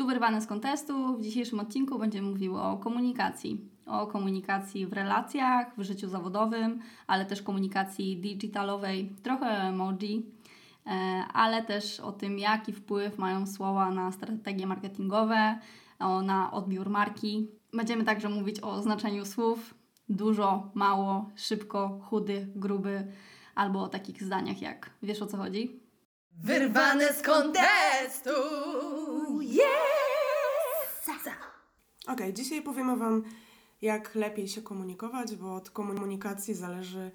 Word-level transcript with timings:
Tu 0.00 0.06
wyrwane 0.06 0.40
z 0.40 0.46
kontestu. 0.46 1.16
W 1.16 1.22
dzisiejszym 1.22 1.60
odcinku 1.60 1.98
będziemy 1.98 2.28
mówiły 2.28 2.60
o 2.60 2.76
komunikacji. 2.76 3.60
O 3.86 4.06
komunikacji 4.06 4.86
w 4.86 4.92
relacjach, 4.92 5.76
w 5.78 5.82
życiu 5.82 6.08
zawodowym, 6.08 6.80
ale 7.06 7.26
też 7.26 7.42
komunikacji 7.42 8.16
digitalowej, 8.20 9.12
trochę 9.22 9.46
emoji, 9.46 10.26
e, 10.86 10.90
ale 11.32 11.62
też 11.62 12.00
o 12.00 12.12
tym, 12.12 12.38
jaki 12.38 12.72
wpływ 12.72 13.18
mają 13.18 13.46
słowa 13.46 13.90
na 13.90 14.12
strategie 14.12 14.66
marketingowe, 14.66 15.58
na 16.22 16.50
odbiór 16.50 16.90
marki. 16.90 17.48
Będziemy 17.72 18.04
także 18.04 18.28
mówić 18.28 18.60
o 18.60 18.82
znaczeniu 18.82 19.24
słów 19.24 19.74
dużo, 20.08 20.70
mało, 20.74 21.30
szybko, 21.36 22.00
chudy, 22.04 22.48
gruby, 22.56 23.12
albo 23.54 23.82
o 23.82 23.88
takich 23.88 24.22
zdaniach 24.22 24.62
jak 24.62 24.90
wiesz 25.02 25.22
o 25.22 25.26
co 25.26 25.36
chodzi? 25.36 25.80
Wyrwane 26.42 27.12
z 27.14 27.22
kontestu! 27.22 28.30
Yes! 29.40 31.08
Okej, 31.08 32.14
okay, 32.14 32.32
dzisiaj 32.32 32.62
powiemy 32.62 32.96
Wam, 32.96 33.22
jak 33.82 34.14
lepiej 34.14 34.48
się 34.48 34.62
komunikować, 34.62 35.36
bo 35.36 35.54
od 35.54 35.70
komunikacji 35.70 36.54
zależy 36.54 37.10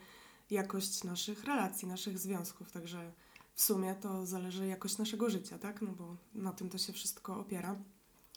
jakość 0.52 1.04
naszych 1.04 1.44
relacji, 1.44 1.88
naszych 1.88 2.20
związków, 2.20 2.72
także 2.72 3.12
w 3.54 3.62
sumie 3.62 3.96
to 3.96 4.26
zależy 4.26 4.68
jakość 4.68 4.98
naszego 4.98 5.30
życia, 5.30 5.60
tak? 5.60 5.82
No 5.82 5.92
bo 5.92 6.16
na 6.36 6.52
tym 6.52 6.70
to 6.70 6.78
się 6.78 6.94
wszystko 6.94 7.40
opiera. 7.40 7.76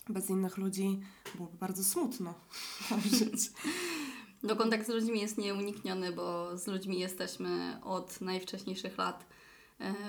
Bez 0.08 0.30
innych 0.30 0.56
ludzi 0.56 1.00
byłoby 1.34 1.58
bardzo 1.58 1.84
smutno 1.84 2.34
żyć. 3.18 3.50
No 4.42 4.56
kontakt 4.56 4.86
z 4.86 4.90
ludźmi 4.90 5.20
jest 5.20 5.38
nieunikniony, 5.38 6.12
bo 6.12 6.58
z 6.58 6.66
ludźmi 6.66 7.00
jesteśmy 7.00 7.80
od 7.84 8.20
najwcześniejszych 8.20 8.98
lat 8.98 9.37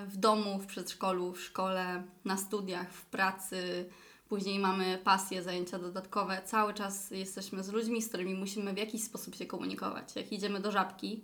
w 0.08 0.18
domu, 0.18 0.60
w 0.60 0.66
przedszkolu, 0.66 1.34
w 1.34 1.42
szkole, 1.42 2.04
na 2.26 2.38
studiach, 2.38 2.94
w 2.94 3.06
pracy. 3.06 3.90
Później 4.30 4.60
mamy 4.60 5.00
pasje, 5.04 5.44
zajęcia 5.44 5.80
dodatkowe. 5.80 6.42
Cały 6.46 6.74
czas 6.74 7.12
jesteśmy 7.12 7.64
z 7.64 7.70
ludźmi, 7.70 8.02
z 8.02 8.08
którymi 8.08 8.34
musimy 8.34 8.74
w 8.74 8.78
jakiś 8.78 9.04
sposób 9.04 9.36
się 9.36 9.46
komunikować. 9.46 10.16
Jak 10.16 10.32
idziemy 10.32 10.60
do 10.60 10.72
żabki 10.72 11.24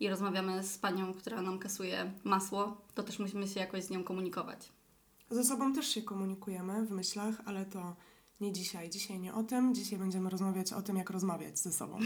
i 0.00 0.08
rozmawiamy 0.08 0.64
z 0.64 0.78
panią, 0.78 1.14
która 1.14 1.42
nam 1.42 1.58
kasuje 1.58 2.12
masło, 2.24 2.80
to 2.94 3.02
też 3.02 3.18
musimy 3.18 3.48
się 3.48 3.60
jakoś 3.60 3.84
z 3.84 3.90
nią 3.90 4.04
komunikować. 4.04 4.72
Ze 5.30 5.44
sobą 5.44 5.72
też 5.72 5.88
się 5.88 6.02
komunikujemy 6.02 6.86
w 6.86 6.90
myślach, 6.90 7.34
ale 7.44 7.66
to 7.66 7.96
nie 8.40 8.52
dzisiaj. 8.52 8.90
Dzisiaj 8.90 9.18
nie 9.18 9.34
o 9.34 9.42
tym. 9.42 9.74
Dzisiaj 9.74 9.98
będziemy 9.98 10.30
rozmawiać 10.30 10.72
o 10.72 10.82
tym, 10.82 10.96
jak 10.96 11.10
rozmawiać 11.10 11.58
ze 11.58 11.72
sobą. 11.72 11.98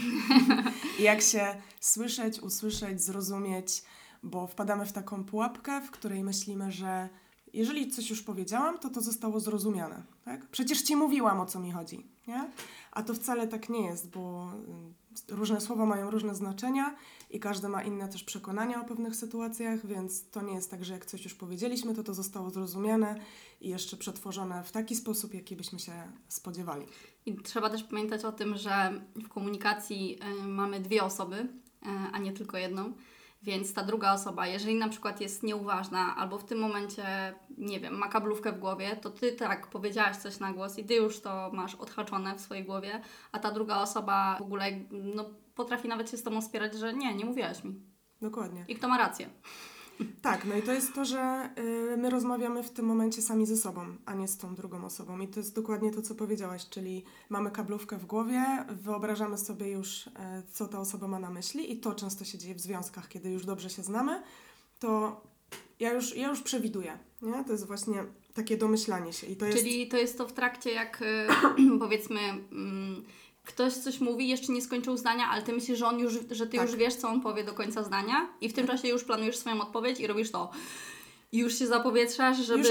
jak 0.99 1.21
się 1.21 1.61
słyszeć, 1.79 2.39
usłyszeć, 2.39 3.01
zrozumieć, 3.01 3.83
bo 4.23 4.47
wpadamy 4.47 4.85
w 4.85 4.91
taką 4.91 5.23
pułapkę, 5.23 5.81
w 5.81 5.91
której 5.91 6.23
myślimy, 6.23 6.71
że 6.71 7.09
jeżeli 7.53 7.91
coś 7.91 8.09
już 8.09 8.21
powiedziałam, 8.21 8.79
to 8.79 8.89
to 8.89 9.01
zostało 9.01 9.39
zrozumiane. 9.39 10.03
Tak? 10.25 10.45
Przecież 10.45 10.81
ci 10.81 10.95
mówiłam, 10.95 11.39
o 11.39 11.45
co 11.45 11.59
mi 11.59 11.71
chodzi. 11.71 12.05
Nie? 12.27 12.49
A 12.91 13.03
to 13.03 13.13
wcale 13.13 13.47
tak 13.47 13.69
nie 13.69 13.85
jest, 13.85 14.09
bo 14.09 14.51
y, 15.29 15.35
różne 15.35 15.61
słowa 15.61 15.85
mają 15.85 16.11
różne 16.11 16.35
znaczenia 16.35 16.95
i 17.29 17.39
każdy 17.39 17.69
ma 17.69 17.83
inne 17.83 18.07
też 18.07 18.23
przekonania 18.23 18.81
o 18.81 18.85
pewnych 18.85 19.15
sytuacjach, 19.15 19.85
więc 19.85 20.29
to 20.29 20.41
nie 20.41 20.53
jest 20.53 20.71
tak, 20.71 20.85
że 20.85 20.93
jak 20.93 21.05
coś 21.05 21.23
już 21.23 21.33
powiedzieliśmy, 21.33 21.95
to 21.95 22.03
to 22.03 22.13
zostało 22.13 22.49
zrozumiane 22.49 23.15
i 23.61 23.69
jeszcze 23.69 23.97
przetworzone 23.97 24.63
w 24.63 24.71
taki 24.71 24.95
sposób, 24.95 25.33
jaki 25.33 25.55
byśmy 25.55 25.79
się 25.79 25.93
spodziewali. 26.27 26.85
I 27.25 27.35
trzeba 27.35 27.69
też 27.69 27.83
pamiętać 27.83 28.25
o 28.25 28.31
tym, 28.31 28.57
że 28.57 29.01
w 29.15 29.27
komunikacji 29.27 30.19
y, 30.43 30.47
mamy 30.47 30.79
dwie 30.79 31.03
osoby, 31.03 31.35
y, 31.35 31.87
a 32.13 32.17
nie 32.17 32.31
tylko 32.31 32.57
jedną. 32.57 32.93
Więc 33.43 33.73
ta 33.73 33.83
druga 33.83 34.13
osoba, 34.13 34.47
jeżeli 34.47 34.75
na 34.75 34.89
przykład 34.89 35.21
jest 35.21 35.43
nieuważna 35.43 36.15
albo 36.15 36.37
w 36.37 36.45
tym 36.45 36.59
momencie, 36.59 37.03
nie 37.57 37.79
wiem, 37.79 37.97
ma 37.97 38.07
kablówkę 38.07 38.51
w 38.51 38.59
głowie, 38.59 38.95
to 38.95 39.09
ty 39.09 39.31
tak 39.31 39.67
powiedziałaś 39.67 40.17
coś 40.17 40.39
na 40.39 40.53
głos 40.53 40.77
i 40.77 40.85
ty 40.85 40.93
już 40.93 41.21
to 41.21 41.51
masz 41.53 41.75
odhaczone 41.75 42.35
w 42.35 42.41
swojej 42.41 42.65
głowie, 42.65 43.01
a 43.31 43.39
ta 43.39 43.51
druga 43.51 43.81
osoba 43.81 44.35
w 44.39 44.41
ogóle 44.41 44.65
no, 44.91 45.25
potrafi 45.55 45.87
nawet 45.87 46.09
się 46.09 46.17
z 46.17 46.23
tobą 46.23 46.41
spierać, 46.41 46.73
że 46.73 46.93
nie, 46.93 47.15
nie 47.15 47.25
mówiłaś 47.25 47.63
mi. 47.63 47.81
Dokładnie. 48.21 48.65
I 48.67 48.75
kto 48.75 48.87
ma 48.87 48.97
rację. 48.97 49.29
Tak, 50.21 50.45
no 50.45 50.55
i 50.55 50.61
to 50.61 50.73
jest 50.73 50.93
to, 50.93 51.05
że 51.05 51.49
y, 51.93 51.97
my 51.97 52.09
rozmawiamy 52.09 52.63
w 52.63 52.69
tym 52.69 52.85
momencie 52.85 53.21
sami 53.21 53.45
ze 53.45 53.57
sobą, 53.57 53.85
a 54.05 54.13
nie 54.13 54.27
z 54.27 54.37
tą 54.37 54.55
drugą 54.55 54.85
osobą. 54.85 55.19
I 55.19 55.27
to 55.27 55.39
jest 55.39 55.55
dokładnie 55.55 55.91
to, 55.91 56.01
co 56.01 56.15
powiedziałaś, 56.15 56.69
czyli 56.69 57.03
mamy 57.29 57.51
kablówkę 57.51 57.97
w 57.97 58.05
głowie, 58.05 58.43
wyobrażamy 58.69 59.37
sobie 59.37 59.71
już, 59.71 60.07
y, 60.07 60.11
co 60.53 60.67
ta 60.67 60.79
osoba 60.79 61.07
ma 61.07 61.19
na 61.19 61.29
myśli, 61.29 61.71
i 61.71 61.77
to 61.77 61.93
często 61.93 62.25
się 62.25 62.37
dzieje 62.37 62.55
w 62.55 62.59
związkach, 62.59 63.07
kiedy 63.07 63.31
już 63.31 63.45
dobrze 63.45 63.69
się 63.69 63.83
znamy, 63.83 64.21
to 64.79 65.21
ja 65.79 65.93
już, 65.93 66.15
ja 66.15 66.29
już 66.29 66.41
przewiduję. 66.41 66.97
Nie? 67.21 67.43
To 67.43 67.51
jest 67.51 67.67
właśnie 67.67 68.03
takie 68.33 68.57
domyślanie 68.57 69.13
się. 69.13 69.27
I 69.27 69.35
to. 69.35 69.45
Czyli 69.53 69.87
to 69.87 69.97
jest 69.97 70.17
to 70.17 70.27
w 70.27 70.33
trakcie, 70.33 70.71
jak 70.71 71.01
y, 71.01 71.27
powiedzmy. 71.79 72.19
Ktoś 73.45 73.73
coś 73.73 73.99
mówi, 73.99 74.27
jeszcze 74.27 74.53
nie 74.53 74.61
skończył 74.61 74.97
zdania, 74.97 75.27
ale 75.31 75.41
ty 75.41 75.53
myślisz, 75.53 75.79
że 75.79 75.87
on 75.87 75.99
już, 75.99 76.13
że 76.31 76.47
ty 76.47 76.57
tak. 76.57 76.67
już 76.67 76.75
wiesz, 76.75 76.95
co 76.95 77.09
on 77.09 77.21
powie 77.21 77.43
do 77.43 77.53
końca 77.53 77.83
zdania 77.83 78.29
i 78.41 78.49
w 78.49 78.53
tym 78.53 78.67
czasie 78.67 78.87
już 78.87 79.03
planujesz 79.03 79.37
swoją 79.37 79.61
odpowiedź 79.61 79.99
i 79.99 80.07
robisz 80.07 80.31
to. 80.31 80.51
I 81.31 81.37
już 81.37 81.59
się 81.59 81.67
zapowietrzasz, 81.67 82.37
żeby, 82.37 82.63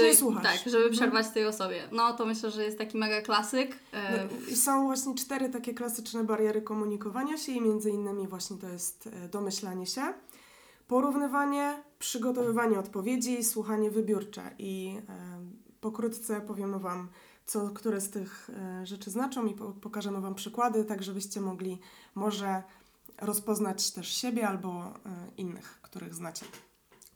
tak, 0.43 0.59
żeby 0.65 0.77
mhm. 0.77 0.91
przerwać 0.91 1.29
tej 1.33 1.45
osobie. 1.45 1.89
No 1.91 2.13
to 2.13 2.25
myślę, 2.25 2.51
że 2.51 2.63
jest 2.63 2.77
taki 2.77 2.97
mega 2.97 3.21
klasyk. 3.21 3.79
E, 3.93 4.27
no, 4.49 4.55
są 4.55 4.85
właśnie 4.85 5.15
cztery 5.15 5.49
takie 5.49 5.73
klasyczne 5.73 6.23
bariery 6.23 6.61
komunikowania 6.61 7.37
się 7.37 7.51
i 7.51 7.61
między 7.61 7.89
innymi 7.89 8.27
właśnie 8.27 8.57
to 8.57 8.67
jest 8.69 9.07
e, 9.07 9.29
domyślanie 9.29 9.85
się, 9.85 10.13
porównywanie, 10.87 11.83
przygotowywanie 11.99 12.79
odpowiedzi, 12.79 13.43
słuchanie 13.43 13.91
wybiórcze 13.91 14.51
i 14.59 14.97
e, 15.09 15.39
pokrótce 15.81 16.41
powiemy 16.41 16.79
Wam 16.79 17.07
co 17.51 17.69
które 17.69 18.01
z 18.01 18.09
tych 18.09 18.49
e, 18.49 18.85
rzeczy 18.85 19.11
znaczą 19.11 19.45
i 19.45 19.55
pokażemy 19.81 20.21
Wam 20.21 20.35
przykłady, 20.35 20.85
tak 20.85 21.03
żebyście 21.03 21.41
mogli 21.41 21.79
może 22.15 22.63
rozpoznać 23.21 23.91
też 23.91 24.07
siebie 24.07 24.47
albo 24.47 24.83
e, 24.85 24.91
innych, 25.37 25.79
których 25.81 26.15
znacie. 26.15 26.45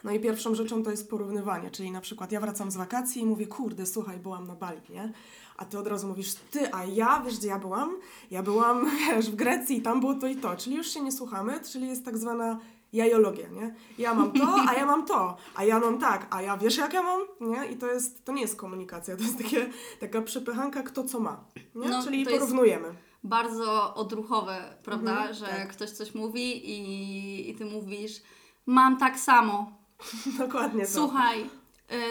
No 0.03 0.11
i 0.11 0.19
pierwszą 0.19 0.55
rzeczą 0.55 0.83
to 0.83 0.91
jest 0.91 1.09
porównywanie, 1.09 1.71
czyli 1.71 1.91
na 1.91 2.01
przykład 2.01 2.31
ja 2.31 2.39
wracam 2.39 2.71
z 2.71 2.77
wakacji 2.77 3.21
i 3.21 3.25
mówię, 3.25 3.47
kurde, 3.47 3.85
słuchaj, 3.85 4.19
byłam 4.19 4.47
na 4.47 4.55
Bali, 4.55 4.81
nie? 4.89 5.13
A 5.57 5.65
ty 5.65 5.79
od 5.79 5.87
razu 5.87 6.07
mówisz, 6.07 6.33
ty, 6.33 6.73
a 6.73 6.85
ja, 6.85 7.21
wiesz 7.25 7.37
gdzie 7.37 7.47
ja 7.47 7.59
byłam? 7.59 7.95
Ja 8.31 8.43
byłam, 8.43 8.89
wiesz, 8.99 9.31
w 9.31 9.35
Grecji 9.35 9.81
tam 9.81 9.99
było 9.99 10.15
to 10.15 10.27
i 10.27 10.35
to, 10.35 10.55
czyli 10.55 10.75
już 10.75 10.87
się 10.87 11.01
nie 11.01 11.11
słuchamy, 11.11 11.59
czyli 11.71 11.87
jest 11.87 12.05
tak 12.05 12.17
zwana 12.17 12.59
jajologia, 12.93 13.47
nie? 13.47 13.75
Ja 13.97 14.13
mam 14.13 14.31
to, 14.31 14.55
a 14.69 14.73
ja 14.73 14.85
mam 14.85 15.05
to, 15.05 15.37
a 15.55 15.63
ja 15.63 15.79
mam 15.79 15.99
tak, 15.99 16.27
a 16.29 16.41
ja 16.41 16.57
wiesz 16.57 16.77
jak 16.77 16.93
ja 16.93 17.01
mam, 17.01 17.21
nie? 17.41 17.65
I 17.65 17.75
to 17.77 17.87
jest, 17.87 18.25
to 18.25 18.31
nie 18.31 18.41
jest 18.41 18.55
komunikacja, 18.55 19.17
to 19.17 19.23
jest 19.23 19.37
takie, 19.37 19.69
taka 19.99 20.21
przepychanka 20.21 20.83
kto 20.83 21.03
co 21.03 21.19
ma, 21.19 21.43
nie? 21.75 21.89
No, 21.89 22.03
Czyli 22.03 22.25
porównujemy. 22.25 22.95
bardzo 23.23 23.95
odruchowe, 23.95 24.77
prawda? 24.83 25.11
Mhm, 25.11 25.33
że 25.33 25.45
tak. 25.45 25.69
ktoś 25.69 25.89
coś 25.89 26.15
mówi 26.15 26.69
i, 26.71 27.49
i 27.49 27.55
ty 27.55 27.65
mówisz, 27.65 28.21
mam 28.65 28.97
tak 28.97 29.19
samo. 29.19 29.71
Dokładnie 30.39 30.85
Słuchaj, 30.85 31.49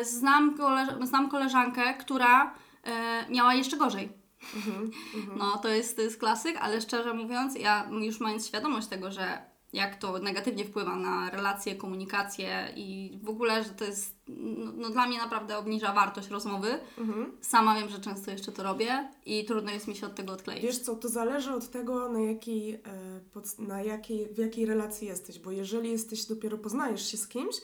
y, 0.01 0.05
znam, 0.05 0.57
koleż- 0.59 1.07
znam 1.07 1.29
koleżankę, 1.31 1.95
która 1.95 2.55
y, 3.27 3.33
miała 3.33 3.55
jeszcze 3.55 3.77
gorzej. 3.77 4.25
Mhm, 4.57 4.91
mhm. 5.15 5.39
no, 5.41 5.59
to 5.59 5.69
jest, 5.69 5.97
to 5.97 6.03
jest 6.03 6.19
klasyk, 6.19 6.57
ale 6.61 6.81
szczerze 6.81 7.15
mówiąc, 7.15 7.55
ja 7.59 7.89
już 7.91 8.21
mając 8.21 8.47
świadomość 8.47 8.87
tego, 8.87 9.11
że 9.11 9.54
jak 9.75 9.97
to 9.97 10.19
negatywnie 10.19 10.65
wpływa 10.65 10.97
na 10.97 11.31
relacje, 11.31 11.77
komunikację 11.77 12.73
i 12.77 13.19
w 13.23 13.29
ogóle, 13.29 13.65
że 13.65 13.71
to 13.71 13.85
jest, 13.85 14.17
no, 14.29 14.73
no 14.77 14.91
dla 14.91 15.07
mnie 15.07 15.19
naprawdę 15.19 15.59
obniża 15.59 15.93
wartość 15.93 16.29
rozmowy. 16.29 16.79
Mhm. 16.99 17.33
Sama 17.41 17.75
wiem, 17.75 17.89
że 17.89 17.99
często 17.99 18.31
jeszcze 18.31 18.53
to 18.53 18.63
robię 18.63 19.09
i 19.27 19.45
trudno 19.45 19.71
jest 19.71 19.89
mi 19.89 19.97
się 19.97 20.07
od 20.07 20.15
tego 20.15 20.33
odkleić. 20.33 20.63
Wiesz 20.63 20.79
co, 20.79 20.95
to 20.95 21.09
zależy 21.09 21.53
od 21.53 21.71
tego, 21.71 22.09
na 22.09 22.21
jakiej, 22.21 22.75
e, 22.75 22.81
na 23.59 23.83
jakiej, 23.83 24.29
w 24.35 24.39
jakiej 24.39 24.67
relacji 24.67 25.09
jesteś, 25.09 25.39
bo 25.39 25.51
jeżeli 25.51 25.91
jesteś, 25.91 26.25
dopiero 26.25 26.59
poznajesz 26.59 27.11
się 27.11 27.17
z 27.17 27.29
kimś, 27.29 27.57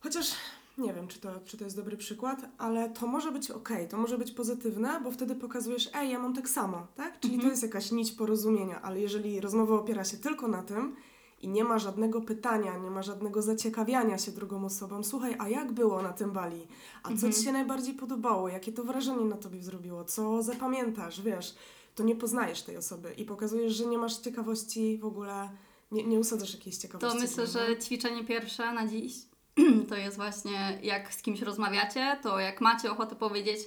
chociaż 0.00 0.32
nie 0.82 0.94
wiem, 0.94 1.08
czy 1.08 1.20
to, 1.20 1.28
czy 1.44 1.56
to 1.56 1.64
jest 1.64 1.76
dobry 1.76 1.96
przykład, 1.96 2.38
ale 2.58 2.90
to 2.90 3.06
może 3.06 3.32
być 3.32 3.50
ok, 3.50 3.68
to 3.90 3.98
może 3.98 4.18
być 4.18 4.32
pozytywne, 4.32 5.00
bo 5.04 5.10
wtedy 5.10 5.34
pokazujesz, 5.34 5.90
ej, 5.94 6.10
ja 6.10 6.18
mam 6.18 6.34
tak 6.34 6.48
samo, 6.48 6.86
tak? 6.96 7.20
Czyli 7.20 7.34
mhm. 7.34 7.48
to 7.48 7.52
jest 7.52 7.62
jakaś 7.62 7.92
nić 7.92 8.12
porozumienia, 8.12 8.82
ale 8.82 9.00
jeżeli 9.00 9.40
rozmowa 9.40 9.74
opiera 9.74 10.04
się 10.04 10.16
tylko 10.16 10.48
na 10.48 10.62
tym 10.62 10.96
i 11.42 11.48
nie 11.48 11.64
ma 11.64 11.78
żadnego 11.78 12.20
pytania, 12.20 12.78
nie 12.78 12.90
ma 12.90 13.02
żadnego 13.02 13.42
zaciekawiania 13.42 14.18
się 14.18 14.32
drugą 14.32 14.64
osobą, 14.64 15.04
słuchaj, 15.04 15.36
a 15.38 15.48
jak 15.48 15.72
było 15.72 16.02
na 16.02 16.12
tym 16.12 16.30
bali? 16.30 16.66
A 17.02 17.08
co 17.08 17.12
mhm. 17.12 17.32
Ci 17.32 17.42
się 17.42 17.52
najbardziej 17.52 17.94
podobało? 17.94 18.48
Jakie 18.48 18.72
to 18.72 18.84
wrażenie 18.84 19.24
na 19.24 19.36
Tobie 19.36 19.62
zrobiło? 19.62 20.04
Co 20.04 20.42
zapamiętasz, 20.42 21.22
wiesz? 21.22 21.54
To 21.94 22.02
nie 22.02 22.16
poznajesz 22.16 22.62
tej 22.62 22.76
osoby 22.76 23.14
i 23.16 23.24
pokazujesz, 23.24 23.72
że 23.72 23.86
nie 23.86 23.98
masz 23.98 24.16
ciekawości 24.16 24.98
w 24.98 25.04
ogóle, 25.04 25.50
nie, 25.92 26.04
nie 26.04 26.18
usadzasz 26.18 26.54
jakiejś 26.54 26.76
ciekawości. 26.76 27.18
To 27.18 27.24
myślę, 27.24 27.46
że 27.46 27.78
ćwiczenie 27.78 28.24
pierwsze 28.24 28.72
na 28.72 28.86
dziś 28.86 29.31
to 29.88 29.94
jest 29.96 30.16
właśnie 30.16 30.78
jak 30.82 31.14
z 31.14 31.22
kimś 31.22 31.40
rozmawiacie, 31.40 32.16
to 32.22 32.38
jak 32.38 32.60
macie 32.60 32.90
ochotę 32.90 33.16
powiedzieć, 33.16 33.58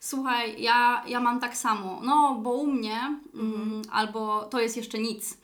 słuchaj, 0.00 0.62
ja, 0.62 1.04
ja 1.06 1.20
mam 1.20 1.40
tak 1.40 1.56
samo, 1.56 2.00
no 2.04 2.38
bo 2.42 2.52
u 2.52 2.66
mnie, 2.66 3.18
mm, 3.34 3.82
albo 3.90 4.44
to 4.44 4.60
jest 4.60 4.76
jeszcze 4.76 4.98
nic. 4.98 5.38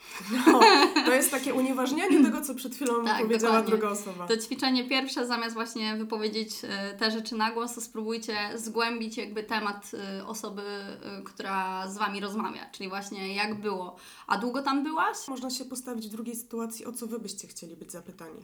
No, 0.47 0.61
to 1.07 1.13
jest 1.13 1.31
takie 1.31 1.55
unieważnianie 1.55 2.25
tego, 2.25 2.41
co 2.41 2.55
przed 2.55 2.75
chwilą 2.75 3.05
Tak, 3.05 3.23
powiedziała 3.23 3.53
dokładnie. 3.53 3.71
druga 3.71 3.89
osoba. 3.89 4.27
To 4.27 4.37
ćwiczenie 4.37 4.89
pierwsze, 4.89 5.27
zamiast 5.27 5.55
właśnie 5.55 5.97
wypowiedzieć 5.97 6.51
e, 6.63 6.95
te 6.99 7.11
rzeczy 7.11 7.35
na 7.35 7.51
głos, 7.51 7.75
to 7.75 7.81
spróbujcie 7.81 8.37
zgłębić 8.55 9.17
jakby 9.17 9.43
temat 9.43 9.91
e, 10.19 10.27
osoby, 10.27 10.63
e, 10.63 11.23
która 11.25 11.89
z 11.89 11.99
Wami 11.99 12.21
rozmawia, 12.21 12.71
czyli 12.73 12.89
właśnie 12.89 13.35
jak 13.35 13.55
było. 13.61 13.97
A 14.27 14.39
długo 14.39 14.63
tam 14.63 14.83
byłaś? 14.85 15.17
Można 15.29 15.51
się 15.51 15.65
postawić 15.65 16.09
w 16.09 16.11
drugiej 16.11 16.37
sytuacji, 16.37 16.87
o 16.87 16.93
co 16.93 17.07
wy 17.07 17.19
byście 17.19 17.49
chcieli 17.49 17.77
być 17.77 17.93
zapytani. 17.93 18.41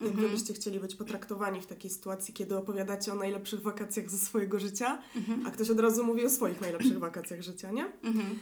Jak 0.00 0.10
Mhm. 0.10 0.30
byście 0.30 0.54
chcieli 0.54 0.80
być 0.80 0.94
potraktowani 0.94 1.60
w 1.60 1.66
takiej 1.66 1.90
sytuacji, 1.90 2.34
kiedy 2.34 2.56
opowiadacie 2.56 3.12
o 3.12 3.14
najlepszych 3.14 3.62
wakacjach 3.62 4.10
ze 4.10 4.18
swojego 4.18 4.60
życia, 4.60 5.02
Mhm. 5.16 5.46
a 5.46 5.50
ktoś 5.50 5.70
od 5.70 5.80
razu 5.80 6.04
mówi 6.04 6.26
o 6.26 6.30
swoich 6.30 6.60
najlepszych 6.60 6.98
wakacjach 6.98 7.42
życia, 7.42 7.70
nie? 7.70 7.84
Mhm. 8.02 8.38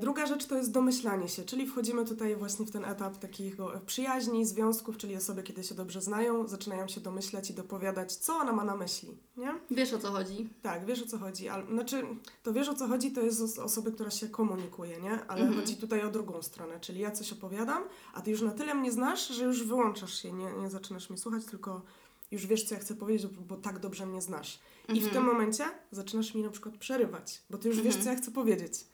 Druga 0.00 0.26
rzecz 0.26 0.46
to 0.46 0.56
jest 0.56 0.72
domyślanie 0.72 1.28
się, 1.28 1.44
czyli 1.44 1.66
wchodzimy 1.66 2.04
tutaj 2.04 2.36
właśnie 2.36 2.66
w 2.66 2.70
ten 2.70 2.84
etap 2.84 3.16
takiego 3.18 3.80
przyjaźni, 3.86 4.46
związków, 4.46 4.96
czyli 4.96 5.16
osoby, 5.16 5.42
kiedy 5.42 5.64
się 5.64 5.74
dobrze 5.74 6.00
znają, 6.02 6.48
zaczynają 6.48 6.88
się 6.88 7.00
domyślać 7.00 7.50
i 7.50 7.54
dopowiadać, 7.54 8.12
co 8.16 8.36
ona 8.36 8.52
ma 8.52 8.64
na 8.64 8.76
myśli, 8.76 9.16
nie? 9.36 9.54
Wiesz 9.70 9.92
o 9.92 9.98
co 9.98 10.10
chodzi. 10.12 10.48
Tak, 10.62 10.86
wiesz 10.86 11.02
o 11.02 11.06
co 11.06 11.18
chodzi, 11.18 11.48
ale 11.48 11.66
znaczy 11.66 12.02
to 12.42 12.52
wiesz 12.52 12.68
o 12.68 12.74
co 12.74 12.88
chodzi, 12.88 13.12
to 13.12 13.20
jest 13.20 13.40
os- 13.40 13.58
osoby, 13.58 13.92
która 13.92 14.10
się 14.10 14.28
komunikuje, 14.28 15.00
nie? 15.00 15.26
Ale 15.28 15.40
Mhm. 15.40 15.60
chodzi 15.60 15.76
tutaj 15.76 16.02
o 16.02 16.10
drugą 16.10 16.42
stronę, 16.42 16.80
czyli 16.80 17.00
ja 17.00 17.10
coś 17.10 17.32
opowiadam, 17.32 17.82
a 18.14 18.20
ty 18.20 18.30
już 18.30 18.42
na 18.42 18.50
tyle 18.50 18.74
mnie 18.74 18.92
znasz, 18.92 19.28
że 19.28 19.44
już 19.44 19.62
wyłączasz 19.64 20.22
się, 20.22 20.32
nie, 20.32 20.52
nie 20.52 20.70
zaczynasz 20.70 21.10
mnie 21.10 21.18
słuchać, 21.18 21.44
tylko 21.44 21.82
już 22.30 22.46
wiesz, 22.46 22.64
co 22.64 22.74
ja 22.74 22.80
chcę 22.80 22.94
powiedzieć, 22.94 23.26
bo, 23.26 23.56
tak 23.56 23.78
dobrze 23.78 24.06
mnie 24.06 24.22
znasz. 24.22 24.58
I 24.88 24.92
w 24.92 25.04
Mhm. 25.04 25.12
tym 25.14 25.24
momencie 25.24 25.64
zaczynasz 25.92 26.34
mi 26.34 26.42
na 26.42 26.50
przykład 26.50 26.76
przerywać, 26.76 27.42
bo 27.50 27.58
ty 27.58 27.68
już 27.68 27.76
wiesz, 27.76 27.86
Mhm. 27.96 28.04
co 28.04 28.10
ja 28.10 28.16
chcę 28.16 28.30
powiedzieć, 28.30 28.84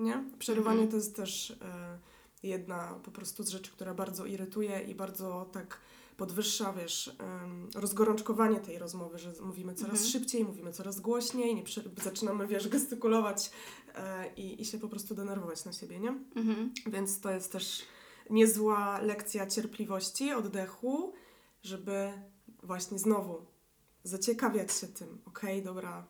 nie? 0.00 0.24
Przerywanie 0.38 0.82
Mhm. 0.82 0.90
to 0.90 0.96
jest 0.96 1.16
też 1.16 1.50
e, 1.50 1.98
jedna 2.42 3.00
po 3.04 3.10
prostu 3.10 3.42
z 3.42 3.48
rzeczy, 3.48 3.70
która 3.70 3.94
bardzo 3.94 4.26
irytuje 4.26 4.80
i 4.80 4.94
bardzo 4.94 5.48
tak 5.52 5.80
podwyższa, 6.16 6.72
wiesz, 6.72 7.16
rozgorączkowanie 7.74 8.60
tej 8.60 8.78
rozmowy, 8.78 9.18
że 9.18 9.32
mówimy 9.42 9.74
coraz 9.74 9.92
Mhm. 9.92 10.10
szybciej, 10.10 10.44
mówimy 10.44 10.72
coraz 10.72 11.00
głośniej, 11.00 11.54
nie 11.54 11.62
przy, 11.62 11.90
zaczynamy, 12.02 12.46
wiesz, 12.46 12.68
gestykulować 12.68 13.50
e, 13.94 14.34
i, 14.36 14.62
i 14.62 14.64
się 14.64 14.78
po 14.78 14.88
prostu 14.88 15.14
denerwować 15.14 15.64
na 15.64 15.72
siebie, 15.72 16.00
nie? 16.00 16.08
Mhm. 16.36 16.72
Więc 16.86 17.20
to 17.20 17.30
jest 17.30 17.52
też 17.52 17.82
niezła 18.30 19.00
lekcja 19.00 19.46
cierpliwości, 19.46 20.32
oddechu, 20.32 21.12
żeby 21.62 22.12
właśnie 22.62 22.98
znowu 22.98 23.46
zaciekawiać 24.04 24.72
się 24.72 24.86
tym, 24.86 25.18
okej, 25.26 25.62
dobra, 25.62 26.06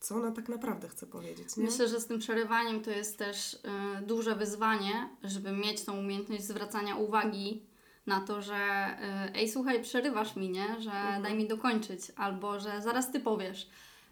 co 0.00 0.14
ona 0.14 0.30
tak 0.32 0.48
naprawdę 0.48 0.88
chce 0.88 1.06
powiedzieć, 1.06 1.56
nie? 1.56 1.64
Myślę, 1.64 1.88
że 1.88 2.00
z 2.00 2.06
tym 2.06 2.18
przerywaniem 2.18 2.80
to 2.82 2.90
jest 2.90 3.18
też 3.18 3.54
y, 3.54 3.58
duże 4.06 4.36
wyzwanie, 4.36 5.08
żeby 5.24 5.52
mieć 5.52 5.84
tą 5.84 5.98
umiejętność 5.98 6.44
zwracania 6.44 6.96
uwagi 6.96 7.62
na 8.06 8.20
to, 8.20 8.42
że 8.42 8.54
y, 9.28 9.34
ej, 9.34 9.48
słuchaj, 9.48 9.82
przerywasz 9.82 10.36
mi, 10.36 10.50
nie? 10.50 10.66
Że 10.80 10.90
Mhm. 10.90 11.22
daj 11.22 11.34
mi 11.34 11.48
dokończyć, 11.48 12.00
albo 12.16 12.60
że 12.60 12.82
zaraz 12.82 13.12
ty 13.12 13.20
powiesz. 13.20 13.68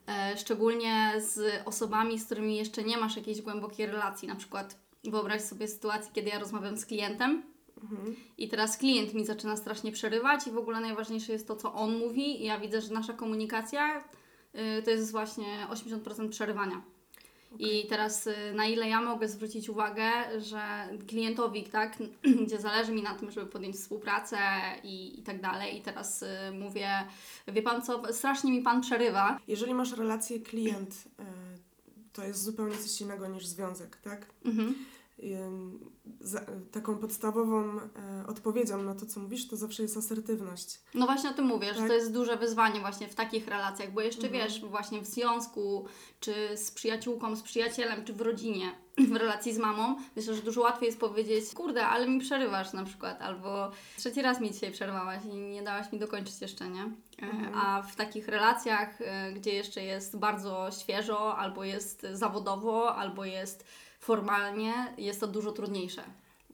E, 0.09 0.37
szczególnie 0.37 1.13
z 1.19 1.63
osobami, 1.65 2.19
z 2.19 2.25
którymi 2.27 2.57
jeszcze 2.57 2.85
nie 2.85 2.99
masz 2.99 3.17
jakiejś 3.17 3.43
głębokiej 3.43 3.87
relacji. 3.87 4.29
Na 4.29 4.37
przykład 4.37 4.79
wyobraź 5.05 5.43
sobie 5.43 5.69
sytuację, 5.69 6.11
kiedy 6.15 6.29
ja 6.29 6.39
rozmawiam 6.39 6.77
z 6.77 6.87
klientem 6.87 7.43
Mhm. 7.83 8.17
i 8.39 8.49
teraz 8.49 8.77
klient 8.77 9.15
mi 9.15 9.27
zaczyna 9.27 9.57
strasznie 9.57 9.93
przerywać 9.93 10.47
i 10.47 10.51
w 10.51 10.59
ogóle 10.59 10.81
najważniejsze 10.81 11.33
jest 11.33 11.49
to, 11.49 11.57
co 11.57 11.73
on 11.75 11.99
mówi 11.99 12.43
i 12.43 12.45
ja 12.45 12.61
widzę, 12.61 12.81
że 12.81 12.93
nasza 12.95 13.13
komunikacja 13.13 13.99
y, 13.99 14.03
to 14.85 14.91
jest 14.91 15.13
właśnie 15.13 15.67
80% 15.71 16.29
przerywania. 16.29 16.83
I 17.59 17.87
teraz 17.87 18.27
y, 18.27 18.35
na 18.55 18.67
ile 18.67 18.89
ja 18.89 19.03
mogę 19.03 19.29
zwrócić 19.29 19.69
uwagę, 19.69 20.11
że 20.41 20.89
klientowi, 21.07 21.65
tak, 21.65 21.99
gdzie 22.47 22.61
zależy 22.61 22.93
mi 22.93 23.03
na 23.03 23.15
tym, 23.15 23.31
żeby 23.31 23.47
podjąć 23.47 23.77
współpracę 23.77 24.39
i, 24.83 25.21
i 25.21 25.23
tak 25.23 25.41
dalej. 25.41 25.79
I 25.79 25.83
teraz 25.83 26.23
y, 26.23 26.27
mówię, 26.53 26.89
wie 27.49 27.63
pan 27.63 27.83
co, 27.83 28.13
strasznie 28.13 28.53
mi 28.53 28.63
pan 28.63 28.81
przerywa. 28.81 29.39
Jeżeli 29.49 29.75
masz 29.75 29.93
relację 29.93 30.41
klient, 30.41 30.95
y, 30.95 31.23
to 32.13 32.25
jest 32.25 32.43
zupełnie 32.43 32.77
coś 32.77 33.01
innego 33.01 33.29
niż 33.29 33.47
związek, 33.47 33.97
tak? 33.97 34.27
Mhm. 34.45 34.75
Taką 36.73 36.99
podstawową 36.99 37.81
e, 37.81 38.27
odpowiedzią 38.27 38.83
na 38.83 38.95
to, 38.95 39.07
co 39.07 39.21
mówisz, 39.21 39.49
to 39.49 39.57
zawsze 39.57 39.83
jest 39.83 39.97
asertywność. 39.97 40.81
No 40.95 41.07
właśnie 41.07 41.31
o 41.31 41.33
tym 41.33 41.45
mówię, 41.45 41.67
że 41.75 41.81
Tak. 41.81 41.89
to 41.89 41.95
jest 41.95 42.13
duże 42.13 42.37
wyzwanie 42.37 42.81
właśnie 42.81 43.09
w 43.09 43.15
takich 43.15 43.49
relacjach, 43.49 43.93
bo 43.93 44.01
jeszcze 44.01 44.27
Mhm. 44.27 44.45
wiesz, 44.45 44.61
właśnie 44.61 45.01
w 45.01 45.07
związku, 45.07 45.85
czy 46.21 46.57
z 46.57 46.71
przyjaciółką, 46.71 47.37
z 47.37 47.43
przyjacielem, 47.43 48.05
czy 48.05 48.13
w 48.13 48.21
rodzinie, 48.21 48.71
w 49.13 49.17
relacji 49.17 49.55
z 49.55 49.59
mamą, 49.59 49.97
myślę, 50.17 50.35
że 50.35 50.43
dużo 50.43 50.61
łatwiej 50.61 50.87
jest 50.87 51.01
powiedzieć, 51.01 51.55
kurde, 51.55 51.87
ale 51.87 52.09
mi 52.09 52.21
przerywasz 52.21 52.73
na 52.73 52.85
przykład, 52.85 53.23
albo 53.23 53.71
trzeci 53.97 54.23
raz 54.23 54.41
mi 54.41 54.51
dzisiaj 54.53 54.73
przerwałaś 54.73 55.25
i 55.25 55.37
nie 55.37 55.63
dałaś 55.63 55.93
mi 55.93 55.99
dokończyć 55.99 56.41
jeszcze, 56.41 56.69
nie? 56.71 56.83
E, 56.83 57.27
Mhm. 57.27 57.55
A 57.55 57.83
w 57.83 57.97
takich 57.97 58.29
relacjach, 58.29 59.01
e, 59.01 59.33
gdzie 59.33 59.53
jeszcze 59.53 59.83
jest 59.85 60.19
bardzo 60.19 60.69
świeżo, 60.81 61.37
albo 61.37 61.65
jest 61.65 62.07
zawodowo, 62.13 62.97
albo 62.97 63.25
jest 63.25 63.65
formalnie, 64.07 64.95
jest 64.99 65.21
to 65.21 65.27
dużo 65.27 65.53
trudniejsze. 65.53 66.03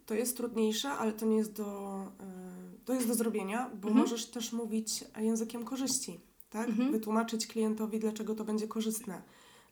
To 0.06 0.14
jest 0.14 0.36
trudniejsze, 0.36 0.90
ale 0.90 1.12
to 1.12 1.26
nie 1.26 1.36
jest 1.36 1.52
do, 1.52 1.98
e, 2.20 2.84
to 2.84 2.92
jest 2.92 3.08
do 3.08 3.14
zrobienia, 3.14 3.70
bo 3.74 3.88
Mhm. 3.88 3.96
możesz 3.96 4.26
też 4.26 4.52
mówić 4.52 5.04
językiem 5.18 5.64
korzyści, 5.64 6.20
tak? 6.50 6.68
Mhm. 6.68 6.92
Wytłumaczyć 6.92 7.46
klientowi, 7.46 7.98
dlaczego 7.98 8.34
to 8.34 8.44
będzie 8.44 8.68
korzystne 8.68 9.22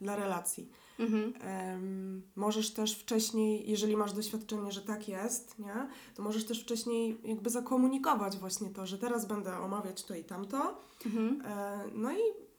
dla 0.01 0.17
relacji. 0.17 0.71
Mhm. 0.99 1.33
Em, 1.41 2.23
możesz 2.37 2.71
też 2.71 2.99
wcześniej, 2.99 3.71
jeżeli 3.71 3.97
masz 3.97 4.13
doświadczenie, 4.13 4.73
że 4.73 4.83
tak 4.83 5.09
jest, 5.09 5.59
nie? 5.59 5.89
to 6.15 6.23
możesz 6.23 6.45
też 6.45 6.63
wcześniej 6.63 7.19
jakby 7.25 7.51
zakomunikować 7.51 8.37
właśnie 8.37 8.71
to, 8.71 8.87
że 8.87 8.99
teraz 8.99 9.27
będę 9.27 9.59
omawiać 9.59 10.05
to 10.05 10.15
i 10.15 10.25
tamto. 10.25 10.81
Mhm. 11.07 11.43
E, 11.47 11.85
no 11.95 12.13
i 12.13 12.50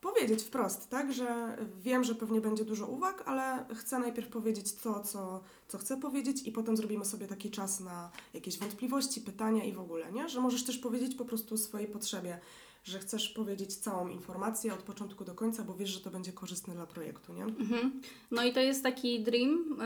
powiedzieć 0.00 0.42
wprost, 0.42 0.90
tak, 0.90 1.12
że 1.12 1.56
wiem, 1.80 2.04
że 2.04 2.14
pewnie 2.14 2.40
będzie 2.40 2.64
dużo 2.64 2.86
uwag, 2.86 3.22
ale 3.26 3.66
chcę 3.74 3.98
najpierw 3.98 4.28
powiedzieć 4.28 4.74
to, 4.74 5.00
co, 5.00 5.40
co 5.68 5.78
chcę 5.78 6.00
powiedzieć 6.00 6.42
i 6.42 6.52
potem 6.52 6.76
zrobimy 6.76 7.04
sobie 7.04 7.26
taki 7.26 7.50
czas 7.50 7.80
na 7.80 8.10
jakieś 8.34 8.58
wątpliwości, 8.58 9.20
pytania 9.20 9.64
i 9.64 9.72
w 9.72 9.80
ogóle, 9.80 10.12
nie? 10.12 10.28
Że 10.28 10.40
możesz 10.40 10.64
też 10.64 10.78
powiedzieć 10.78 11.14
po 11.14 11.24
prostu 11.24 11.54
o 11.54 11.58
swojej 11.58 11.88
potrzebie, 11.88 12.40
że 12.88 12.98
chcesz 12.98 13.28
powiedzieć 13.28 13.76
całą 13.76 14.08
informację 14.08 14.74
od 14.74 14.82
początku 14.82 15.24
do 15.24 15.34
końca, 15.34 15.64
bo 15.64 15.74
wiesz, 15.74 15.90
że 15.90 16.00
to 16.00 16.10
będzie 16.10 16.32
korzystne 16.32 16.74
dla 16.74 16.86
projektu, 16.86 17.32
nie? 17.32 17.42
Mhm. 17.42 18.00
No 18.30 18.44
i 18.44 18.52
to 18.52 18.60
jest 18.60 18.82
taki 18.82 19.22
dream, 19.22 19.78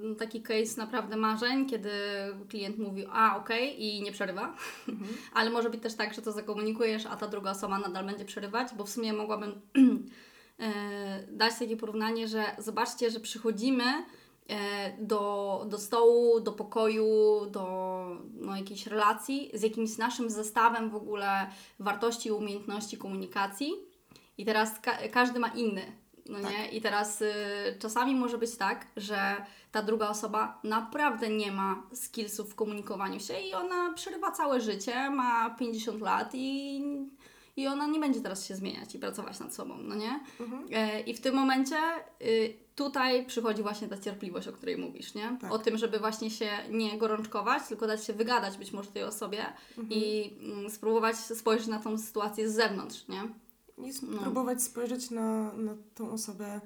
yy, 0.00 0.14
taki 0.14 0.42
case 0.42 0.80
naprawdę 0.80 1.16
marzeń, 1.16 1.66
kiedy 1.66 1.90
klient 2.48 2.78
mówi, 2.78 3.06
a 3.12 3.36
okej, 3.36 3.84
i 3.84 4.02
nie 4.02 4.12
przerywa. 4.12 4.56
Mhm. 4.88 5.10
Ale 5.34 5.50
może 5.50 5.70
być 5.70 5.82
też 5.82 5.94
tak, 5.94 6.14
że 6.14 6.22
to 6.22 6.32
zakomunikujesz, 6.32 7.06
a 7.06 7.16
ta 7.16 7.28
druga 7.28 7.50
osoba 7.50 7.78
nadal 7.78 8.06
będzie 8.06 8.24
przerywać, 8.24 8.68
bo 8.76 8.84
w 8.84 8.90
sumie 8.90 9.12
mogłabym 9.12 9.60
yy, 9.74 10.66
dać 11.38 11.58
takie 11.58 11.76
porównanie, 11.76 12.28
że 12.28 12.44
zobaczcie, 12.58 13.10
że 13.10 13.20
przychodzimy 13.20 13.84
do, 14.98 15.64
do 15.68 15.78
stołu, 15.78 16.40
do 16.40 16.52
pokoju, 16.52 17.06
do 17.50 17.62
no, 18.34 18.56
jakiejś 18.56 18.86
relacji 18.86 19.50
z 19.54 19.62
jakimś 19.62 19.98
naszym 19.98 20.30
zestawem 20.30 20.90
w 20.90 20.94
ogóle 20.94 21.50
wartości 21.78 22.28
i 22.28 22.32
umiejętności 22.32 22.98
komunikacji. 22.98 23.72
I 24.38 24.44
teraz 24.44 24.80
ka- 24.80 25.08
każdy 25.12 25.38
ma 25.38 25.48
inny. 25.48 25.82
No 26.28 26.40
Tak. 26.40 26.50
nie? 26.52 26.68
I 26.68 26.80
teraz 26.80 27.22
y, 27.22 27.32
czasami 27.78 28.14
może 28.14 28.38
być 28.38 28.56
tak, 28.56 28.86
że 28.96 29.36
ta 29.72 29.82
druga 29.82 30.08
osoba 30.08 30.60
naprawdę 30.64 31.28
nie 31.28 31.52
ma 31.52 31.82
skillsów 31.92 32.50
w 32.50 32.54
komunikowaniu 32.54 33.20
się 33.20 33.40
i 33.40 33.54
ona 33.54 33.92
przerywa 33.92 34.30
całe 34.30 34.60
życie, 34.60 35.10
ma 35.10 35.50
50 35.50 36.00
lat 36.00 36.30
i, 36.34 36.82
i 37.58 37.66
ona 37.66 37.86
nie 37.86 38.00
będzie 38.00 38.20
teraz 38.20 38.46
się 38.46 38.54
zmieniać 38.56 38.94
i 38.94 38.98
pracować 38.98 39.40
nad 39.40 39.54
sobą, 39.54 39.78
no 39.78 39.94
nie? 39.94 40.20
Mhm. 40.40 40.66
E, 40.72 41.00
I 41.00 41.14
w 41.14 41.20
tym 41.20 41.34
momencie 41.34 41.76
y, 42.22 42.54
tutaj 42.74 43.26
przychodzi 43.26 43.62
właśnie 43.62 43.88
ta 43.88 43.98
cierpliwość, 43.98 44.48
o 44.48 44.52
której 44.52 44.76
mówisz, 44.78 45.14
nie? 45.14 45.36
Tak. 45.40 45.52
O 45.52 45.58
tym, 45.58 45.78
żeby 45.78 45.98
właśnie 45.98 46.30
się 46.30 46.50
nie 46.70 46.98
gorączkować, 46.98 47.62
tylko 47.68 47.86
dać 47.86 48.04
się 48.04 48.12
wygadać 48.12 48.56
być 48.58 48.72
może 48.72 48.90
tej 48.90 49.02
osobie 49.02 49.44
Mhm. 49.78 49.88
i 49.90 50.32
mm, 50.42 50.70
spróbować 50.70 51.16
spojrzeć 51.16 51.66
na 51.66 51.78
tą 51.80 51.98
sytuację 51.98 52.50
z 52.50 52.54
zewnątrz, 52.54 53.08
nie? 53.08 53.22
I 53.78 53.92
No. 54.02 54.18
spróbować 54.18 54.62
spojrzeć 54.62 55.10
na, 55.10 55.52
na 55.52 55.74
tą 55.94 56.10
osobę 56.10 56.60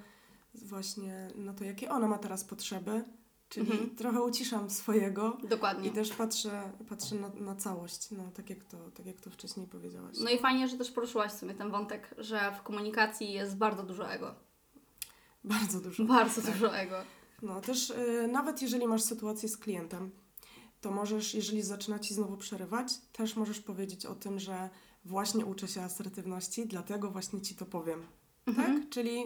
właśnie, 0.55 1.29
na 1.35 1.53
to, 1.55 1.65
jakie 1.65 1.91
ona 1.91 2.09
ma 2.09 2.19
teraz 2.19 2.45
potrzeby, 2.45 3.05
czyli 3.53 3.71
Mhm. 3.73 3.97
trochę 3.97 4.23
uciszam 4.23 4.71
swojego 4.71 5.37
Dokładnie. 5.49 5.89
i 5.89 5.93
też 5.93 6.11
patrzę, 6.13 6.73
patrzę 6.89 7.15
na, 7.15 7.29
na 7.29 7.55
całość, 7.57 8.11
no, 8.11 8.31
tak, 8.35 8.51
jak 8.51 8.65
to, 8.65 8.77
tak 8.91 9.07
jak 9.07 9.21
to 9.21 9.31
wcześniej 9.31 9.67
powiedziałaś. 9.67 10.17
No 10.25 10.31
i 10.31 10.39
fajnie, 10.39 10.69
że 10.69 10.77
też 10.79 10.91
poruszyłaś 10.91 11.33
w 11.33 11.39
sumie 11.39 11.55
ten 11.55 11.71
wątek, 11.71 12.15
że 12.19 12.53
w 12.59 12.63
komunikacji 12.63 13.33
jest 13.33 13.57
bardzo 13.57 13.83
dużo 13.83 14.11
ego. 14.13 14.35
Bardzo 15.45 15.81
dużo. 15.81 16.05
Bardzo 16.05 16.43
Tak. 16.43 16.53
dużo 16.53 16.77
ego. 16.77 16.97
No 17.43 17.61
też 17.61 17.91
y, 17.91 18.29
nawet 18.33 18.63
jeżeli 18.63 18.87
masz 18.87 19.03
sytuację 19.03 19.49
z 19.49 19.57
klientem, 19.57 20.11
to 20.81 20.91
możesz, 20.91 21.35
jeżeli 21.35 21.63
zaczyna 21.63 21.99
Ci 21.99 22.15
znowu 22.15 22.37
przerywać, 22.37 22.99
też 23.13 23.37
możesz 23.37 23.61
powiedzieć 23.61 24.07
o 24.07 24.15
tym, 24.15 24.39
że 24.41 24.71
właśnie 25.05 25.47
uczę 25.47 25.69
się 25.69 25.83
asertywności, 25.83 26.67
dlatego 26.67 27.11
właśnie 27.11 27.41
Ci 27.41 27.55
to 27.55 27.67
powiem. 27.67 28.03
Mhm. 28.47 28.81
tak? 28.81 28.89
Czyli 28.91 29.25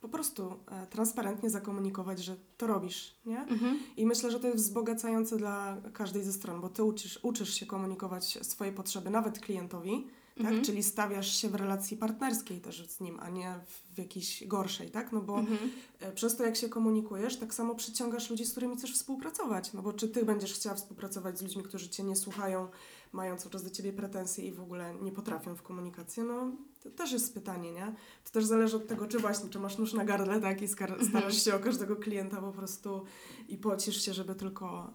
po 0.00 0.08
prostu 0.08 0.54
e, 0.70 0.86
transparentnie 0.86 1.50
zakomunikować, 1.50 2.24
że 2.24 2.36
to 2.56 2.66
robisz, 2.66 3.14
nie? 3.26 3.40
Mhm. 3.40 3.78
I 3.96 4.06
myślę, 4.06 4.30
że 4.30 4.40
to 4.40 4.46
jest 4.46 4.58
wzbogacające 4.64 5.36
dla 5.36 5.76
każdej 5.92 6.22
ze 6.22 6.32
stron, 6.32 6.60
bo 6.60 6.68
ty 6.68 6.84
uczysz, 6.84 7.18
uczysz 7.22 7.54
się 7.54 7.66
komunikować 7.66 8.38
swoje 8.42 8.72
potrzeby 8.72 9.10
nawet 9.10 9.38
klientowi, 9.38 10.06
tak? 10.36 10.46
Mhm. 10.46 10.64
Czyli 10.64 10.82
stawiasz 10.82 11.36
się 11.36 11.48
w 11.48 11.54
relacji 11.54 11.96
partnerskiej 11.96 12.60
też 12.60 12.88
z 12.88 13.00
nim, 13.00 13.20
a 13.20 13.28
nie 13.30 13.54
w, 13.66 13.94
w 13.94 13.98
jakiejś 13.98 14.46
gorszej, 14.46 14.90
tak? 14.90 15.12
No 15.12 15.20
bo 15.20 15.38
Mhm. 15.38 15.70
e, 16.00 16.12
przez 16.12 16.36
to, 16.36 16.44
jak 16.44 16.56
się 16.56 16.68
komunikujesz, 16.68 17.36
tak 17.36 17.54
samo 17.54 17.74
przyciągasz 17.74 18.30
ludzi, 18.30 18.44
z 18.44 18.50
którymi 18.50 18.76
chcesz 18.76 18.94
współpracować. 18.94 19.72
No 19.72 19.82
bo 19.82 19.92
czy 19.92 20.08
ty 20.08 20.24
będziesz 20.24 20.54
chciała 20.54 20.74
współpracować 20.76 21.38
z 21.38 21.42
ludźmi, 21.42 21.62
którzy 21.62 21.88
cię 21.88 22.02
nie 22.02 22.16
słuchają, 22.16 22.68
mają 23.12 23.36
cały 23.36 23.50
czas 23.50 23.64
do 23.64 23.70
ciebie 23.70 23.92
pretensje 23.92 24.44
i 24.44 24.52
w 24.52 24.60
ogóle 24.60 24.94
nie 24.94 25.12
potrafią 25.12 25.54
w 25.54 25.62
komunikację, 25.62 26.24
no 26.24 26.52
to 26.82 26.90
też 26.90 27.12
jest 27.12 27.34
pytanie, 27.34 27.72
nie? 27.72 27.94
To 28.24 28.30
też 28.30 28.44
zależy 28.44 28.76
od 28.76 28.86
tego, 28.88 29.06
czy 29.06 29.18
właśnie, 29.18 29.50
czy 29.50 29.58
masz 29.58 29.78
nóż 29.78 29.92
na 29.92 30.04
gardle, 30.04 30.40
tak? 30.40 30.62
I 30.62 30.66
skar- 30.68 31.08
starasz 31.08 31.44
się 31.44 31.54
o 31.54 31.58
każdego 31.58 31.96
klienta 31.96 32.40
po 32.40 32.52
prostu 32.52 33.04
i 33.48 33.56
pocisz 33.58 34.02
się, 34.04 34.14
żeby 34.14 34.34
tylko, 34.34 34.92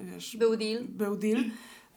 e, 0.00 0.04
wiesz, 0.04 0.36
Był 0.36 0.56
deal. 0.56 0.84
był 0.84 1.16
deal. 1.16 1.44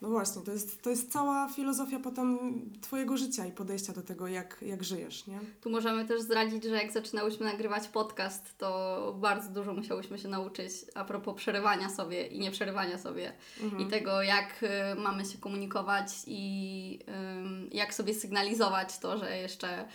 No 0.02 0.10
właśnie, 0.10 0.42
to 0.42 0.52
jest, 0.52 0.82
to 0.82 0.90
jest 0.90 1.12
cała 1.12 1.50
filozofia 1.50 2.00
potem 2.00 2.40
twojego 2.82 3.18
życia 3.18 3.46
i 3.46 3.52
podejścia 3.52 3.94
do 3.94 4.02
tego, 4.02 4.28
jak, 4.28 4.58
jak 4.62 4.84
żyjesz, 4.84 5.28
nie? 5.28 5.40
Tu 5.62 5.70
możemy 5.70 6.06
też 6.06 6.22
zdradzić, 6.22 6.64
że 6.64 6.76
jak 6.76 6.92
zaczynałyśmy 6.92 7.46
nagrywać 7.46 7.88
podcast, 7.88 8.58
to 8.58 9.16
bardzo 9.20 9.50
dużo 9.50 9.74
musiałyśmy 9.74 10.18
się 10.18 10.28
nauczyć 10.28 10.72
a 10.96 11.06
propos 11.06 11.36
przerywania 11.36 11.90
sobie 11.90 12.28
i 12.28 12.40
nie 12.40 12.52
przerywania 12.52 12.98
sobie. 12.98 13.34
Mhm. 13.64 13.82
I 13.82 13.92
tego, 13.92 14.22
jak 14.22 14.64
y, 14.64 14.96
mamy 14.96 15.26
się 15.26 15.38
komunikować 15.38 16.08
i 16.28 17.00
ym, 17.38 17.70
jak 17.72 17.94
sobie 17.94 18.14
sygnalizować 18.14 19.00
to, 19.00 19.18
że 19.18 19.38
jeszcze 19.38 19.82
y, 19.82 19.86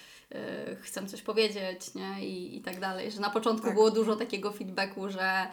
chcę 0.82 1.06
coś 1.06 1.22
powiedzieć, 1.22 1.94
nie? 1.94 2.26
I, 2.26 2.56
I 2.56 2.60
tak 2.60 2.80
dalej. 2.80 3.10
Że 3.10 3.20
na 3.20 3.30
początku 3.30 3.66
Tak. 3.66 3.74
było 3.74 3.90
dużo 3.90 4.16
takiego 4.16 4.52
feedbacku, 4.52 5.10
że 5.10 5.46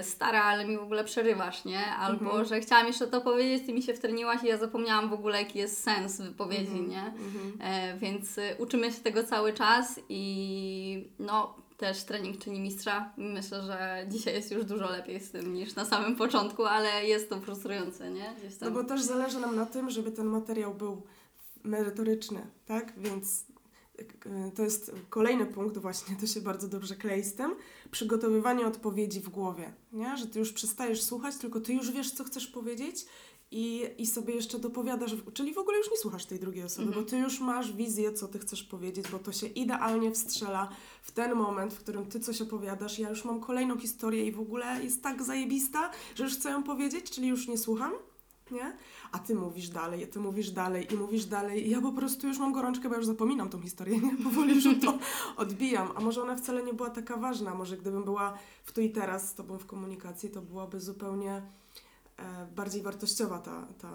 y, 0.00 0.04
stara, 0.04 0.42
ale 0.42 0.64
mi 0.66 0.76
w 0.76 0.82
ogóle 0.82 1.04
przerywasz, 1.04 1.64
nie? 1.64 1.86
Albo, 1.86 2.24
Mhm. 2.24 2.44
że 2.44 2.60
chciałam 2.60 2.86
jeszcze 2.86 3.06
to 3.06 3.20
powiedzieć, 3.20 3.66
ty 3.66 3.72
mi 3.72 3.82
się 3.82 3.94
wtrniłaś 3.94 4.42
i 4.42 4.46
ja 4.46 4.56
zapomniałam 4.56 5.10
w 5.10 5.12
ogóle, 5.12 5.38
jaki 5.42 5.58
jest 5.58 5.82
sens 5.82 6.20
wypowiedzi, 6.20 6.78
Mhm. 6.78 6.88
nie? 6.90 7.02
Mhm. 7.06 7.58
E, 7.60 7.98
więc 7.98 8.38
y, 8.38 8.42
uczymy 8.58 8.92
się 8.92 9.00
tego 9.00 9.24
cały 9.24 9.52
czas 9.52 10.00
i 10.08 11.08
no 11.18 11.54
też 11.76 12.04
trening 12.04 12.38
czyni 12.38 12.60
mistrza. 12.60 13.12
Myślę, 13.16 13.62
że 13.62 14.06
dzisiaj 14.08 14.34
jest 14.34 14.50
już 14.52 14.64
dużo 14.64 14.90
lepiej 14.90 15.20
z 15.20 15.30
tym 15.30 15.54
niż 15.54 15.74
na 15.74 15.84
samym 15.84 16.16
początku, 16.16 16.64
ale 16.64 17.04
jest 17.06 17.28
to 17.30 17.40
frustrujące, 17.40 18.10
nie? 18.10 18.34
No 18.60 18.70
bo 18.70 18.84
też 18.84 19.02
zależy 19.02 19.40
nam 19.40 19.56
na 19.56 19.66
tym, 19.66 19.90
żeby 19.90 20.12
ten 20.12 20.26
materiał 20.26 20.74
był 20.74 21.02
merytoryczny, 21.64 22.46
tak? 22.66 22.92
Więc 22.96 23.40
y, 23.50 23.55
to 24.54 24.62
jest 24.62 24.92
kolejny 25.10 25.46
punkt 25.46 25.78
właśnie, 25.78 26.16
to 26.20 26.26
się 26.26 26.40
bardzo 26.40 26.68
dobrze 26.68 26.96
klei 26.96 27.24
z 27.24 27.34
tym, 27.34 27.54
przygotowywanie 27.90 28.66
odpowiedzi 28.66 29.20
w 29.20 29.28
głowie, 29.28 29.72
nie? 29.92 30.16
Że 30.16 30.26
ty 30.26 30.38
już 30.38 30.52
przestajesz 30.52 31.02
słuchać, 31.02 31.36
tylko 31.36 31.60
ty 31.60 31.72
już 31.72 31.90
wiesz, 31.90 32.10
co 32.10 32.24
chcesz 32.24 32.46
powiedzieć 32.46 33.06
i, 33.50 33.84
i 33.98 34.06
sobie 34.06 34.34
jeszcze 34.34 34.58
dopowiadasz, 34.58 35.14
czyli 35.34 35.54
w 35.54 35.58
ogóle 35.58 35.78
już 35.78 35.90
nie 35.90 35.96
słuchasz 35.96 36.26
tej 36.26 36.38
drugiej 36.38 36.64
osoby, 36.64 36.86
Mhm. 36.88 37.04
bo 37.04 37.10
ty 37.10 37.18
już 37.18 37.40
masz 37.40 37.72
wizję, 37.72 38.12
co 38.12 38.28
ty 38.28 38.38
chcesz 38.38 38.62
powiedzieć, 38.62 39.08
bo 39.08 39.18
to 39.18 39.32
się 39.32 39.46
idealnie 39.46 40.12
wstrzela 40.12 40.68
w 41.02 41.12
ten 41.12 41.34
moment, 41.34 41.74
w 41.74 41.78
którym 41.78 42.06
ty 42.06 42.20
coś 42.20 42.42
opowiadasz, 42.42 42.98
ja 42.98 43.08
już 43.10 43.24
mam 43.24 43.40
kolejną 43.40 43.78
historię 43.78 44.26
i 44.26 44.32
w 44.32 44.40
ogóle 44.40 44.84
jest 44.84 45.02
tak 45.02 45.22
zajebista, 45.22 45.90
że 46.14 46.24
już 46.24 46.34
chcę 46.34 46.50
ją 46.50 46.62
powiedzieć, 46.62 47.10
czyli 47.10 47.28
już 47.28 47.48
nie 47.48 47.58
słucham, 47.58 47.92
nie? 48.50 48.76
A 49.16 49.18
ty 49.18 49.34
mówisz 49.34 49.68
dalej, 49.68 50.04
a 50.04 50.06
ty 50.06 50.20
mówisz 50.20 50.50
dalej 50.50 50.94
i 50.94 50.96
mówisz 50.96 51.24
dalej 51.24 51.66
i 51.66 51.70
ja 51.70 51.80
po 51.80 51.92
prostu 51.92 52.28
już 52.28 52.38
mam 52.38 52.52
gorączkę, 52.52 52.88
bo 52.88 52.96
już 52.96 53.06
zapominam 53.06 53.48
tą 53.48 53.60
historię, 53.62 53.98
nie? 54.06 54.16
Powoli 54.24 54.54
już 54.54 54.80
to 54.84 54.98
odbijam. 55.36 55.88
A 55.94 56.00
może 56.00 56.22
ona 56.22 56.36
wcale 56.36 56.62
nie 56.62 56.74
była 56.74 56.90
taka 56.90 57.16
ważna, 57.16 57.54
może 57.54 57.76
gdybym 57.76 58.04
była 58.04 58.38
w 58.64 58.72
tu 58.72 58.80
i 58.80 58.90
teraz 58.90 59.28
z 59.30 59.34
tobą 59.34 59.58
w 59.58 59.66
komunikacji, 59.66 60.30
to 60.30 60.42
byłaby 60.42 60.80
zupełnie 60.80 61.42
e, 62.16 62.46
bardziej 62.56 62.82
wartościowa 62.82 63.38
ta, 63.38 63.66
ta 63.78 63.90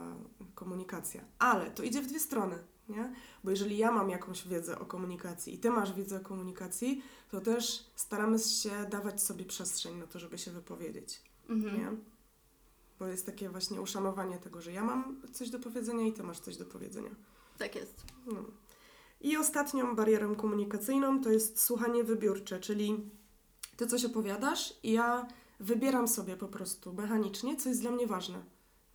komunikacja. 0.55 1.21
Ale 1.39 1.71
to 1.71 1.83
idzie 1.83 2.01
w 2.01 2.07
dwie 2.07 2.19
strony, 2.19 2.55
nie? 2.89 3.13
Bo 3.43 3.51
jeżeli 3.51 3.77
ja 3.77 3.91
mam 3.91 4.09
jakąś 4.09 4.47
wiedzę 4.47 4.79
o 4.79 4.85
komunikacji 4.85 5.53
i 5.53 5.57
ty 5.57 5.69
masz 5.69 5.93
wiedzę 5.93 6.17
o 6.17 6.19
komunikacji, 6.19 7.01
to 7.31 7.41
też 7.41 7.85
staramy 7.95 8.39
się 8.39 8.71
dawać 8.91 9.23
sobie 9.23 9.45
przestrzeń 9.45 9.95
na 9.97 10.07
to, 10.07 10.19
żeby 10.19 10.37
się 10.37 10.51
wypowiedzieć 10.51 11.21
Mhm. 11.49 11.77
nie? 11.77 12.11
Bo 13.01 13.08
jest 13.08 13.25
takie 13.25 13.50
właśnie 13.50 13.81
uszanowanie 13.81 14.38
tego, 14.38 14.62
że 14.62 14.72
ja 14.72 14.84
mam 14.84 15.22
coś 15.34 15.50
do 15.50 15.60
powiedzenia 15.60 16.08
i 16.08 16.13
ty 16.13 16.24
masz 16.24 16.39
coś 16.39 16.58
do 16.58 16.65
powiedzenia. 16.65 17.10
Tak 17.58 17.75
jest. 17.75 18.03
No. 18.25 18.43
I 19.22 19.38
ostatnią 19.38 19.96
barierą 19.96 20.36
komunikacyjną 20.36 21.22
to 21.22 21.29
jest 21.29 21.62
słuchanie 21.62 22.03
wybiórcze, 22.03 22.60
czyli 22.60 23.10
ty 23.77 23.88
coś 23.88 24.05
opowiadasz 24.05 24.74
i 24.84 24.91
ja 24.91 25.27
wybieram 25.60 26.08
sobie 26.08 26.38
po 26.38 26.48
prostu 26.48 26.93
mechanicznie, 26.93 27.55
co 27.55 27.70
jest 27.70 27.81
dla 27.81 27.91
mnie 27.91 28.08
ważne, 28.08 28.43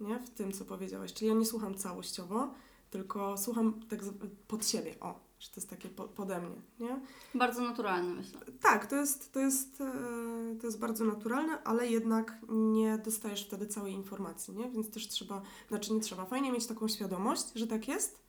nie? 0.00 0.18
W 0.18 0.30
tym, 0.30 0.52
co 0.52 0.64
powiedziałeś. 0.64 1.12
Czyli 1.12 1.28
ja 1.28 1.34
nie 1.34 1.46
słucham 1.46 1.74
całościowo, 1.74 2.54
tylko 2.90 3.38
słucham 3.38 3.80
tak 3.88 4.00
pod 4.48 4.66
siebie, 4.66 4.94
o, 5.00 5.20
że 5.38 5.48
to 5.48 5.54
jest 5.56 5.70
takie 5.70 5.88
po, 5.88 6.04
pode 6.04 6.40
mnie, 6.40 6.56
nie? 6.80 7.00
Bardzo 7.34 7.62
naturalne, 7.62 8.14
myślę. 8.14 8.40
Tak, 8.60 8.86
to 8.86 8.96
jest, 8.96 9.32
to, 9.32 9.40
jest, 9.40 9.80
e, 9.80 10.56
to 10.60 10.66
jest 10.66 10.78
bardzo 10.78 11.04
naturalne, 11.04 11.62
ale 11.62 11.86
jednak 11.86 12.38
nie 12.48 12.98
dostajesz 12.98 13.46
wtedy 13.46 13.66
całej 13.66 13.92
informacji, 13.92 14.54
nie? 14.54 14.70
Więc 14.70 14.90
też 14.90 15.08
trzeba, 15.08 15.42
znaczy 15.68 15.92
nie 15.92 16.00
trzeba, 16.00 16.24
fajnie 16.24 16.52
mieć 16.52 16.66
taką 16.66 16.88
świadomość, 16.88 17.46
że 17.54 17.66
tak 17.66 17.88
jest 17.88 18.26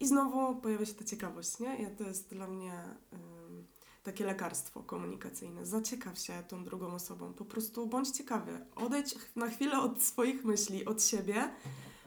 i 0.00 0.06
znowu 0.06 0.56
pojawia 0.56 0.86
się 0.86 0.94
ta 0.94 1.04
ciekawość, 1.04 1.58
nie? 1.58 1.76
I 1.82 1.96
to 1.96 2.04
jest 2.04 2.28
dla 2.28 2.46
mnie 2.46 2.72
em, 3.12 3.66
takie 4.02 4.26
lekarstwo 4.26 4.82
komunikacyjne. 4.82 5.66
Zaciekaw 5.66 6.18
się 6.18 6.42
tą 6.48 6.64
drugą 6.64 6.94
osobą, 6.94 7.32
po 7.32 7.44
prostu 7.44 7.86
bądź 7.86 8.10
ciekawy. 8.10 8.66
Odejdź 8.76 9.14
na 9.36 9.50
chwilę 9.50 9.80
od 9.80 10.02
swoich 10.02 10.44
myśli, 10.44 10.84
od 10.84 11.04
siebie, 11.04 11.54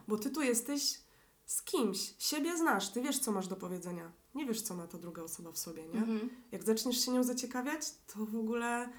bo 0.08 0.18
ty 0.18 0.30
tu 0.30 0.42
jesteś 0.42 1.05
z 1.46 1.64
kimś, 1.64 2.14
siebie 2.20 2.58
znasz, 2.58 2.90
ty 2.90 3.02
wiesz, 3.02 3.20
co 3.20 3.32
masz 3.32 3.48
do 3.48 3.56
powiedzenia. 3.56 4.12
Nie 4.36 4.46
wiesz, 4.46 4.62
co 4.62 4.76
ma 4.76 4.88
ta 4.88 4.98
druga 4.98 5.22
osoba 5.24 5.52
w 5.52 5.58
sobie, 5.58 5.88
nie? 5.88 6.00
Mhm. 6.00 6.30
Jak 6.52 6.64
zaczniesz 6.64 7.06
się 7.06 7.12
nią 7.12 7.24
zaciekawiać, 7.24 7.82
to 8.14 8.26
w 8.26 8.36
ogóle 8.36 8.90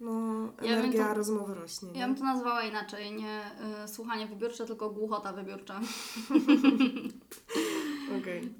no, 0.00 0.12
Ja 0.62 0.76
energia 0.76 1.08
to- 1.08 1.14
rozmowy 1.14 1.54
rośnie. 1.54 1.92
Nie? 1.92 2.00
Ja 2.00 2.06
bym 2.06 2.16
to 2.16 2.24
nazwała 2.24 2.62
inaczej, 2.62 3.12
nie 3.12 3.50
y, 3.84 3.88
słuchanie 3.88 4.26
wybiórcze, 4.26 4.66
tylko 4.66 4.90
głuchota 4.90 5.32
wybiórcza. 5.32 5.80
Okej. 8.20 8.54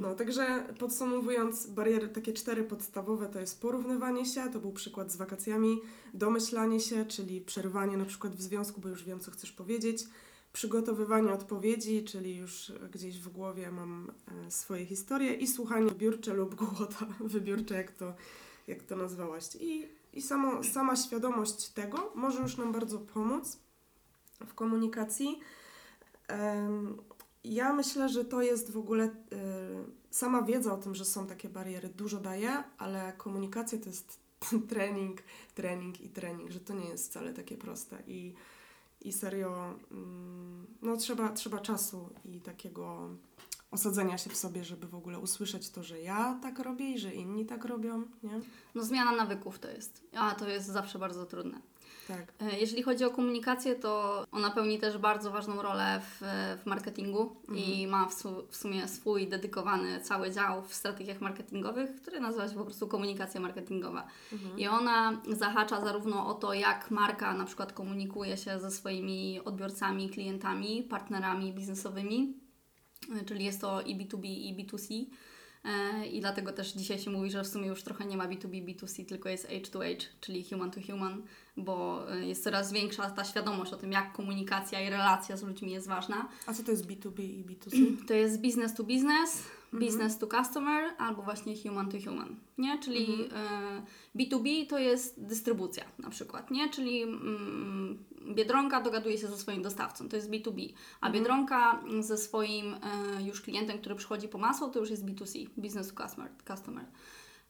No, 0.00 0.14
także 0.14 0.74
podsumowując, 0.78 1.66
bariery 1.66 2.08
takie 2.08 2.32
cztery 2.32 2.64
podstawowe 2.64 3.28
to 3.28 3.40
jest 3.40 3.60
porównywanie 3.60 4.26
się, 4.26 4.50
to 4.52 4.60
był 4.60 4.72
przykład 4.72 5.12
z 5.12 5.16
wakacjami, 5.16 5.80
domyślanie 6.14 6.80
się, 6.80 7.04
czyli 7.04 7.40
przerywanie 7.40 7.96
na 7.96 8.04
przykład 8.04 8.36
w 8.36 8.42
związku, 8.42 8.80
bo 8.80 8.88
już 8.88 9.04
wiem, 9.04 9.20
co 9.20 9.30
chcesz 9.30 9.52
powiedzieć, 9.52 10.04
przygotowywanie 10.52 11.32
odpowiedzi, 11.32 12.04
czyli 12.04 12.36
już 12.36 12.72
gdzieś 12.92 13.18
w 13.18 13.28
głowie 13.28 13.70
mam 13.70 14.10
e, 14.46 14.50
swoje 14.50 14.86
historie 14.86 15.34
i 15.34 15.46
słuchanie 15.46 15.86
wybiórcze 15.86 16.34
lub 16.34 16.54
głupota 16.54 17.06
wybiórcze, 17.20 17.74
jak 17.74 17.92
to, 17.92 18.14
jak 18.66 18.82
to 18.82 18.96
nazwałaś. 18.96 19.44
I, 19.60 19.88
i 20.12 20.22
samo, 20.22 20.64
sama 20.64 20.96
świadomość 20.96 21.68
tego 21.68 22.12
może 22.14 22.42
już 22.42 22.56
nam 22.56 22.72
bardzo 22.72 22.98
pomóc 22.98 23.58
w 24.46 24.54
komunikacji. 24.54 25.40
Ja 27.44 27.72
myślę, 27.72 28.08
że 28.08 28.24
to 28.24 28.42
jest 28.42 28.70
w 28.70 28.76
ogóle 28.76 29.04
y, 29.04 29.10
sama 30.10 30.42
wiedza 30.42 30.72
o 30.72 30.76
tym, 30.76 30.94
że 30.94 31.04
są 31.04 31.26
takie 31.26 31.48
bariery, 31.48 31.88
dużo 31.88 32.20
daje, 32.20 32.64
ale 32.78 33.12
komunikacja 33.16 33.78
to 33.78 33.86
jest 33.86 34.18
trening, 34.70 35.22
trening 35.54 36.00
i 36.00 36.08
trening, 36.08 36.50
że 36.50 36.60
to 36.60 36.74
nie 36.74 36.88
jest 36.88 37.10
wcale 37.10 37.34
takie 37.34 37.56
proste 37.56 38.02
i, 38.06 38.34
i 39.00 39.12
serio 39.12 39.74
mm, 39.90 40.66
no 40.82 40.96
trzeba, 40.96 41.28
trzeba 41.28 41.58
czasu 41.58 42.10
i 42.24 42.40
takiego 42.40 43.10
osadzenia 43.70 44.18
się 44.18 44.30
w 44.30 44.36
sobie, 44.36 44.64
żeby 44.64 44.86
w 44.86 44.94
ogóle 44.94 45.18
usłyszeć 45.18 45.70
to, 45.70 45.82
że 45.82 46.00
ja 46.00 46.38
tak 46.42 46.58
robię 46.58 46.90
i 46.90 46.98
że 46.98 47.14
inni 47.14 47.46
tak 47.46 47.64
robią, 47.64 48.02
nie? 48.22 48.40
No 48.74 48.84
zmiana 48.84 49.12
nawyków 49.12 49.58
to 49.58 49.70
jest, 49.70 50.02
a 50.16 50.34
to 50.34 50.48
jest 50.48 50.66
zawsze 50.66 50.98
bardzo 50.98 51.26
trudne. 51.26 51.60
Tak. 52.10 52.32
E, 52.52 52.58
Jeżeli 52.60 52.82
chodzi 52.82 53.04
o 53.04 53.10
komunikację, 53.10 53.74
to 53.74 54.24
ona 54.32 54.50
pełni 54.50 54.78
też 54.78 54.98
bardzo 54.98 55.30
ważną 55.30 55.62
rolę 55.62 56.00
w, 56.04 56.20
w 56.62 56.66
marketingu 56.66 57.36
i 57.54 57.86
ma 57.86 58.06
w, 58.08 58.14
su, 58.14 58.46
w 58.48 58.56
sumie 58.56 58.88
swój 58.88 59.28
dedykowany 59.28 60.00
cały 60.00 60.30
dział 60.30 60.62
w 60.62 60.74
strategiach 60.74 61.20
marketingowych, 61.20 61.96
który 62.02 62.20
nazywa 62.20 62.48
się 62.48 62.54
po 62.54 62.64
prostu 62.64 62.88
komunikacja 62.88 63.40
marketingowa. 63.40 64.06
I 64.56 64.68
ona 64.68 65.20
zahacza 65.28 65.80
zarówno 65.80 66.26
o 66.26 66.34
to, 66.34 66.54
jak 66.54 66.90
marka 66.90 67.34
na 67.34 67.44
przykład 67.44 67.72
komunikuje 67.72 68.36
się 68.36 68.58
ze 68.60 68.70
swoimi 68.70 69.40
odbiorcami, 69.44 70.10
klientami, 70.10 70.82
partnerami 70.82 71.52
biznesowymi, 71.52 72.34
e, 73.20 73.24
czyli 73.24 73.44
jest 73.44 73.60
to 73.60 73.80
i 73.80 73.96
B2B, 73.96 74.24
i 74.24 74.56
B2C. 74.56 75.06
E, 75.64 76.06
I 76.06 76.20
dlatego 76.20 76.52
też 76.52 76.72
dzisiaj 76.72 76.98
się 76.98 77.10
mówi, 77.10 77.30
że 77.30 77.42
w 77.44 77.46
sumie 77.46 77.66
już 77.66 77.82
trochę 77.82 78.04
nie 78.06 78.16
ma 78.16 78.28
B2B, 78.28 78.64
B2C, 78.64 79.06
tylko 79.06 79.28
jest 79.28 79.48
H2H, 79.48 80.06
czyli 80.20 80.44
human 80.44 80.70
to 80.70 80.80
human, 80.86 81.22
bo 81.56 82.06
e, 82.12 82.26
jest 82.26 82.44
coraz 82.44 82.72
większa 82.72 83.10
ta 83.10 83.24
świadomość 83.24 83.72
o 83.72 83.76
tym, 83.76 83.92
jak 83.92 84.12
komunikacja 84.12 84.80
i 84.80 84.90
relacja 84.90 85.36
z 85.36 85.42
ludźmi 85.42 85.72
jest 85.72 85.88
ważna. 85.88 86.28
A 86.46 86.54
co 86.54 86.62
to 86.62 86.70
jest 86.70 86.86
B2B 86.86 87.20
i 87.20 87.44
B2C? 87.44 88.06
To 88.08 88.14
jest 88.14 88.40
business 88.40 88.74
to 88.74 88.84
business, 88.84 89.42
business 89.72 90.18
to 90.18 90.26
customer 90.26 90.94
albo 90.98 91.22
właśnie 91.22 91.54
human 91.56 91.90
to 91.90 91.98
human, 92.04 92.36
nie? 92.58 92.78
Czyli 92.78 93.28
e, 93.32 93.82
B2B 94.16 94.66
to 94.66 94.78
jest 94.78 95.24
dystrybucja 95.24 95.84
na 95.98 96.10
przykład, 96.10 96.50
nie? 96.50 96.70
Czyli 96.70 97.02
mm, 97.02 98.04
Biedronka 98.34 98.80
dogaduje 98.80 99.18
się 99.18 99.26
ze 99.26 99.36
swoim 99.36 99.62
dostawcą, 99.62 100.08
to 100.08 100.16
jest 100.16 100.30
B2B, 100.30 100.72
a 101.00 101.10
Biedronka 101.10 101.80
ze 102.00 102.18
swoim 102.18 102.74
e, 102.74 103.22
już 103.22 103.40
klientem, 103.40 103.78
który 103.78 103.94
przychodzi 103.94 104.28
po 104.28 104.38
masło, 104.38 104.68
to 104.68 104.78
już 104.78 104.90
jest 104.90 105.06
B2C, 105.06 105.48
business 105.56 105.94
to 105.94 106.02
customer. 106.02 106.30
customer. 106.48 106.84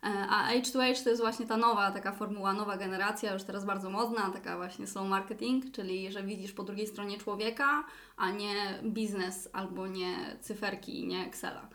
E, 0.03 0.27
A 0.31 0.55
H2H 0.55 1.05
to 1.05 1.11
jest 1.11 1.23
właśnie 1.23 1.47
ta 1.47 1.57
nowa 1.57 1.91
taka 1.91 2.13
formuła, 2.13 2.53
nowa 2.53 2.77
generacja, 2.77 3.33
już 3.33 3.43
teraz 3.43 3.65
bardzo 3.65 3.91
modna, 3.91 4.31
taka 4.31 4.57
właśnie 4.57 4.87
slow 4.87 5.09
marketing, 5.09 5.73
czyli 5.73 6.13
że 6.13 6.23
widzisz 6.23 6.53
po 6.53 6.63
drugiej 6.63 6.87
stronie 6.87 7.19
człowieka, 7.19 7.85
a 8.17 8.31
nie 8.31 8.55
biznes 8.85 9.49
albo 9.53 9.87
nie 9.87 10.37
cyferki, 10.41 11.07
nie 11.07 11.27
Excela. 11.27 11.69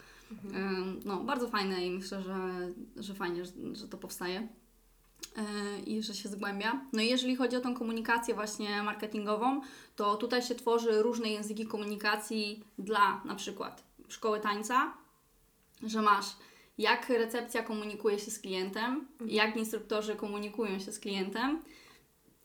No, 1.06 1.24
bardzo 1.24 1.48
fajne 1.48 1.86
i 1.86 1.92
myślę, 1.92 2.22
że, 2.22 2.70
że 2.96 3.14
fajnie, 3.14 3.46
że, 3.46 3.52
że 3.74 3.88
to 3.88 3.98
powstaje 3.98 4.48
yy, 5.38 5.44
i 5.86 6.02
że 6.02 6.14
się 6.14 6.30
zgłębia. 6.30 6.82
No 6.94 7.02
i 7.02 7.08
jeżeli 7.08 7.36
chodzi 7.36 7.56
o 7.56 7.62
tą 7.62 7.76
komunikację 7.76 8.36
właśnie 8.36 8.84
marketingową, 8.84 9.62
to 9.96 10.16
tutaj 10.16 10.42
się 10.42 10.56
tworzy 10.56 11.02
różne 11.02 11.30
języki 11.30 11.66
komunikacji 11.66 12.64
dla 12.80 13.22
na 13.26 13.36
przykład 13.36 13.84
szkoły 14.08 14.40
tańca, 14.40 14.94
że 15.84 16.02
masz 16.02 16.26
jak 16.78 17.10
recepcja 17.10 17.64
komunikuje 17.64 18.20
się 18.20 18.32
z 18.32 18.40
klientem, 18.40 19.08
jak 19.26 19.58
instruktorzy 19.58 20.16
komunikują 20.16 20.80
się 20.80 20.92
z 20.92 21.00
klientem, 21.00 21.62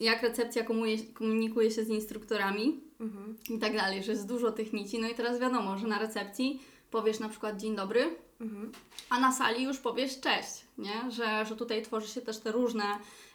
jak 0.00 0.22
recepcja 0.22 0.64
komunikuje, 0.64 1.12
komunikuje 1.14 1.70
się 1.70 1.84
z 1.84 1.88
instruktorami 1.88 2.90
Mhm. 3.00 3.36
i 3.50 3.58
tak 3.58 3.76
dalej, 3.76 4.02
że 4.02 4.12
jest 4.12 4.26
dużo 4.26 4.52
tych 4.52 4.72
nici. 4.72 4.98
No 4.98 5.08
i 5.08 5.14
teraz 5.14 5.40
wiadomo, 5.40 5.78
że 5.78 5.86
na 5.86 5.98
recepcji 5.98 6.60
powiesz 6.90 7.18
na 7.18 7.28
przykład 7.28 7.56
dzień 7.56 7.76
dobry, 7.76 8.16
Mhm. 8.40 8.72
a 9.10 9.20
na 9.20 9.32
sali 9.32 9.64
już 9.64 9.78
powiesz 9.78 10.20
cześć, 10.20 10.64
nie? 10.78 11.10
Że, 11.10 11.46
że 11.46 11.56
tutaj 11.56 11.82
tworzy 11.82 12.08
się 12.08 12.20
też 12.20 12.38
te 12.38 12.52
różne 12.52 12.84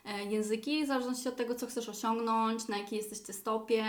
e, 0.06 0.26
języki, 0.26 0.84
w 0.84 0.88
zależności 0.88 1.30
od 1.30 1.36
tego, 1.36 1.56
co 1.56 1.68
chcesz 1.68 1.90
osiągnąć, 1.90 2.68
na 2.68 2.78
jakiej 2.78 2.98
jesteście 2.98 3.34
stopie 3.34 3.84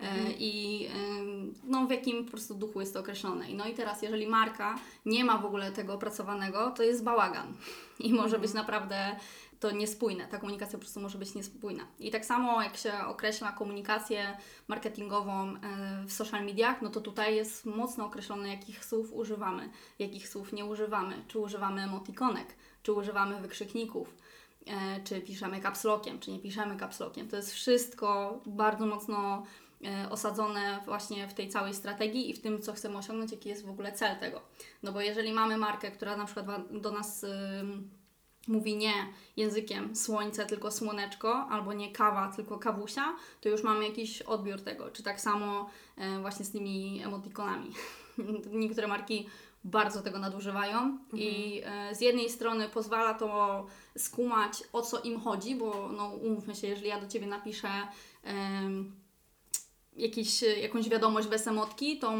e, 0.00 0.32
i 0.38 0.86
em, 0.86 1.54
no, 1.64 1.86
w 1.86 1.90
jakim 1.90 2.24
po 2.24 2.30
prostu 2.30 2.54
duchu 2.54 2.80
jest 2.80 2.94
to 2.94 3.00
określone. 3.00 3.46
No 3.54 3.66
i 3.66 3.74
teraz, 3.74 4.02
jeżeli 4.02 4.26
marka 4.26 4.78
nie 5.06 5.24
ma 5.24 5.38
w 5.38 5.46
ogóle 5.46 5.72
tego 5.72 5.94
opracowanego, 5.94 6.70
to 6.70 6.82
jest 6.82 7.04
bałagan 7.04 7.52
i 7.98 8.12
może 8.12 8.38
być 8.38 8.52
naprawdę 8.52 9.16
to 9.60 9.70
niespójne. 9.70 10.28
Ta 10.28 10.38
komunikacja 10.38 10.78
po 10.78 10.80
prostu 10.80 11.00
może 11.00 11.18
być 11.18 11.34
niespójna. 11.34 11.86
I 11.98 12.10
tak 12.10 12.24
samo 12.24 12.62
jak 12.62 12.76
się 12.76 12.92
określa 13.06 13.52
komunikację 13.52 14.36
marketingową 14.68 15.54
e, 15.54 15.58
w 16.06 16.12
social 16.12 16.44
mediach, 16.44 16.82
no 16.82 16.90
to 16.90 17.00
tutaj 17.00 17.36
jest 17.36 17.66
mocno 17.66 18.06
określone, 18.06 18.48
jakich 18.48 18.84
słów 18.84 19.12
używamy, 19.12 19.70
jakich 19.98 20.28
słów 20.28 20.52
nie 20.52 20.64
używamy. 20.64 21.24
Czy 21.28 21.38
używamy 21.38 21.82
emotikonek, 21.82 22.54
czy 22.82 22.92
używamy 22.92 23.40
wykrzykników, 23.40 24.14
e, 24.66 25.00
czy 25.04 25.20
piszemy 25.20 25.60
kapslokiem, 25.60 26.20
czy 26.20 26.30
nie 26.30 26.38
piszemy 26.38 26.76
kapslokiem. 26.76 27.28
To 27.28 27.36
jest 27.36 27.52
wszystko 27.52 28.40
bardzo 28.46 28.86
mocno 28.86 29.42
e, 29.84 30.10
osadzone 30.10 30.80
właśnie 30.84 31.28
w 31.28 31.34
tej 31.34 31.48
całej 31.48 31.74
strategii 31.74 32.30
i 32.30 32.34
w 32.34 32.42
tym, 32.42 32.62
co 32.62 32.72
chcemy 32.72 32.98
osiągnąć, 32.98 33.32
jaki 33.32 33.48
jest 33.48 33.66
w 33.66 33.70
ogóle 33.70 33.92
cel 33.92 34.16
tego. 34.16 34.42
No 34.82 34.92
bo 34.92 35.00
jeżeli 35.00 35.32
mamy 35.32 35.56
markę, 35.56 35.90
która 35.90 36.16
na 36.16 36.24
przykład 36.24 36.46
do 36.80 36.92
nas 36.92 37.26
mówi 38.48 38.76
nie 38.76 38.92
językiem 39.36 39.96
słońce, 39.96 40.46
tylko 40.46 40.70
słoneczko, 40.70 41.46
albo 41.50 41.72
nie 41.72 41.92
kawa, 41.92 42.32
tylko 42.36 42.58
kawusia, 42.58 43.16
to 43.40 43.48
już 43.48 43.62
mamy 43.62 43.84
jakiś 43.88 44.22
odbiór 44.22 44.60
tego. 44.60 44.90
Czy 44.90 45.02
tak 45.02 45.20
samo 45.20 45.70
e, 45.96 46.20
właśnie 46.20 46.44
z 46.44 46.50
tymi 46.50 47.02
emotikonami. 47.04 47.72
Niektóre 48.52 48.86
marki 48.86 49.26
bardzo 49.64 50.02
tego 50.02 50.18
nadużywają 50.18 50.98
i 51.12 51.60
e, 51.64 51.94
z 51.94 52.00
jednej 52.00 52.30
strony 52.30 52.68
pozwala 52.68 53.14
to 53.14 53.66
skumać, 53.98 54.62
o 54.72 54.82
co 54.82 55.00
im 55.00 55.20
chodzi, 55.20 55.56
bo 55.56 55.90
no, 55.96 56.08
umówmy 56.08 56.54
się, 56.54 56.66
jeżeli 56.66 56.88
ja 56.88 57.00
do 57.00 57.08
Ciebie 57.08 57.26
napiszę 57.26 57.68
jakiś, 59.96 60.42
jakąś 60.42 60.88
wiadomość 60.88 61.28
bez 61.28 61.46
emotki, 61.46 61.98
to, 61.98 62.12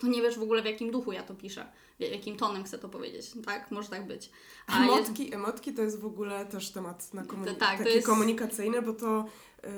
to 0.00 0.06
nie 0.06 0.22
wiesz 0.22 0.38
w 0.38 0.42
ogóle 0.42 0.62
w 0.62 0.64
jakim 0.64 0.90
duchu 0.90 1.12
ja 1.12 1.22
to 1.22 1.34
piszę, 1.34 1.66
jakim 1.98 2.36
tonem 2.36 2.64
chcę 2.64 2.78
to 2.78 2.88
powiedzieć, 2.88 3.32
tak? 3.46 3.70
Może 3.70 3.88
tak 3.88 4.06
być. 4.06 4.30
A 4.66 4.82
Emotki, 4.84 5.34
emotki 5.34 5.72
to 5.74 5.82
jest 5.82 6.00
w 6.00 6.06
ogóle 6.06 6.46
też 6.46 6.70
temat 6.70 7.14
na 7.14 7.22
komu- 7.24 7.44
To 7.46 7.54
tak, 7.54 7.78
taki 7.78 7.90
jest- 7.94 8.06
komunikacyjny, 8.06 8.82
bo 8.82 8.92
to 8.92 9.24
yy, 9.62 9.70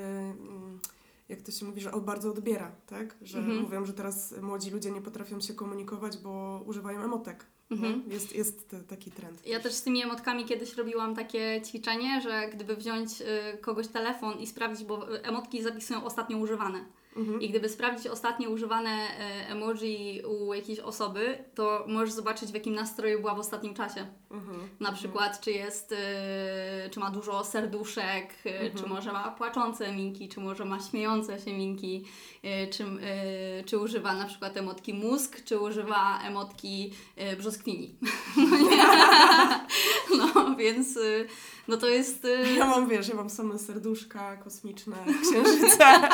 jak 1.29 1.43
to 1.43 1.53
się 1.53 1.67
mówi, 1.67 1.81
że 1.81 1.91
bardzo 2.01 2.31
odbiera, 2.31 2.73
tak? 2.87 3.15
Że 3.23 3.39
Mhm. 3.39 3.61
mówią, 3.63 3.85
że 3.85 3.93
teraz 3.93 4.35
młodzi 4.43 4.71
ludzie 4.71 4.91
nie 4.91 5.01
potrafią 5.03 5.41
się 5.41 5.55
komunikować, 5.55 6.19
bo 6.19 6.63
używają 6.67 7.01
emotek. 7.03 7.47
Mhm. 7.71 8.03
Jest 8.07 8.33
jest 8.35 8.77
taki 8.89 9.11
trend. 9.11 9.47
Ja 9.47 9.61
też 9.61 9.73
z 9.75 9.83
tymi 9.83 10.03
emotkami 10.03 10.45
kiedyś 10.45 10.75
robiłam 10.75 11.15
takie 11.17 11.63
ćwiczenie, 11.67 12.21
że 12.21 12.49
gdyby 12.55 12.77
wziąć 12.77 13.21
y, 13.21 13.59
kogoś 13.59 13.89
telefon 13.89 14.39
i 14.39 14.47
sprawdzić, 14.47 14.87
bo 14.87 15.23
emotki 15.23 15.63
zapisują 15.63 16.05
ostatnio 16.05 16.39
używane. 16.39 16.85
Mhm. 17.17 17.41
I 17.41 17.49
gdyby 17.51 17.69
sprawdzić 17.69 18.07
ostatnio 18.07 18.51
używane 18.51 18.91
e, 18.91 19.49
emoji 19.49 20.23
u 20.29 20.55
jakiejś 20.55 20.79
osoby, 20.79 21.45
to 21.55 21.85
możesz 21.89 22.13
zobaczyć 22.15 22.51
w 22.51 22.55
jakim 22.55 22.75
nastroju 22.75 23.21
była 23.21 23.35
w 23.35 23.39
ostatnim 23.39 23.75
czasie. 23.75 24.07
Mhm. 24.31 24.69
Na 24.81 24.93
przykład, 24.93 25.41
czy 25.41 25.53
jest, 25.53 25.93
y, 25.93 25.97
czy 26.91 27.01
ma 27.01 27.11
dużo 27.11 27.45
serduszek, 27.45 28.35
Mhm. 28.45 28.71
czy 28.79 28.87
może 28.87 29.13
ma 29.13 29.31
płaczące 29.31 29.93
minki, 29.93 30.29
czy 30.29 30.41
może 30.41 30.65
ma 30.65 30.81
śmiejące 30.81 31.41
się 31.41 31.53
minki, 31.53 32.05
czy, 32.71 32.85
czy 33.67 33.79
używa 33.79 34.15
na 34.15 34.25
przykład 34.25 34.57
emotki 34.57 34.95
mózg, 34.95 35.45
czy 35.45 35.59
używa 35.61 36.21
emotki 36.23 36.93
brzoskwini. 37.39 37.95
No, 38.37 38.59
nie? 38.59 38.85
no 40.19 40.57
więc 40.57 40.99
no 41.69 41.77
to 41.77 41.89
jest... 41.89 42.27
Ja 42.57 42.67
mam, 42.67 42.89
wiesz, 42.89 43.09
ja 43.09 43.15
mam 43.15 43.31
same 43.31 43.59
serduszka 43.59 44.37
kosmiczne, 44.37 44.97
księżyce, 45.23 45.85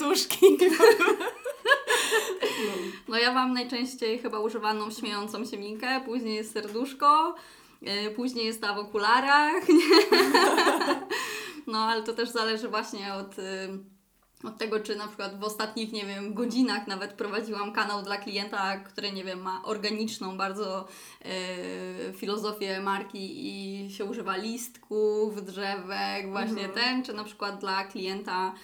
kwiatuszki. 0.00 0.46
No. 3.08 3.18
Ja 3.18 3.32
mam 3.32 3.52
najczęściej 3.52 4.18
chyba 4.18 4.40
używaną 4.40 4.90
śmiejącą 4.90 5.44
się 5.44 5.58
minkę, 5.58 6.00
później 6.04 6.34
jest 6.34 6.52
serduszko, 6.52 7.34
yy, 7.82 8.10
później 8.10 8.46
jest 8.46 8.60
ta 8.60 8.74
w 8.74 8.78
okularach. 8.78 9.64
no 11.66 11.78
ale 11.78 12.02
to 12.02 12.12
też 12.12 12.28
zależy 12.28 12.68
właśnie 12.68 13.14
od, 13.14 13.38
yy, 13.38 13.44
od 14.44 14.58
tego, 14.58 14.80
czy 14.80 14.96
na 14.96 15.06
przykład 15.06 15.40
w 15.40 15.44
ostatnich, 15.44 15.92
nie 15.92 16.06
wiem, 16.06 16.34
godzinach 16.34 16.86
nawet 16.86 17.12
prowadziłam 17.12 17.72
kanał 17.72 18.02
dla 18.02 18.16
klienta, 18.16 18.76
który, 18.76 19.12
nie 19.12 19.24
wiem, 19.24 19.42
ma 19.42 19.62
organiczną 19.64 20.36
bardzo 20.36 20.88
yy, 21.24 22.12
filozofię 22.12 22.80
marki 22.80 23.30
i 23.32 23.90
się 23.90 24.04
używa 24.04 24.36
listków, 24.36 25.44
drzewek, 25.44 26.30
właśnie 26.30 26.64
Mhm. 26.64 26.72
ten, 26.72 27.02
czy 27.04 27.12
na 27.12 27.24
przykład 27.24 27.60
dla 27.60 27.84
klienta 27.84 28.54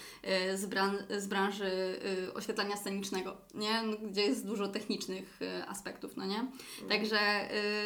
y, 0.53 0.59
z, 0.59 0.67
bran- 0.67 1.21
z 1.21 1.27
branży 1.27 2.01
y, 2.29 2.35
oświetlania 2.35 2.77
scenicznego, 2.77 3.37
nie? 3.55 3.83
No, 3.83 3.97
gdzie 4.11 4.23
jest 4.23 4.47
dużo 4.47 4.69
technicznych 4.69 5.41
aspektów, 5.69 6.17
no 6.17 6.27
nie? 6.27 6.47
Także 6.89 7.19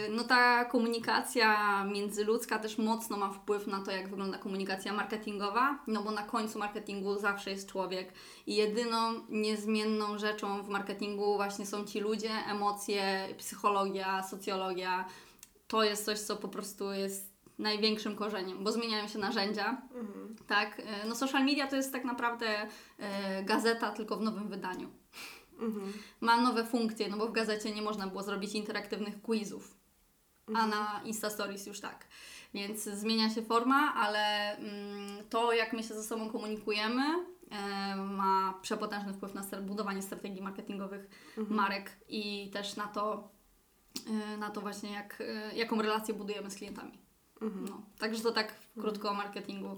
y, 0.06 0.10
no 0.10 0.24
ta 0.24 0.64
komunikacja 0.64 1.84
międzyludzka 1.84 2.58
też 2.58 2.78
mocno 2.78 3.16
ma 3.16 3.32
wpływ 3.32 3.66
na 3.66 3.80
to, 3.84 3.90
jak 3.90 4.08
wygląda 4.08 4.38
komunikacja 4.38 4.92
marketingowa, 4.92 5.78
no 5.86 6.02
bo 6.02 6.10
na 6.10 6.22
końcu 6.22 6.58
marketingu 6.58 7.18
zawsze 7.18 7.50
jest 7.50 7.68
człowiek 7.68 7.79
i 8.46 8.54
jedyną 8.54 9.12
niezmienną 9.28 10.18
rzeczą 10.18 10.62
w 10.62 10.68
marketingu 10.68 11.36
właśnie 11.36 11.66
są 11.66 11.84
ci 11.84 12.00
ludzie, 12.00 12.30
emocje, 12.30 13.28
psychologia, 13.38 14.22
socjologia. 14.22 15.04
To 15.68 15.84
jest 15.84 16.04
coś, 16.04 16.18
co 16.18 16.36
po 16.36 16.48
prostu 16.48 16.92
jest 16.92 17.30
największym 17.58 18.16
korzeniem, 18.16 18.64
bo 18.64 18.72
zmieniają 18.72 19.08
się 19.08 19.18
narzędzia, 19.18 19.82
Mhm. 19.94 20.36
tak, 20.46 20.80
e, 20.86 21.06
no 21.06 21.14
social 21.14 21.44
media 21.44 21.66
to 21.66 21.76
jest 21.76 21.92
tak 21.92 22.04
naprawdę 22.04 22.66
e, 22.98 23.42
gazeta 23.44 23.90
tylko 23.90 24.16
w 24.16 24.22
nowym 24.22 24.48
wydaniu. 24.48 24.90
Mhm. 25.60 25.92
Ma 26.20 26.40
nowe 26.40 26.66
funkcje, 26.66 27.08
no 27.08 27.16
bo 27.16 27.26
w 27.28 27.32
gazecie 27.32 27.74
nie 27.74 27.82
można 27.82 28.06
było 28.06 28.22
zrobić 28.22 28.54
interaktywnych 28.54 29.22
quizów, 29.22 29.76
a 30.54 30.66
na 30.66 31.00
Insta 31.04 31.30
Stories 31.30 31.66
już 31.66 31.80
tak. 31.80 32.06
Więc 32.54 32.82
zmienia 32.82 33.30
się 33.30 33.42
forma, 33.42 33.94
ale 33.94 34.56
mm, 34.56 35.28
to 35.30 35.52
jak 35.52 35.72
my 35.72 35.82
się 35.82 35.94
ze 35.94 36.02
sobą 36.02 36.30
komunikujemy 36.30 37.02
ma 37.96 38.58
przepotężny 38.62 39.12
wpływ 39.12 39.34
na 39.34 39.42
budowanie 39.62 40.02
strategii 40.02 40.42
marketingowych 40.42 41.08
marek 41.36 41.96
i 42.08 42.50
też 42.52 42.76
na 42.76 42.86
to, 42.86 43.30
e, 44.10 44.36
na 44.36 44.50
to 44.50 44.60
właśnie 44.60 44.92
jak, 44.92 45.20
e, 45.20 45.56
jaką 45.56 45.82
relację 45.82 46.14
budujemy 46.14 46.50
z 46.50 46.54
klientami. 46.54 46.98
Mhm. 47.40 47.64
No, 47.64 47.82
także 47.98 48.22
to 48.22 48.32
tak 48.32 48.54
krótko 48.78 49.10
o 49.10 49.14
marketingu 49.14 49.76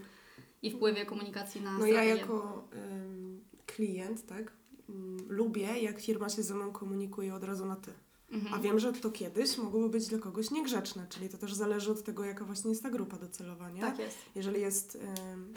i 0.62 0.70
wpływie 0.70 1.06
komunikacji 1.06 1.61
na 1.61 1.72
No 1.72 1.78
strategię. 1.78 2.08
ja 2.08 2.16
jako 2.16 2.68
ym, 2.74 3.44
klient, 3.66 4.26
tak, 4.26 4.52
ym, 4.88 5.16
lubię, 5.28 5.78
jak 5.80 6.00
firma 6.00 6.28
się 6.28 6.42
ze 6.42 6.54
mną 6.54 6.72
komunikuje 6.72 7.35
od 7.35 7.44
razu 7.44 7.66
na 7.66 7.76
ty. 7.76 7.92
Mhm. 8.30 8.54
A 8.54 8.58
wiem, 8.58 8.78
że 8.78 8.92
to 8.92 9.11
kiedyś 9.11 9.58
mogłoby 9.58 9.88
być 9.88 10.08
dla 10.08 10.18
kogoś 10.18 10.50
niegrzeczne, 10.50 11.06
czyli 11.08 11.28
to 11.28 11.38
też 11.38 11.54
zależy 11.54 11.92
od 11.92 12.02
tego, 12.04 12.24
jaka 12.24 12.44
właśnie 12.44 12.70
jest 12.70 12.82
ta 12.82 12.90
grupa 12.90 13.16
docelowa, 13.16 13.70
nie? 13.70 13.80
Tak 13.80 13.98
jest. 13.98 14.18
Jeżeli 14.35 14.61
jest, 14.61 14.98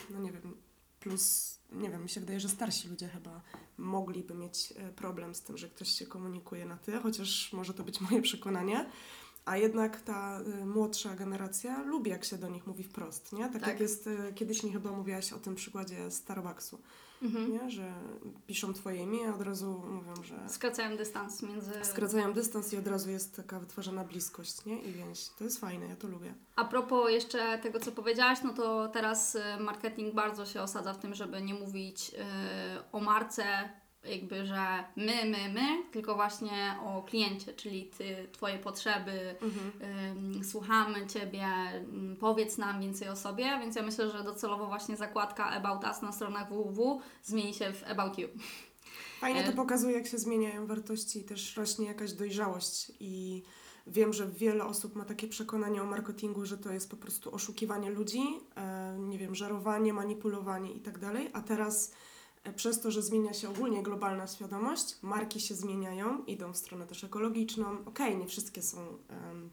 no 0.10 0.19
nie 0.19 0.32
wiem, 0.32 0.58
plus, 1.06 1.60
nie 1.72 1.89
wiem, 1.89 2.04
mi 2.04 2.10
się 2.10 2.20
wydaje, 2.20 2.39
że 2.39 2.50
starsi 2.50 2.88
ludzie 2.88 3.08
chyba 3.08 3.41
mogliby 3.78 4.34
mieć 4.34 4.74
e, 4.78 4.89
problem 4.91 5.36
z 5.36 5.41
tym, 5.41 5.58
że 5.58 5.70
ktoś 5.70 5.89
się 5.89 6.06
komunikuje 6.06 6.65
na 6.65 6.78
ty, 6.78 6.91
chociaż 7.00 7.54
może 7.54 7.74
to 7.74 7.84
być 7.84 8.02
moje 8.02 8.22
przekonanie. 8.22 8.86
A 9.46 9.58
jednak 9.58 10.02
ta 10.02 10.41
y, 10.62 10.65
młodsza 10.65 11.15
generacja 11.15 11.84
lubi, 11.84 12.12
jak 12.12 12.26
się 12.26 12.38
do 12.38 12.50
nich 12.50 12.68
mówi 12.68 12.84
wprost, 12.84 13.34
nie? 13.34 13.44
Tak, 13.44 13.54
Tak. 13.54 13.68
jak 13.68 13.80
jest, 13.80 14.08
y, 14.08 14.34
kiedyś 14.36 14.63
mi 14.63 14.72
chyba 14.72 14.91
mówiłaś 14.91 15.34
o 15.34 15.39
tym 15.39 15.56
przykładzie 15.56 16.12
Starbucksu, 16.12 16.80
Mhm. 17.21 17.51
nie? 17.51 17.69
Że 17.69 17.93
piszą 18.47 18.73
twoje 18.73 19.04
imię, 19.04 19.34
od 19.36 19.41
razu 19.41 19.84
mówią, 19.89 20.23
że 20.23 20.49
Skracają 20.49 20.97
dystans 20.97 21.41
między... 21.41 21.71
skracają 21.84 22.34
dystans 22.34 22.73
i 22.73 22.78
od 22.78 22.88
razu 22.88 23.10
jest 23.10 23.36
taka 23.36 23.60
wytwarzana 23.60 24.04
bliskość, 24.04 24.65
nie? 24.65 24.82
I 24.82 24.91
więź. 24.91 25.30
To 25.38 25.43
jest 25.43 25.60
fajne, 25.60 25.88
ja 25.88 25.95
to 25.95 26.08
lubię. 26.08 26.34
A 26.56 26.65
propos 26.65 27.12
jeszcze 27.12 27.60
tego, 27.60 27.80
co 27.80 27.91
powiedziałaś, 27.91 28.39
no 28.43 28.54
to 28.54 28.88
teraz 28.88 29.36
y, 29.36 29.41
marketing 29.60 30.15
bardzo 30.15 30.45
się 30.45 30.62
osadza 30.62 30.93
w 30.93 30.97
tym, 30.97 31.15
żeby 31.15 31.41
nie 31.41 31.54
mówić 31.54 32.12
y, 32.13 32.17
o 32.91 32.99
marce, 32.99 33.69
jakby, 34.10 34.46
że 34.46 34.84
my, 34.96 35.26
my, 35.26 35.54
my, 35.54 35.84
tylko 35.91 36.15
właśnie 36.15 36.76
o 36.86 37.04
kliencie, 37.04 37.54
czyli 37.54 37.86
ty, 37.98 38.28
twoje 38.32 38.60
potrzeby, 38.60 39.36
ym, 40.12 40.44
słuchamy 40.44 41.08
ciebie, 41.08 41.48
powiedz 42.20 42.58
nam 42.58 42.82
więcej 42.82 43.10
o 43.10 43.15
sobie, 43.15 43.44
więc 43.44 43.76
ja 43.76 43.84
myślę, 43.84 44.12
że 44.12 44.24
docelowo 44.24 44.68
właśnie 44.68 44.98
zakładka 44.98 45.50
About 45.50 45.84
Us 45.84 46.02
na 46.02 46.12
stronach 46.12 46.50
www 46.50 47.02
zmieni 47.24 47.54
się 47.54 47.74
w 47.74 47.84
About 47.84 48.18
You. 48.18 48.28
Fajnie 49.20 49.44
to 49.44 49.52
pokazuje, 49.52 49.98
jak 49.98 50.08
się 50.08 50.18
zmieniają 50.18 50.68
wartości 50.68 51.20
i 51.20 51.24
też 51.24 51.58
rośnie 51.58 51.88
jakaś 51.88 52.13
dojrzałość. 52.13 52.91
I 53.00 53.44
wiem, 53.88 54.13
że 54.13 54.28
wiele 54.28 54.65
osób 54.65 54.96
ma 54.96 55.06
takie 55.06 55.28
przekonanie 55.28 55.82
o 55.82 55.86
marketingu, 55.86 56.46
że 56.46 56.58
to 56.58 56.74
jest 56.74 56.89
po 56.89 56.98
prostu 56.98 57.36
oszukiwanie 57.36 57.89
ludzi, 57.89 58.22
e, 58.56 58.98
nie 59.00 59.18
wiem, 59.18 59.36
żerowanie, 59.36 59.94
manipulowanie 59.94 60.72
i 60.72 60.80
tak 60.80 61.00
dalej. 61.00 61.30
A 61.34 61.41
teraz 61.41 61.91
przez 62.55 62.81
to, 62.81 62.91
że 62.91 63.01
zmienia 63.01 63.34
się 63.34 63.49
ogólnie 63.49 63.84
globalna 63.84 64.27
świadomość, 64.27 64.97
marki 65.01 65.39
się 65.39 65.55
zmieniają, 65.55 66.25
idą 66.25 66.53
w 66.53 66.58
stronę 66.58 66.88
też 66.88 67.03
ekologiczną. 67.03 67.86
Okej, 67.86 68.17
nie 68.17 68.27
wszystkie 68.27 68.62
są 68.62 68.77
em, 69.10 69.49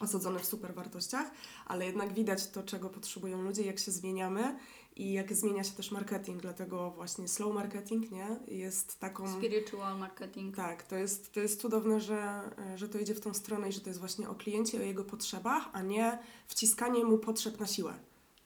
osadzone 0.00 0.38
w 0.38 0.46
super 0.46 0.74
wartościach, 0.74 1.30
ale 1.66 1.86
jednak 1.86 2.12
widać 2.12 2.50
to, 2.50 2.62
czego 2.62 2.88
potrzebują 2.88 3.42
ludzie, 3.42 3.62
jak 3.62 3.78
się 3.78 3.92
zmieniamy 3.92 4.58
i 4.96 5.12
jak 5.12 5.34
zmienia 5.34 5.64
się 5.64 5.72
też 5.72 5.90
marketing, 5.90 6.42
dlatego 6.42 6.90
właśnie 6.90 7.28
slow 7.28 7.54
marketing, 7.54 8.10
nie? 8.10 8.40
Jest 8.48 9.00
taką... 9.00 9.38
Spiritual 9.38 9.98
marketing. 9.98 10.56
Tak, 10.56 10.82
to 10.82 10.96
jest, 10.96 11.32
to 11.32 11.40
jest 11.40 11.60
cudowne, 11.60 12.00
że, 12.00 12.50
że 12.76 12.88
to 12.88 12.98
idzie 12.98 13.14
w 13.14 13.20
tą 13.20 13.34
stronę 13.34 13.68
i 13.68 13.72
że 13.72 13.80
to 13.80 13.90
jest 13.90 14.00
właśnie 14.00 14.28
o 14.28 14.34
kliencie, 14.34 14.78
o 14.78 14.82
jego 14.82 15.04
potrzebach, 15.04 15.68
a 15.72 15.82
nie 15.82 16.18
wciskanie 16.46 17.04
mu 17.04 17.18
potrzeb 17.18 17.60
na 17.60 17.66
siłę, 17.66 17.94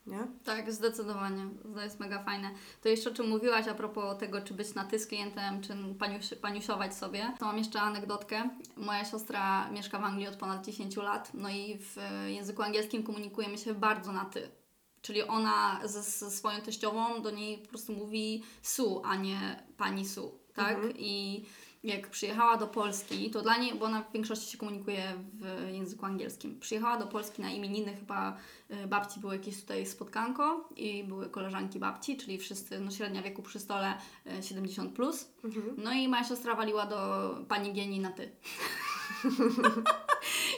nie? 0.09 0.27
Tak, 0.45 0.73
zdecydowanie. 0.73 1.49
To 1.75 1.81
jest 1.81 2.01
mega 2.01 2.23
fajne. 2.23 2.51
To 2.83 2.89
jeszcze 2.89 3.11
o 3.11 3.15
czym 3.15 3.29
mówiłaś 3.29 3.69
a 3.69 3.75
propos 3.75 4.19
tego, 4.19 4.41
czy 4.41 4.55
być 4.55 4.75
na 4.75 4.85
ty 4.85 4.99
z 4.99 5.07
klientem, 5.07 5.61
czy 5.63 5.75
paniuś, 5.99 6.35
paniusiować 6.43 6.95
sobie. 6.95 7.33
To 7.39 7.45
mam 7.45 7.59
jeszcze 7.59 7.81
anegdotkę. 7.81 8.51
Moja 8.77 9.05
siostra 9.05 9.71
mieszka 9.71 9.99
w 9.99 10.05
Anglii 10.05 10.29
od 10.29 10.37
ponad 10.37 10.67
10 10.67 10.97
lat, 10.97 11.31
no 11.35 11.49
i 11.49 11.79
w 11.79 11.99
e, 11.99 12.33
języku 12.33 12.63
angielskim 12.63 13.03
komunikujemy 13.03 13.59
się 13.59 13.75
bardzo 13.75 14.13
na 14.13 14.25
ty. 14.25 14.49
Czyli 15.03 15.23
ona 15.23 15.81
ze, 15.85 16.03
ze 16.03 16.31
swoją 16.31 16.61
teściową 16.61 17.23
do 17.23 17.31
niej 17.31 17.59
po 17.59 17.69
prostu 17.69 17.93
mówi 17.93 18.43
Su, 18.63 19.03
a 19.05 19.17
nie 19.17 19.63
pani 19.77 20.09
Su, 20.09 20.39
tak? 20.55 20.75
Mhm. 20.75 20.95
I 20.97 21.45
jak 21.85 22.11
przyjechała 22.11 22.57
do 22.57 22.67
Polski, 22.67 23.31
to 23.31 23.43
dla 23.43 23.57
niej, 23.57 23.75
bo 23.75 23.85
ona 23.85 24.03
w 24.03 24.13
większości 24.13 24.53
się 24.53 24.59
komunikuje 24.59 25.03
w 25.35 25.73
języku 25.73 26.07
angielskim. 26.07 26.61
Przyjechała 26.61 26.97
do 26.97 27.07
Polski 27.07 27.43
na 27.43 27.51
imieniny 27.51 27.97
chyba 27.97 28.37
y, 28.71 28.87
babci 28.87 29.21
było 29.21 29.33
jakieś 29.33 29.61
tutaj 29.61 29.87
spotkanko 29.87 30.69
i 30.77 31.05
były 31.05 31.31
koleżanki 31.31 31.79
babci, 31.79 32.17
czyli 32.17 32.39
wszyscy, 32.39 32.81
no 32.81 32.91
średnia 32.91 33.23
wieku 33.23 33.43
przy 33.43 33.59
stole 33.59 33.95
y, 34.39 34.43
70 34.43 34.93
plus. 34.93 35.29
Mhm. 35.45 35.75
No 35.79 35.93
i 35.93 36.09
moja 36.09 36.25
siostra 36.25 36.55
waliła 36.55 36.87
do 36.87 36.97
pani 37.49 37.73
Gieni 37.73 38.01
na 38.01 38.11
ty. 38.11 38.31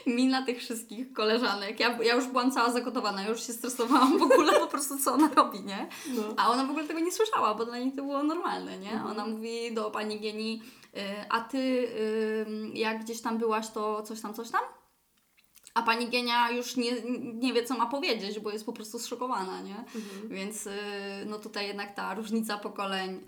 Mi 0.06 0.26
na 0.26 0.42
tych 0.42 0.59
wszystkich 0.59 1.12
koleżanek. 1.12 1.80
Ja, 1.80 1.98
ja 2.02 2.14
już 2.14 2.26
byłam 2.26 2.50
cała 2.50 2.72
zagotowana, 2.72 3.28
już 3.28 3.46
się 3.46 3.52
stresowałam 3.52 4.18
w 4.18 4.22
ogóle 4.22 4.61
po 4.61 4.66
prostu, 4.66 4.98
co 4.98 5.12
ona 5.12 5.35
robi, 5.35 5.61
nie? 5.61 5.88
No. 6.16 6.22
A 6.37 6.50
ona 6.50 6.64
w 6.64 6.70
ogóle 6.70 6.87
tego 6.87 7.00
nie 7.00 7.12
słyszała, 7.12 7.54
bo 7.54 7.64
dla 7.64 7.78
niej 7.78 7.92
to 7.92 8.02
było 8.02 8.22
normalne, 8.22 8.78
nie? 8.78 9.02
Ona 9.11 9.26
mówi 9.26 9.74
do 9.74 9.90
pani 9.90 10.20
Gieni, 10.20 10.62
a 11.29 11.40
ty 11.40 11.88
jak 12.74 13.05
gdzieś 13.05 13.20
tam 13.20 13.38
byłaś, 13.38 13.70
to 13.70 14.03
coś 14.03 14.20
tam, 14.20 14.35
coś 14.35 14.50
tam? 14.50 14.62
A 15.74 15.83
pani 15.83 16.09
Genia 16.09 16.50
już 16.50 16.76
nie, 16.76 17.03
nie 17.35 17.53
wie, 17.53 17.64
co 17.64 17.79
ma 17.79 17.87
powiedzieć, 17.87 18.40
bo 18.40 18.50
jest 18.50 18.66
po 18.66 18.72
prostu 18.72 18.98
zszokowana, 18.98 19.62
nie? 19.62 19.85
Więc 20.29 20.66
y, 20.66 20.70
no 21.26 21.38
tutaj 21.38 21.66
jednak 21.66 21.94
ta 21.94 22.14
różnica 22.14 22.59
pokoleń 22.59 23.11
y, 23.11 23.20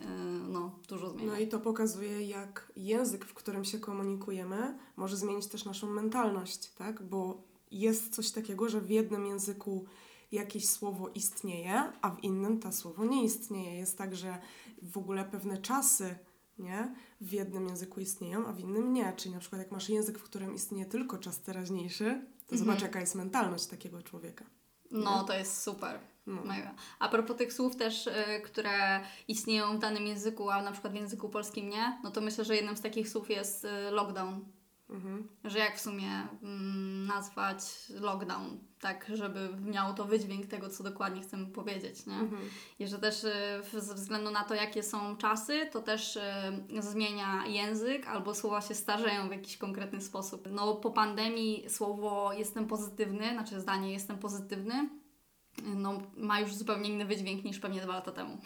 no, 0.48 0.78
dużo 0.88 1.10
zmienia. 1.10 1.32
No 1.32 1.38
i 1.38 1.48
to 1.48 1.60
pokazuje, 1.60 2.22
jak 2.22 2.72
język, 2.76 3.24
w 3.24 3.34
którym 3.34 3.64
się 3.64 3.78
komunikujemy, 3.78 4.78
może 4.96 5.16
zmienić 5.16 5.46
też 5.46 5.64
naszą 5.64 5.86
mentalność, 5.86 6.70
tak? 6.70 7.02
Bo 7.02 7.42
jest 7.70 8.14
coś 8.14 8.30
takiego, 8.30 8.68
że 8.68 8.80
w 8.80 8.90
jednym 8.90 9.26
języku 9.26 9.84
jakieś 10.32 10.68
słowo 10.68 11.08
istnieje, 11.14 11.92
a 12.02 12.10
w 12.10 12.24
innym 12.24 12.60
to 12.60 12.72
słowo 12.72 13.04
nie 13.04 13.24
istnieje. 13.24 13.78
Jest 13.78 13.98
tak, 13.98 14.16
że 14.16 14.38
w 14.82 14.98
ogóle 14.98 15.24
pewne 15.24 15.58
czasy 15.58 16.18
nie? 16.62 16.94
w 17.20 17.32
jednym 17.32 17.68
języku 17.68 18.00
istnieją, 18.00 18.46
a 18.46 18.52
w 18.52 18.60
innym 18.60 18.92
nie. 18.92 19.12
Czyli 19.16 19.34
na 19.34 19.40
przykład 19.40 19.62
jak 19.62 19.72
masz 19.72 19.88
język, 19.88 20.18
w 20.18 20.22
którym 20.22 20.54
istnieje 20.54 20.86
tylko 20.86 21.18
czas 21.18 21.40
teraźniejszy, 21.40 22.04
to 22.46 22.54
Mhm. 22.54 22.58
zobacz, 22.58 22.82
jaka 22.82 23.00
jest 23.00 23.14
mentalność 23.14 23.66
takiego 23.66 24.02
człowieka. 24.02 24.44
No, 24.90 25.24
to 25.24 25.32
jest 25.34 25.62
super. 25.62 25.98
No. 26.26 26.44
Mega. 26.44 26.74
A 26.98 27.08
propos 27.08 27.36
tych 27.36 27.52
słów 27.52 27.76
też, 27.76 28.06
y, 28.06 28.12
które 28.44 29.00
istnieją 29.28 29.76
w 29.76 29.78
danym 29.78 30.06
języku, 30.06 30.50
a 30.50 30.62
na 30.62 30.72
przykład 30.72 30.92
w 30.92 30.96
języku 30.96 31.28
polskim 31.28 31.68
nie, 31.68 31.98
no 32.02 32.10
to 32.10 32.20
myślę, 32.20 32.44
że 32.44 32.56
jednym 32.56 32.76
z 32.76 32.80
takich 32.80 33.08
słów 33.08 33.30
jest 33.30 33.64
y, 33.64 33.68
lockdown. 33.90 34.44
Mhm. 34.92 35.28
Że 35.44 35.58
jak 35.58 35.76
w 35.76 35.80
sumie 35.80 36.26
mm, 36.42 37.06
nazwać 37.06 37.62
lockdown, 38.00 38.58
tak, 38.80 39.10
żeby 39.14 39.48
miało 39.60 39.94
to 39.94 40.04
wydźwięk 40.04 40.46
tego, 40.46 40.68
co 40.68 40.84
dokładnie 40.84 41.22
chcemy 41.22 41.46
powiedzieć, 41.46 42.06
nie? 42.06 42.14
Mhm. 42.14 42.42
I 42.78 42.86
że 42.86 42.98
też 42.98 43.24
y, 43.24 43.80
ze 43.80 43.94
względu 43.94 44.30
na 44.30 44.44
to, 44.44 44.54
jakie 44.54 44.82
są 44.82 45.16
czasy, 45.16 45.68
to 45.72 45.80
też 45.80 46.16
y, 46.16 46.22
zmienia 46.82 47.46
język 47.46 48.06
albo 48.06 48.34
słowa 48.34 48.60
się 48.60 48.74
starzeją 48.74 49.28
w 49.28 49.32
jakiś 49.32 49.56
konkretny 49.56 50.00
sposób. 50.00 50.48
No 50.50 50.74
po 50.74 50.90
pandemii 50.90 51.64
słowo 51.68 52.32
jestem 52.32 52.66
pozytywny, 52.66 53.30
znaczy 53.32 53.60
zdanie 53.60 53.92
jestem 53.92 54.18
pozytywny, 54.18 54.88
no 55.62 56.02
ma 56.16 56.40
już 56.40 56.54
zupełnie 56.54 56.90
inny 56.90 57.04
wydźwięk 57.04 57.44
niż 57.44 57.58
pewnie 57.58 57.80
dwa 57.80 57.92
lata 57.92 58.12
temu. 58.12 58.38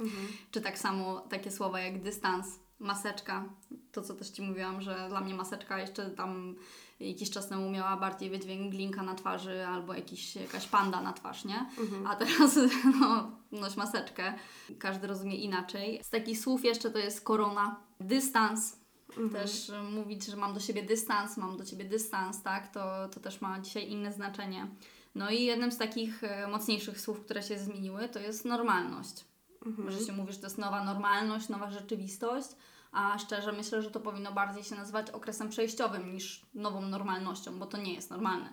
Mhm. 0.00 0.28
Czy 0.50 0.60
tak 0.60 0.78
samo 0.78 1.20
takie 1.20 1.50
słowa 1.50 1.80
jak 1.80 2.02
dystans, 2.02 2.58
maseczka, 2.78 3.44
to 3.92 4.02
co 4.02 4.14
też 4.14 4.30
Ci 4.30 4.42
mówiłam, 4.42 4.80
że 4.80 5.06
dla 5.08 5.20
mnie 5.20 5.34
maseczka 5.34 5.78
jeszcze 5.78 6.10
tam 6.10 6.54
jakiś 7.00 7.30
czas 7.30 7.48
temu 7.48 7.70
miała 7.70 7.96
bardziej 7.96 8.30
wydźwięk 8.30 8.70
glinka 8.70 9.02
na 9.02 9.14
twarzy 9.14 9.66
albo 9.66 9.94
jakiś, 9.94 10.36
jakaś 10.36 10.66
panda 10.66 11.00
na 11.00 11.12
twarz, 11.12 11.44
nie? 11.44 11.66
Mhm. 11.78 12.06
A 12.06 12.16
teraz 12.16 12.58
no, 13.00 13.30
noś 13.52 13.76
maseczkę. 13.76 14.34
Każdy 14.78 15.06
rozumie 15.06 15.36
inaczej. 15.36 16.00
Z 16.04 16.10
takich 16.10 16.38
słów 16.38 16.64
jeszcze 16.64 16.90
to 16.90 16.98
jest 16.98 17.24
korona, 17.24 17.80
dystans. 18.00 18.76
Mhm. 19.08 19.30
Też 19.30 19.72
mówić, 19.92 20.26
że 20.26 20.36
mam 20.36 20.54
do 20.54 20.60
siebie 20.60 20.82
dystans, 20.82 21.36
mam 21.36 21.56
do 21.56 21.64
Ciebie 21.64 21.84
dystans, 21.84 22.42
tak? 22.42 22.72
To, 22.72 23.08
to 23.08 23.20
też 23.20 23.40
ma 23.40 23.60
dzisiaj 23.60 23.90
inne 23.90 24.12
znaczenie. 24.12 24.66
No 25.14 25.30
i 25.30 25.44
jednym 25.44 25.72
z 25.72 25.78
takich 25.78 26.24
e, 26.24 26.48
mocniejszych 26.48 27.00
słów, 27.00 27.20
które 27.20 27.42
się 27.42 27.58
zmieniły, 27.58 28.08
to 28.08 28.18
jest 28.18 28.44
normalność. 28.44 29.24
Mhm. 29.68 29.90
Że 29.90 30.00
się 30.00 30.12
mówi, 30.12 30.32
że 30.32 30.38
to 30.38 30.46
jest 30.46 30.58
nowa 30.58 30.84
normalność, 30.84 31.48
nowa 31.48 31.70
rzeczywistość, 31.70 32.48
a 32.92 33.18
szczerze 33.18 33.52
myślę, 33.52 33.82
że 33.82 33.90
to 33.90 34.00
powinno 34.00 34.32
bardziej 34.32 34.64
się 34.64 34.74
nazywać 34.74 35.10
okresem 35.10 35.48
przejściowym 35.48 36.12
niż 36.14 36.46
nową 36.54 36.80
normalnością, 36.82 37.58
bo 37.58 37.66
to 37.66 37.78
nie 37.78 37.94
jest 37.94 38.10
normalne. 38.10 38.52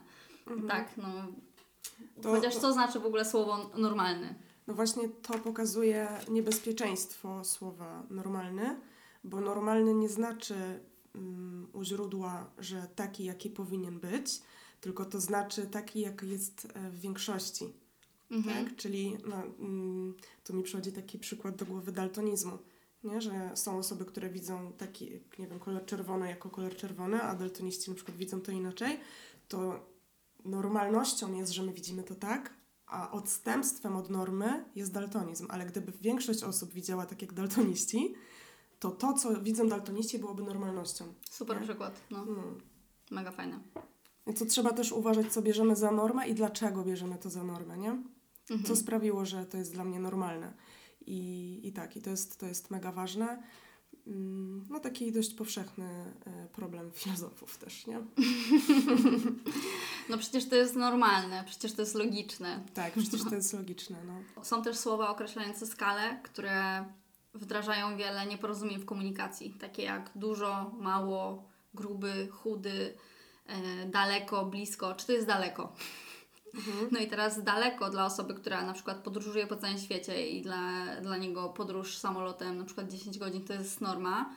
Tak, 0.67 0.97
no. 0.97 1.08
Mhm. 1.08 1.36
To- 2.21 2.30
Chociaż 2.32 2.54
to- 2.56 2.62
co 2.62 2.73
znaczy 2.73 2.99
w 2.99 3.06
ogóle 3.06 3.25
słowo 3.25 3.69
normalny? 3.78 4.36
No 4.67 4.73
właśnie 4.73 5.10
to 5.10 5.34
pokazuje 5.34 6.08
niebezpieczeństwo 6.30 7.43
słowa 7.43 8.04
normalny, 8.10 8.80
bo 9.23 9.41
normalny 9.41 9.93
nie 9.93 10.10
znaczy 10.10 10.56
um, 11.15 11.67
u 11.73 11.84
źródła, 11.84 12.45
że 12.58 12.88
taki, 12.95 13.23
jaki 13.23 13.49
powinien 13.49 13.99
być, 13.99 14.41
tylko 14.82 15.06
to 15.06 15.19
znaczy 15.19 15.65
taki, 15.67 15.99
jaki 15.99 16.30
jest 16.30 16.67
e, 16.73 16.89
w 16.89 16.99
większości. 16.99 17.73
Mhm. 18.31 18.65
Tak? 18.65 18.75
Czyli 18.75 19.17
no, 19.27 19.35
mm, 19.59 20.13
tu 20.43 20.53
mi 20.53 20.63
przychodzi 20.63 20.91
taki 20.91 21.19
przykład 21.19 21.55
do 21.55 21.65
głowy 21.65 21.91
daltonizmu. 21.91 22.57
Nie? 23.03 23.21
Że 23.21 23.51
są 23.55 23.77
osoby, 23.77 24.05
które 24.05 24.29
widzą 24.29 24.73
taki, 24.77 25.11
nie 25.39 25.47
wiem, 25.47 25.59
kolor 25.59 25.85
czerwony 25.85 26.29
jako 26.29 26.49
kolor 26.49 26.75
czerwony, 26.75 27.21
a 27.21 27.35
daltoniści 27.35 27.89
na 27.89 27.95
przykład 27.95 28.17
widzą 28.17 28.41
to 28.41 28.51
inaczej, 28.51 28.99
to 29.47 29.85
normalnością 30.45 31.33
jest, 31.33 31.51
że 31.51 31.63
my 31.63 31.73
widzimy 31.73 32.03
to 32.03 32.15
tak, 32.15 32.53
a 32.88 33.11
odstępstwem 33.11 33.95
od 33.95 34.09
normy 34.09 34.65
jest 34.75 34.93
daltonizm. 34.93 35.47
Ale 35.49 35.65
gdyby 35.65 35.91
większość 36.01 36.43
osób 36.43 36.73
widziała 36.73 37.05
tak 37.05 37.21
jak 37.21 37.33
daltoniści, 37.33 38.15
to 38.79 38.91
to, 38.91 39.13
co 39.13 39.41
widzą 39.41 39.69
daltoniści, 39.69 40.19
byłoby 40.19 40.43
normalnością. 40.43 41.13
Super 41.29 41.57
Nie? 41.57 41.63
przykład, 41.63 42.01
no. 42.11 42.25
No. 42.25 42.43
Mega 43.11 43.31
fajne. 43.31 43.59
I 44.27 44.33
co 44.33 44.45
trzeba 44.45 44.73
też 44.73 44.91
uważać, 44.91 45.33
co 45.33 45.41
bierzemy 45.41 45.75
za 45.75 45.91
normę 45.91 46.27
i 46.27 46.33
dlaczego 46.33 46.83
bierzemy 46.83 47.17
to 47.17 47.29
za 47.29 47.43
normę, 47.43 47.77
nie? 47.77 48.03
Mhm. 48.49 48.63
Co 48.67 48.75
sprawiło, 48.75 49.25
że 49.25 49.45
to 49.45 49.58
jest 49.58 49.73
dla 49.73 49.84
mnie 49.84 49.99
normalne. 49.99 50.53
I, 51.05 51.60
i 51.63 51.71
tak, 51.73 51.97
i 51.97 52.01
to 52.01 52.10
jest, 52.10 52.39
to 52.39 52.45
jest 52.45 52.71
mega 52.71 52.91
ważne. 52.91 53.43
Mm, 54.08 54.65
No 54.69 54.79
taki 54.79 55.12
dość 55.12 55.34
powszechny 55.34 56.13
e, 56.25 56.47
problem 56.53 56.91
filozofów 57.01 57.58
też, 57.58 57.88
nie? 57.88 57.99
No 60.10 60.17
przecież 60.17 60.49
to 60.49 60.55
jest 60.55 60.75
normalne, 60.75 61.43
przecież 61.45 61.73
to 61.73 61.81
jest 61.81 61.95
logiczne. 61.95 62.63
Tak, 62.73 62.93
przecież 62.93 63.23
to 63.29 63.36
jest 63.36 63.53
logiczne, 63.53 63.97
no. 64.08 64.43
Są 64.43 64.62
też 64.62 64.77
słowa 64.77 65.10
określające 65.10 65.67
skalę, 65.67 66.19
które 66.23 66.86
wdrażają 67.34 67.97
wiele 67.97 68.25
nieporozumień 68.25 68.79
w 68.79 68.86
komunikacji, 68.86 69.53
takie 69.53 69.84
jak 69.84 70.12
dużo, 70.15 70.71
mało, 70.79 71.49
gruby, 71.73 72.27
chudy, 72.31 72.93
e, 73.47 73.86
daleko, 73.89 74.45
blisko. 74.45 74.95
Czy 74.95 75.05
to 75.05 75.12
jest 75.13 75.27
daleko? 75.27 75.73
No 76.91 76.99
i 76.99 77.07
teraz 77.07 77.43
daleko 77.43 77.89
dla 77.89 78.05
osoby, 78.05 78.33
która 78.33 78.65
na 78.65 78.73
przykład 78.73 78.97
podróżuje 78.97 79.47
po 79.47 79.55
całym 79.55 79.77
świecie 79.77 80.29
i 80.29 80.41
dla, 80.41 80.85
dla 81.01 81.17
niego 81.17 81.49
podróż 81.49 81.97
samolotem 81.97 82.57
na 82.57 82.65
przykład 82.65 82.91
10 82.91 83.17
godzin 83.17 83.45
to 83.45 83.53
jest 83.53 83.81
norma, 83.81 84.29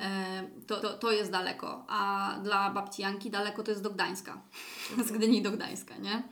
e, 0.00 0.50
to, 0.66 0.80
to, 0.80 0.98
to 0.98 1.12
jest 1.12 1.30
daleko. 1.30 1.84
A 1.88 2.32
dla 2.42 2.70
babci 2.70 3.02
Janki 3.02 3.30
daleko 3.30 3.62
to 3.62 3.70
jest 3.70 3.82
do 3.82 3.90
Gdańska. 3.90 4.40
Z 5.06 5.12
Gdyni 5.12 5.42
do 5.42 5.50
Gdańska, 5.50 5.96
nie? 5.96 6.22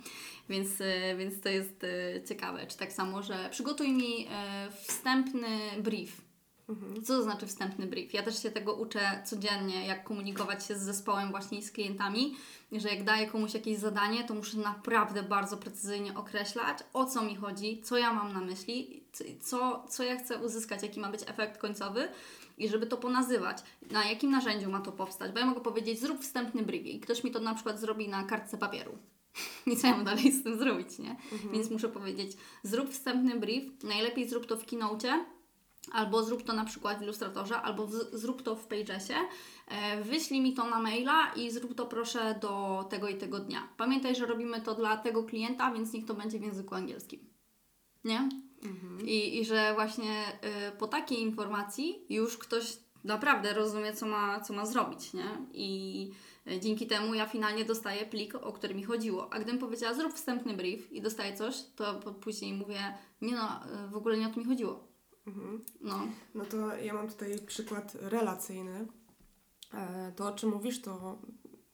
Więc, 0.49 0.81
e, 0.81 1.17
więc 1.17 1.41
to 1.41 1.49
jest 1.49 1.85
e, 1.85 2.25
ciekawe. 2.25 2.67
Czy 2.67 2.79
tak 2.79 2.93
samo, 2.93 3.23
że 3.23 3.49
przygotuj 3.51 3.93
mi 3.93 4.27
e, 4.31 4.69
wstępny 4.87 5.49
brief. 5.79 6.25
Co 7.05 7.17
to 7.17 7.23
znaczy 7.23 7.47
wstępny 7.47 7.87
brief? 7.87 8.15
Ja 8.15 8.23
też 8.23 8.43
się 8.43 8.51
tego 8.51 8.75
uczę 8.75 9.23
codziennie, 9.25 9.87
jak 9.87 10.05
komunikować 10.05 10.67
się 10.67 10.79
z 10.79 10.83
zespołem 10.83 11.31
właśnie 11.31 11.63
z 11.63 11.71
klientami, 11.71 12.35
że 12.81 12.89
jak 12.89 13.05
daję 13.05 13.27
komuś 13.27 13.55
jakieś 13.55 13.79
zadanie, 13.79 14.25
to 14.25 14.35
muszę 14.35 14.59
naprawdę 14.59 15.23
bardzo 15.23 15.57
precyzyjnie 15.57 16.15
określać, 16.15 16.79
o 16.93 17.05
co 17.05 17.23
mi 17.23 17.37
chodzi, 17.37 17.81
co 17.85 17.99
ja 17.99 18.13
mam 18.13 18.33
na 18.33 18.41
myśli, 18.41 19.03
co, 19.41 19.85
co 19.89 20.03
ja 20.03 20.17
chcę 20.17 20.39
uzyskać, 20.39 20.83
jaki 20.83 21.01
ma 21.01 21.11
być 21.11 21.21
efekt 21.27 21.59
końcowy 21.59 22.09
i 22.59 22.69
żeby 22.69 22.87
to 22.87 22.97
ponazywać, 22.97 23.59
na 23.91 24.05
jakim 24.05 24.31
narzędziu 24.31 24.71
ma 24.71 24.81
to 24.81 24.93
powstać. 24.93 25.33
Bo 25.33 25.39
ja 25.39 25.47
mogę 25.47 25.61
powiedzieć, 25.61 26.01
zrób 26.01 26.21
wstępny 26.21 26.63
brief 26.63 26.87
i 26.87 27.01
ktoś 27.01 27.25
mi 27.25 27.31
to 27.31 27.41
na 27.41 27.55
przykład 27.55 27.81
zrobi 27.81 28.09
na 28.09 28.23
kartce 28.23 28.59
papieru. 28.59 28.99
I 29.67 29.77
co 29.77 29.87
ja 29.87 29.97
mam 29.97 30.05
dalej 30.05 30.33
z 30.33 30.43
tym 30.43 30.59
zrobić, 30.59 30.99
nie? 30.99 31.17
Więc 31.53 31.71
muszę 31.71 31.89
powiedzieć, 31.89 32.33
zrób 32.63 32.91
wstępny 32.91 33.41
brief, 33.41 33.83
najlepiej 33.83 34.29
zrób 34.29 34.47
to 34.47 34.57
w 34.57 34.67
keynote, 34.67 35.25
albo 35.93 36.25
zrób 36.25 36.43
to 36.43 36.53
na 36.53 36.65
przykład 36.65 36.99
w 36.99 37.03
Illustratorze, 37.03 37.57
albo 37.63 37.87
w, 37.87 37.93
zrób 38.13 38.43
to 38.43 38.57
w 38.57 38.67
Pagesie, 38.67 39.15
e, 39.69 40.03
wyślij 40.03 40.41
mi 40.41 40.55
to 40.55 40.65
na 40.71 40.79
maila 40.79 41.33
i 41.37 41.51
zrób 41.51 41.75
to 41.75 41.87
proszę 41.87 42.39
do 42.41 42.85
tego 42.91 43.09
i 43.09 43.15
tego 43.15 43.39
dnia. 43.39 43.69
Pamiętaj, 43.77 44.15
że 44.17 44.27
robimy 44.27 44.61
to 44.61 44.75
dla 44.75 44.97
tego 44.97 45.25
klienta, 45.25 45.73
więc 45.73 45.93
niech 45.93 46.05
to 46.05 46.15
będzie 46.15 46.39
w 46.39 46.43
języku 46.43 46.75
angielskim. 46.75 47.21
Nie? 48.05 48.29
I, 49.05 49.39
I 49.41 49.45
że 49.45 49.75
właśnie 49.75 50.23
y, 50.69 50.77
po 50.79 50.87
takiej 50.89 51.21
informacji 51.21 52.05
już 52.09 52.39
ktoś 52.39 52.77
naprawdę 53.05 53.53
rozumie, 53.55 53.93
co 53.93 54.07
ma, 54.07 54.41
co 54.41 54.53
ma 54.53 54.67
zrobić, 54.67 55.13
nie? 55.13 55.29
I 55.53 56.11
y, 56.53 56.61
dzięki 56.61 56.87
temu 56.87 57.15
ja 57.15 57.27
finalnie 57.27 57.65
dostaję 57.65 58.07
plik, 58.07 58.35
o 58.35 58.53
który 58.53 58.75
mi 58.75 58.83
chodziło. 58.83 59.33
A 59.33 59.39
gdybym 59.39 59.59
powiedziała, 59.59 59.95
zrób 59.95 60.13
wstępny 60.15 60.55
brief 60.55 60.93
i 60.93 61.03
dostaję 61.03 61.37
coś, 61.37 61.55
to 61.77 61.95
po- 61.95 62.13
później 62.13 62.53
mówię, 62.55 62.99
nie 63.21 63.33
no, 63.33 63.61
y, 63.87 63.89
w 63.89 63.97
ogóle 63.97 64.17
nie 64.17 64.27
o 64.27 64.31
to 64.31 64.41
mi 64.41 64.47
chodziło. 64.47 64.94
No. 65.81 65.99
No 66.35 66.45
to 66.45 66.77
ja 66.77 66.95
mam 66.95 67.09
tutaj 67.09 67.39
przykład 67.47 67.95
relacyjny. 68.01 68.87
E, 69.75 70.13
To, 70.17 70.27
o 70.29 70.33
czym 70.33 70.51
mówisz, 70.51 70.83
to 70.83 71.19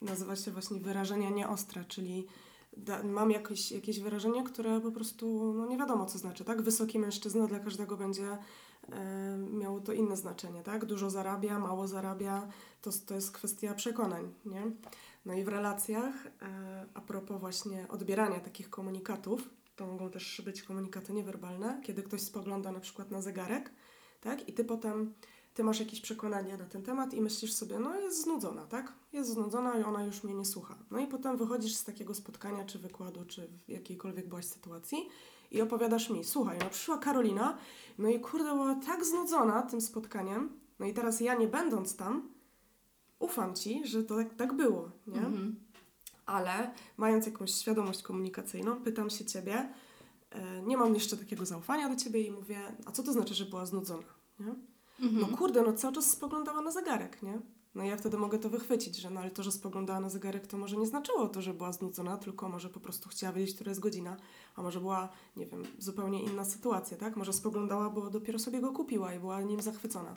nazywa 0.03 0.37
się 0.37 0.51
właśnie 0.51 0.81
wyrażenia 0.81 1.31
nieostre, 1.31 1.85
czyli 1.85 2.27
da, 2.77 3.03
mam 3.03 3.31
jakieś, 3.31 3.73
jakieś 3.73 4.01
wyrażenie, 4.01 4.45
które 4.45 4.81
po 4.81 4.93
prostu 4.93 5.55
no 5.55 5.67
nie 5.67 5.79
wiadomo, 5.79 6.07
co 6.07 6.19
znaczy, 6.19 6.45
tak? 6.45 6.63
Wysoki 6.63 6.99
mężczyzna 6.99 7.47
dla 7.47 7.59
każdego 7.59 7.97
będzie 7.97 8.39
e, 8.93 9.37
miało 9.53 9.81
to 9.81 9.93
inne 9.93 10.17
znaczenie, 10.17 10.63
tak? 10.63 10.85
Dużo 10.85 11.11
zarabia, 11.11 11.59
mało 11.59 11.89
zarabia, 11.89 12.49
to, 12.83 12.91
to 13.07 13.15
jest 13.15 13.33
kwestia 13.33 13.75
przekonań, 13.75 14.35
nie? 14.45 14.71
No 15.27 15.35
i 15.35 15.45
w 15.45 15.49
relacjach, 15.49 16.27
e, 16.27 16.87
a 16.95 17.01
propos 17.01 17.41
właśnie 17.41 17.89
odbierania 17.89 18.41
takich 18.41 18.71
komunikatów, 18.71 19.51
to 19.81 19.87
mogą 19.87 20.11
też 20.11 20.43
być 20.45 20.63
komunikaty 20.63 21.13
niewerbalne, 21.13 21.81
kiedy 21.85 22.03
ktoś 22.03 22.21
spogląda 22.23 22.73
na 22.73 22.81
przykład 22.81 23.11
na 23.11 23.23
zegarek, 23.23 23.73
tak? 24.21 24.49
I 24.49 24.53
ty 24.53 24.65
potem, 24.65 25.15
ty 25.55 25.65
masz 25.65 25.81
jakieś 25.81 26.01
przekonanie 26.01 26.57
na 26.57 26.65
ten 26.65 26.83
temat 26.83 27.15
i 27.15 27.21
myślisz 27.21 27.53
sobie, 27.53 27.79
no 27.79 28.01
jest 28.01 28.23
znudzona, 28.23 28.67
tak? 28.67 28.93
Jest 29.13 29.31
znudzona 29.31 29.79
i 29.79 29.83
ona 29.83 30.05
już 30.05 30.25
mnie 30.25 30.35
nie 30.35 30.45
słucha. 30.45 30.79
No 30.91 30.99
i 30.99 31.07
potem 31.07 31.37
wychodzisz 31.37 31.75
z 31.75 31.85
takiego 31.85 32.15
spotkania, 32.15 32.65
czy 32.65 32.79
wykładu, 32.79 33.25
czy 33.25 33.49
w 33.67 33.69
jakiejkolwiek 33.69 34.29
byłaś 34.29 34.45
sytuacji 34.45 35.09
i 35.51 35.61
opowiadasz 35.61 36.11
mi, 36.11 36.25
słuchaj, 36.25 36.59
no 36.59 36.71
przyszła 36.71 36.99
Karolina, 36.99 37.59
no 37.99 38.09
i 38.09 38.21
kurde, 38.21 38.53
była 38.55 38.75
tak 38.75 39.05
znudzona 39.05 39.63
tym 39.63 39.81
spotkaniem, 39.81 40.61
no 40.79 40.87
i 40.87 40.95
teraz 40.95 41.21
ja 41.21 41.35
nie 41.35 41.49
będąc 41.49 41.97
tam, 41.97 42.29
ufam 43.19 43.55
ci, 43.55 43.87
że 43.87 44.05
to 44.05 44.17
tak, 44.17 44.35
tak 44.35 44.53
było, 44.57 44.91
nie? 45.07 45.19
Mhm. 45.19 45.57
Ale 46.31 46.71
mając 46.97 47.27
jakąś 47.27 47.55
świadomość 47.55 48.03
komunikacyjną, 48.03 48.77
pytam 48.77 49.11
się 49.11 49.25
ciebie, 49.25 49.73
e, 50.31 50.63
nie 50.63 50.77
mam 50.77 50.95
jeszcze 50.95 51.17
takiego 51.17 51.47
zaufania 51.47 51.89
do 51.89 51.97
ciebie 51.97 52.23
i 52.23 52.31
mówię, 52.31 52.59
a 52.87 52.93
co 52.93 53.03
to 53.03 53.13
znaczy, 53.13 53.35
że 53.35 53.45
była 53.45 53.67
znudzona? 53.67 54.03
Nie? 54.41 54.55
No 55.21 55.37
kurde, 55.37 55.63
no 55.63 55.73
cały 55.73 55.95
czas 55.95 56.11
spoglądała 56.11 56.63
na 56.63 56.71
zegarek, 56.71 57.23
nie? 57.23 57.41
No 57.75 57.85
ja 57.85 57.97
wtedy 57.97 58.19
mogę 58.19 58.39
to 58.39 58.51
wychwycić, 58.51 58.97
że 58.97 59.11
no 59.11 59.21
ale 59.21 59.31
to, 59.31 59.43
że 59.43 59.53
spoglądała 59.53 60.01
na 60.01 60.09
zegarek, 60.09 60.47
to 60.47 60.59
może 60.59 60.77
nie 60.77 60.87
znaczyło 60.87 61.29
to, 61.29 61.43
że 61.43 61.55
była 61.55 61.73
znudzona, 61.73 62.17
tylko 62.17 62.49
może 62.49 62.69
po 62.69 62.81
prostu 62.81 63.09
chciała 63.09 63.33
wiedzieć, 63.33 63.55
która 63.55 63.69
jest 63.69 63.81
godzina, 63.81 64.17
a 64.57 64.63
może 64.63 64.81
była, 64.81 65.09
nie 65.37 65.47
wiem, 65.47 65.63
zupełnie 65.79 66.23
inna 66.23 66.45
sytuacja, 66.45 66.97
tak? 66.97 67.17
Może 67.17 67.33
spoglądała, 67.33 67.91
bo 67.91 68.11
dopiero 68.11 68.39
sobie 68.39 68.61
go 68.61 68.73
kupiła 68.73 69.15
i 69.15 69.19
była 69.19 69.43
nim 69.43 69.63
zachwycona, 69.63 70.17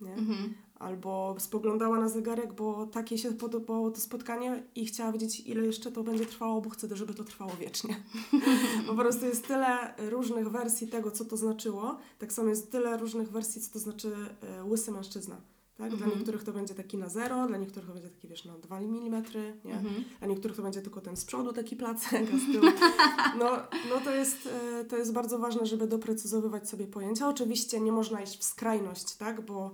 nie? 0.00 0.14
Mhm. 0.14 0.54
Albo 0.78 1.36
spoglądała 1.38 1.98
na 1.98 2.08
zegarek, 2.08 2.52
bo 2.52 2.86
tak 2.86 3.10
jej 3.10 3.18
się 3.18 3.32
podobało 3.32 3.90
to 3.90 4.00
spotkanie 4.00 4.62
i 4.74 4.86
chciała 4.86 5.12
wiedzieć, 5.12 5.40
ile 5.40 5.66
jeszcze 5.66 5.92
to 5.92 6.02
będzie 6.02 6.26
trwało, 6.26 6.60
bo 6.60 6.70
chce, 6.70 6.96
żeby 6.96 7.14
to 7.14 7.24
trwało 7.24 7.52
wiecznie. 7.60 7.96
po 8.86 8.94
prostu 8.94 9.26
jest 9.26 9.46
tyle 9.48 9.94
różnych 9.98 10.50
wersji 10.50 10.88
tego, 10.88 11.10
co 11.10 11.24
to 11.24 11.36
znaczyło. 11.36 11.96
Tak 12.18 12.32
samo 12.32 12.48
jest 12.48 12.70
tyle 12.70 12.96
różnych 12.96 13.30
wersji, 13.30 13.60
co 13.60 13.72
to 13.72 13.78
znaczy 13.78 14.14
e, 14.42 14.64
łysy 14.64 14.90
mężczyzna. 14.92 15.36
Tak? 15.78 15.88
Dla 15.88 15.98
Mhm. 15.98 16.18
niektórych 16.18 16.44
to 16.44 16.52
będzie 16.52 16.74
taki 16.74 16.96
na 16.98 17.08
zero, 17.08 17.46
dla 17.46 17.58
niektórych 17.58 17.88
to 17.88 17.94
będzie 17.94 18.10
taki, 18.10 18.28
wiesz, 18.28 18.44
na 18.44 18.58
2 18.58 18.78
mm, 18.78 19.22
nie? 19.64 19.74
Mhm. 19.74 20.04
Dla 20.18 20.28
niektórych 20.28 20.56
to 20.56 20.62
będzie 20.62 20.82
tylko 20.82 21.00
ten 21.00 21.16
z 21.16 21.24
przodu 21.24 21.52
taki 21.52 21.76
placek, 21.76 22.26
a 22.34 22.38
z 22.38 22.52
tyłu. 22.52 22.66
No, 23.38 23.50
no 23.90 24.00
to, 24.04 24.10
jest, 24.10 24.48
e, 24.80 24.84
to 24.84 24.96
jest 24.96 25.12
bardzo 25.12 25.38
ważne, 25.38 25.66
żeby 25.66 25.86
doprecyzowywać 25.86 26.68
sobie 26.68 26.86
pojęcia. 26.86 27.28
Oczywiście 27.28 27.80
nie 27.80 27.92
można 27.92 28.22
iść 28.22 28.38
w 28.38 28.44
skrajność, 28.44 29.14
tak? 29.14 29.40
Bo 29.40 29.70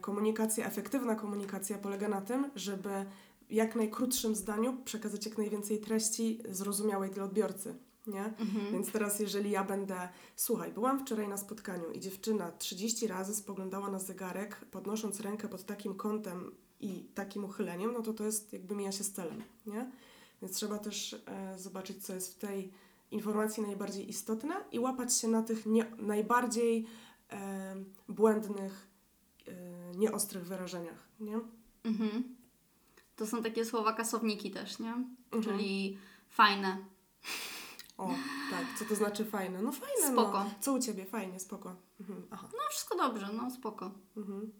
komunikacja, 0.00 0.66
efektywna 0.66 1.14
komunikacja 1.14 1.78
polega 1.78 2.08
na 2.08 2.20
tym, 2.20 2.50
żeby 2.54 3.04
w 3.48 3.52
jak 3.52 3.76
najkrótszym 3.76 4.34
zdaniu 4.34 4.76
przekazać 4.84 5.26
jak 5.26 5.38
najwięcej 5.38 5.78
treści 5.78 6.38
zrozumiałej 6.48 7.10
dla 7.10 7.24
odbiorcy. 7.24 7.74
Nie? 8.06 8.24
Mhm. 8.24 8.72
Więc 8.72 8.92
teraz, 8.92 9.20
jeżeli 9.20 9.50
ja 9.50 9.64
będę, 9.64 10.08
słuchaj, 10.36 10.72
byłam 10.72 11.00
wczoraj 11.00 11.28
na 11.28 11.36
spotkaniu 11.36 11.90
i 11.92 12.00
dziewczyna 12.00 12.52
30 12.52 13.06
razy 13.06 13.34
spoglądała 13.34 13.90
na 13.90 13.98
zegarek, 13.98 14.64
podnosząc 14.70 15.20
rękę 15.20 15.48
pod 15.48 15.64
takim 15.64 15.94
kątem 15.94 16.54
i 16.80 17.04
takim 17.14 17.44
uchyleniem, 17.44 17.92
no 17.92 18.02
to 18.02 18.12
to 18.12 18.24
jest 18.24 18.52
jakby 18.52 18.74
mija 18.74 18.92
się 18.92 19.04
z 19.04 19.12
celem, 19.12 19.42
nie? 19.66 19.90
Więc 20.42 20.56
trzeba 20.56 20.78
też 20.78 21.22
e, 21.26 21.58
zobaczyć, 21.58 22.06
co 22.06 22.14
jest 22.14 22.34
w 22.34 22.38
tej 22.38 22.72
informacji 23.10 23.62
najbardziej 23.62 24.08
istotne 24.08 24.54
i 24.72 24.78
łapać 24.78 25.14
się 25.14 25.28
na 25.28 25.42
tych 25.42 25.66
nie, 25.66 25.86
najbardziej 25.98 26.86
e, 27.30 27.76
błędnych, 28.08 28.86
e, 28.86 28.93
nieostrych 29.96 30.46
wyrażeniach, 30.46 31.08
nie? 31.20 31.40
Mhm. 31.84 32.36
To 33.16 33.26
są 33.26 33.42
takie 33.42 33.64
słowa 33.64 33.92
kasowniki 33.92 34.50
też, 34.50 34.78
nie? 34.78 34.92
Mhm. 35.32 35.42
Czyli 35.42 35.98
fajne. 36.28 36.84
O, 37.98 38.14
tak, 38.50 38.78
co 38.78 38.84
to 38.84 38.94
znaczy 38.94 39.24
fajne? 39.24 39.62
No 39.62 39.72
fajne, 39.72 40.12
Spoko. 40.12 40.44
no. 40.44 40.50
Co 40.60 40.72
u 40.72 40.78
Ciebie? 40.78 41.06
Fajnie, 41.06 41.40
spoko. 41.40 41.76
Mhm. 42.00 42.26
Aha. 42.30 42.48
No 42.52 42.58
wszystko 42.70 42.96
dobrze, 42.96 43.28
no 43.32 43.50
spoko. 43.50 43.90
Mhm. 44.16 44.52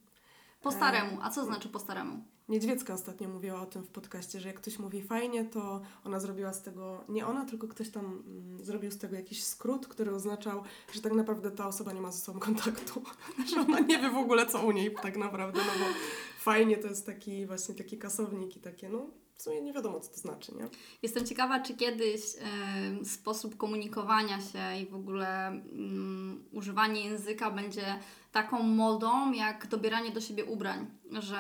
Po 0.64 0.72
staremu. 0.72 1.18
A 1.22 1.30
co 1.30 1.44
znaczy 1.44 1.68
po 1.68 1.78
staremu? 1.78 2.24
Niedźwiecka 2.48 2.94
ostatnio 2.94 3.28
mówiła 3.28 3.60
o 3.60 3.66
tym 3.66 3.82
w 3.82 3.88
podcaście, 3.88 4.40
że 4.40 4.48
jak 4.48 4.56
ktoś 4.56 4.78
mówi 4.78 5.02
fajnie, 5.02 5.44
to 5.44 5.80
ona 6.04 6.20
zrobiła 6.20 6.52
z 6.52 6.62
tego, 6.62 7.04
nie 7.08 7.26
ona, 7.26 7.44
tylko 7.44 7.68
ktoś 7.68 7.90
tam 7.90 8.04
mm, 8.04 8.64
zrobił 8.64 8.90
z 8.90 8.98
tego 8.98 9.16
jakiś 9.16 9.44
skrót, 9.44 9.86
który 9.86 10.14
oznaczał, 10.14 10.62
że 10.92 11.02
tak 11.02 11.12
naprawdę 11.12 11.50
ta 11.50 11.66
osoba 11.66 11.92
nie 11.92 12.00
ma 12.00 12.12
ze 12.12 12.18
sobą 12.18 12.40
kontaktu. 12.40 13.02
że 13.54 13.60
ona 13.60 13.80
nie 13.80 13.98
wie 13.98 14.10
w 14.10 14.16
ogóle, 14.16 14.46
co 14.46 14.66
u 14.66 14.70
niej 14.70 14.94
tak 15.02 15.16
naprawdę, 15.16 15.60
no 15.60 15.72
bo 15.84 15.92
fajnie 16.38 16.76
to 16.76 16.88
jest 16.88 17.06
taki 17.06 17.46
właśnie 17.46 17.74
taki 17.74 17.98
kasownik 17.98 18.56
i 18.56 18.60
takie, 18.60 18.88
no 18.88 19.06
w 19.36 19.42
sumie 19.42 19.62
nie 19.62 19.72
wiadomo, 19.72 20.00
co 20.00 20.10
to 20.10 20.16
znaczy, 20.16 20.54
nie? 20.54 20.68
Jestem 21.02 21.26
ciekawa, 21.26 21.60
czy 21.60 21.74
kiedyś 21.74 22.20
em, 22.38 23.04
sposób 23.04 23.56
komunikowania 23.56 24.40
się 24.40 24.82
i 24.82 24.86
w 24.86 24.94
ogóle 24.94 25.46
mm, 25.48 26.44
używanie 26.52 27.04
języka 27.04 27.50
będzie 27.50 27.98
taką 28.32 28.62
modą, 28.62 29.32
jak 29.32 29.66
dobieranie 29.66 30.10
do 30.10 30.20
siebie 30.20 30.44
ubrań. 30.44 30.86
Że 31.10 31.38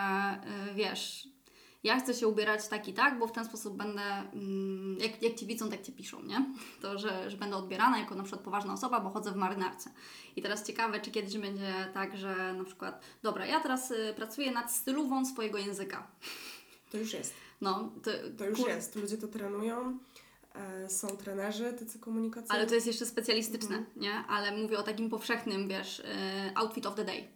y, 0.70 0.74
wiesz, 0.74 1.28
ja 1.84 2.00
chcę 2.00 2.14
się 2.14 2.28
ubierać 2.28 2.68
tak 2.68 2.88
i 2.88 2.92
tak, 2.92 3.18
bo 3.18 3.26
w 3.26 3.32
ten 3.32 3.44
sposób 3.44 3.76
będę, 3.76 4.02
mm, 4.02 4.98
jak, 4.98 5.22
jak 5.22 5.34
Ci 5.34 5.46
widzą, 5.46 5.70
tak 5.70 5.82
Cię 5.82 5.92
piszą, 5.92 6.22
nie? 6.22 6.44
To, 6.82 6.98
że, 6.98 7.30
że 7.30 7.36
będę 7.36 7.56
odbierana 7.56 7.98
jako 7.98 8.14
na 8.14 8.22
przykład 8.22 8.44
poważna 8.44 8.72
osoba, 8.72 9.00
bo 9.00 9.10
chodzę 9.10 9.32
w 9.32 9.36
marynarce. 9.36 9.90
I 10.36 10.42
teraz 10.42 10.66
ciekawe, 10.66 11.00
czy 11.00 11.10
kiedyś 11.10 11.38
będzie 11.38 11.72
tak, 11.94 12.16
że 12.16 12.54
na 12.54 12.64
przykład, 12.64 13.04
dobra, 13.22 13.46
ja 13.46 13.60
teraz 13.60 13.90
y, 13.90 14.14
pracuję 14.16 14.52
nad 14.52 14.72
stylówą 14.72 15.26
swojego 15.26 15.58
języka. 15.58 16.06
To 16.90 16.98
już 16.98 17.12
jest. 17.12 17.34
No, 17.64 17.92
to, 18.02 18.10
To 18.38 18.44
już 18.46 18.58
kur- 18.58 18.68
jest. 18.68 18.96
Ludzie 18.96 19.18
to 19.18 19.28
trenują. 19.28 19.98
E, 20.54 20.90
są 20.90 21.08
trenerzy, 21.08 21.72
tacy 21.72 21.98
komunikacyjni. 21.98 22.50
Ale 22.56 22.66
to 22.66 22.74
jest 22.74 22.86
jeszcze 22.86 23.06
specjalistyczne, 23.06 23.76
Mhm. 23.76 24.00
nie? 24.00 24.12
Ale 24.14 24.56
mówię 24.56 24.78
o 24.78 24.82
takim 24.82 25.10
powszechnym, 25.10 25.68
wiesz, 25.68 25.98
y, 25.98 26.04
outfit 26.54 26.86
of 26.86 26.94
the 26.94 27.04
day. 27.04 27.28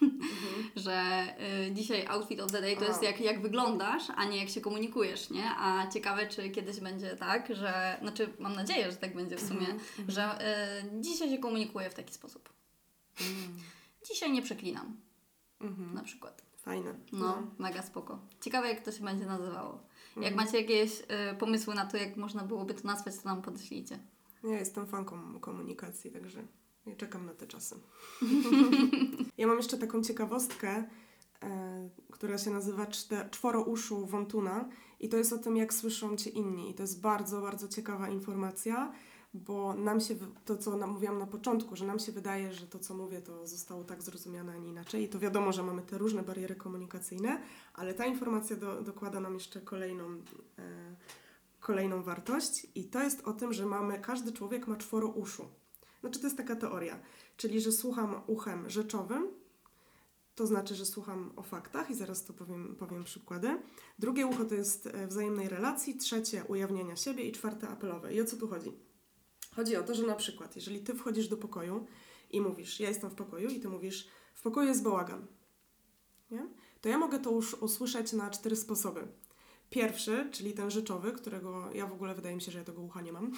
że 0.76 1.26
y, 1.68 1.72
dzisiaj 1.72 2.06
outfit 2.06 2.40
of 2.40 2.52
the 2.52 2.60
day 2.60 2.74
to 2.76 2.80
Aha. 2.82 2.88
jest 2.90 3.02
jak, 3.02 3.20
jak 3.20 3.42
wyglądasz, 3.42 4.02
a 4.16 4.24
nie 4.24 4.36
jak 4.40 4.48
się 4.48 4.60
komunikujesz, 4.60 5.30
nie? 5.30 5.50
A 5.58 5.86
ciekawe, 5.90 6.26
czy 6.26 6.50
kiedyś 6.50 6.80
będzie 6.80 7.16
tak, 7.16 7.54
że, 7.56 7.98
znaczy 8.02 8.28
mam 8.38 8.52
nadzieję, 8.52 8.90
że 8.90 8.96
tak 8.96 9.14
będzie 9.14 9.36
w 9.36 9.48
sumie, 9.48 9.66
że 10.08 10.38
y, 10.96 11.00
dzisiaj 11.00 11.30
się 11.30 11.38
komunikuję 11.38 11.90
w 11.90 11.94
taki 11.94 12.14
sposób. 12.14 12.48
Dzisiaj 14.08 14.32
nie 14.32 14.42
przeklinam, 14.42 14.96
Mhm. 15.60 15.94
na 15.94 16.02
przykład. 16.02 16.47
Fajne. 16.68 16.94
No, 17.12 17.42
mega 17.58 17.82
spoko. 17.82 18.18
Ciekawe, 18.40 18.68
jak 18.68 18.80
to 18.80 18.92
się 18.92 19.04
będzie 19.04 19.26
nazywało. 19.26 19.78
Jak 20.16 20.32
Mhm. 20.32 20.34
macie 20.34 20.60
jakieś 20.60 21.00
y, 21.00 21.04
pomysły 21.38 21.74
na 21.74 21.86
to, 21.86 21.96
jak 21.96 22.16
można 22.16 22.42
byłoby 22.44 22.74
to 22.74 22.86
nazwać, 22.86 23.16
to 23.16 23.28
nam 23.28 23.42
podeślijcie. 23.42 23.98
Ja 24.44 24.58
jestem 24.58 24.86
fanką 24.86 25.40
komunikacji, 25.40 26.10
także 26.10 26.42
ja 26.86 26.96
czekam 26.96 27.26
na 27.26 27.34
te 27.34 27.46
czasy. 27.46 27.74
ja 29.38 29.46
mam 29.46 29.56
jeszcze 29.56 29.78
taką 29.78 30.02
ciekawostkę, 30.02 30.84
e, 31.42 31.88
która 32.12 32.38
się 32.38 32.50
nazywa 32.50 32.86
Czworo 33.30 33.62
uszu 33.62 34.06
Wontuna 34.06 34.68
i 35.00 35.08
to 35.08 35.16
jest 35.16 35.32
o 35.32 35.38
tym, 35.38 35.56
jak 35.56 35.74
słyszą 35.74 36.16
Cię 36.16 36.30
inni. 36.30 36.70
I 36.70 36.74
to 36.74 36.82
jest 36.82 37.00
bardzo, 37.00 37.40
bardzo 37.40 37.68
ciekawa 37.68 38.08
informacja, 38.08 38.92
bo 39.38 39.74
nam 39.74 40.00
się, 40.00 40.14
to 40.44 40.56
co 40.56 40.86
mówiłam 40.86 41.18
na 41.18 41.26
początku, 41.26 41.76
że 41.76 41.86
nam 41.86 41.98
się 41.98 42.12
wydaje, 42.12 42.52
że 42.52 42.66
to 42.66 42.78
co 42.78 42.94
mówię, 42.94 43.22
to 43.22 43.46
zostało 43.46 43.84
tak 43.84 44.02
zrozumiane, 44.02 44.52
a 44.52 44.56
nie 44.56 44.68
inaczej. 44.68 45.02
I 45.02 45.08
to 45.08 45.18
wiadomo, 45.18 45.52
że 45.52 45.62
mamy 45.62 45.82
te 45.82 45.98
różne 45.98 46.22
bariery 46.22 46.54
komunikacyjne, 46.54 47.40
ale 47.74 47.94
ta 47.94 48.06
informacja 48.06 48.56
do, 48.56 48.82
dokłada 48.82 49.20
nam 49.20 49.34
jeszcze 49.34 49.60
kolejną... 49.60 50.04
E, 50.58 50.96
kolejną 51.60 52.02
wartość 52.02 52.66
i 52.74 52.84
to 52.84 53.02
jest 53.02 53.20
o 53.28 53.32
tym, 53.32 53.52
że 53.52 53.66
mamy, 53.66 53.98
każdy 53.98 54.32
człowiek 54.32 54.66
ma 54.66 54.76
czworo 54.76 55.08
uszu. 55.08 55.44
Znaczy 56.00 56.20
to 56.20 56.26
jest 56.26 56.36
taka 56.36 56.56
teoria, 56.56 57.00
czyli 57.36 57.60
że 57.60 57.72
słucham 57.72 58.20
uchem 58.26 58.70
rzeczowym, 58.70 59.28
to 60.34 60.46
znaczy, 60.46 60.74
że 60.74 60.86
słucham 60.86 61.32
o 61.36 61.42
faktach 61.42 61.90
i 61.90 61.94
zaraz 61.94 62.24
to 62.24 62.32
powiem, 62.32 62.76
powiem 62.78 63.04
przykłady. 63.04 63.58
Drugie 63.98 64.26
ucho 64.26 64.44
to 64.44 64.54
jest 64.54 64.86
e, 64.86 65.06
wzajemnej 65.06 65.48
relacji, 65.48 65.96
trzecie 65.96 66.44
ujawniania 66.44 66.96
siebie 66.96 67.24
i 67.24 67.32
czwarte 67.32 67.68
apelowe. 67.68 68.14
I 68.14 68.20
o 68.20 68.24
co 68.24 68.36
tu 68.36 68.48
chodzi? 68.48 68.72
Chodzi 69.58 69.76
o 69.76 69.82
to, 69.82 69.94
że 69.94 70.06
na 70.06 70.14
przykład, 70.14 70.56
jeżeli 70.56 70.80
ty 70.80 70.94
wchodzisz 70.94 71.28
do 71.28 71.36
pokoju 71.36 71.86
i 72.30 72.40
mówisz, 72.40 72.80
ja 72.80 72.88
jestem 72.88 73.10
w 73.10 73.14
pokoju 73.14 73.48
i 73.48 73.60
ty 73.60 73.68
mówisz, 73.68 74.08
w 74.34 74.42
pokoju 74.42 74.68
jest 74.68 74.82
bałagan, 74.82 75.26
nie? 76.30 76.48
to 76.80 76.88
ja 76.88 76.98
mogę 76.98 77.18
to 77.18 77.30
już 77.30 77.54
usłyszeć 77.54 78.12
na 78.12 78.30
cztery 78.30 78.56
sposoby. 78.56 79.08
Pierwszy, 79.70 80.28
czyli 80.32 80.52
ten 80.52 80.70
rzeczowy, 80.70 81.12
którego 81.12 81.70
ja 81.74 81.86
w 81.86 81.92
ogóle 81.92 82.14
wydaje 82.14 82.34
mi 82.34 82.40
się, 82.40 82.52
że 82.52 82.58
ja 82.58 82.64
tego 82.64 82.82
ucha 82.82 83.00
nie 83.00 83.12
mam. 83.12 83.32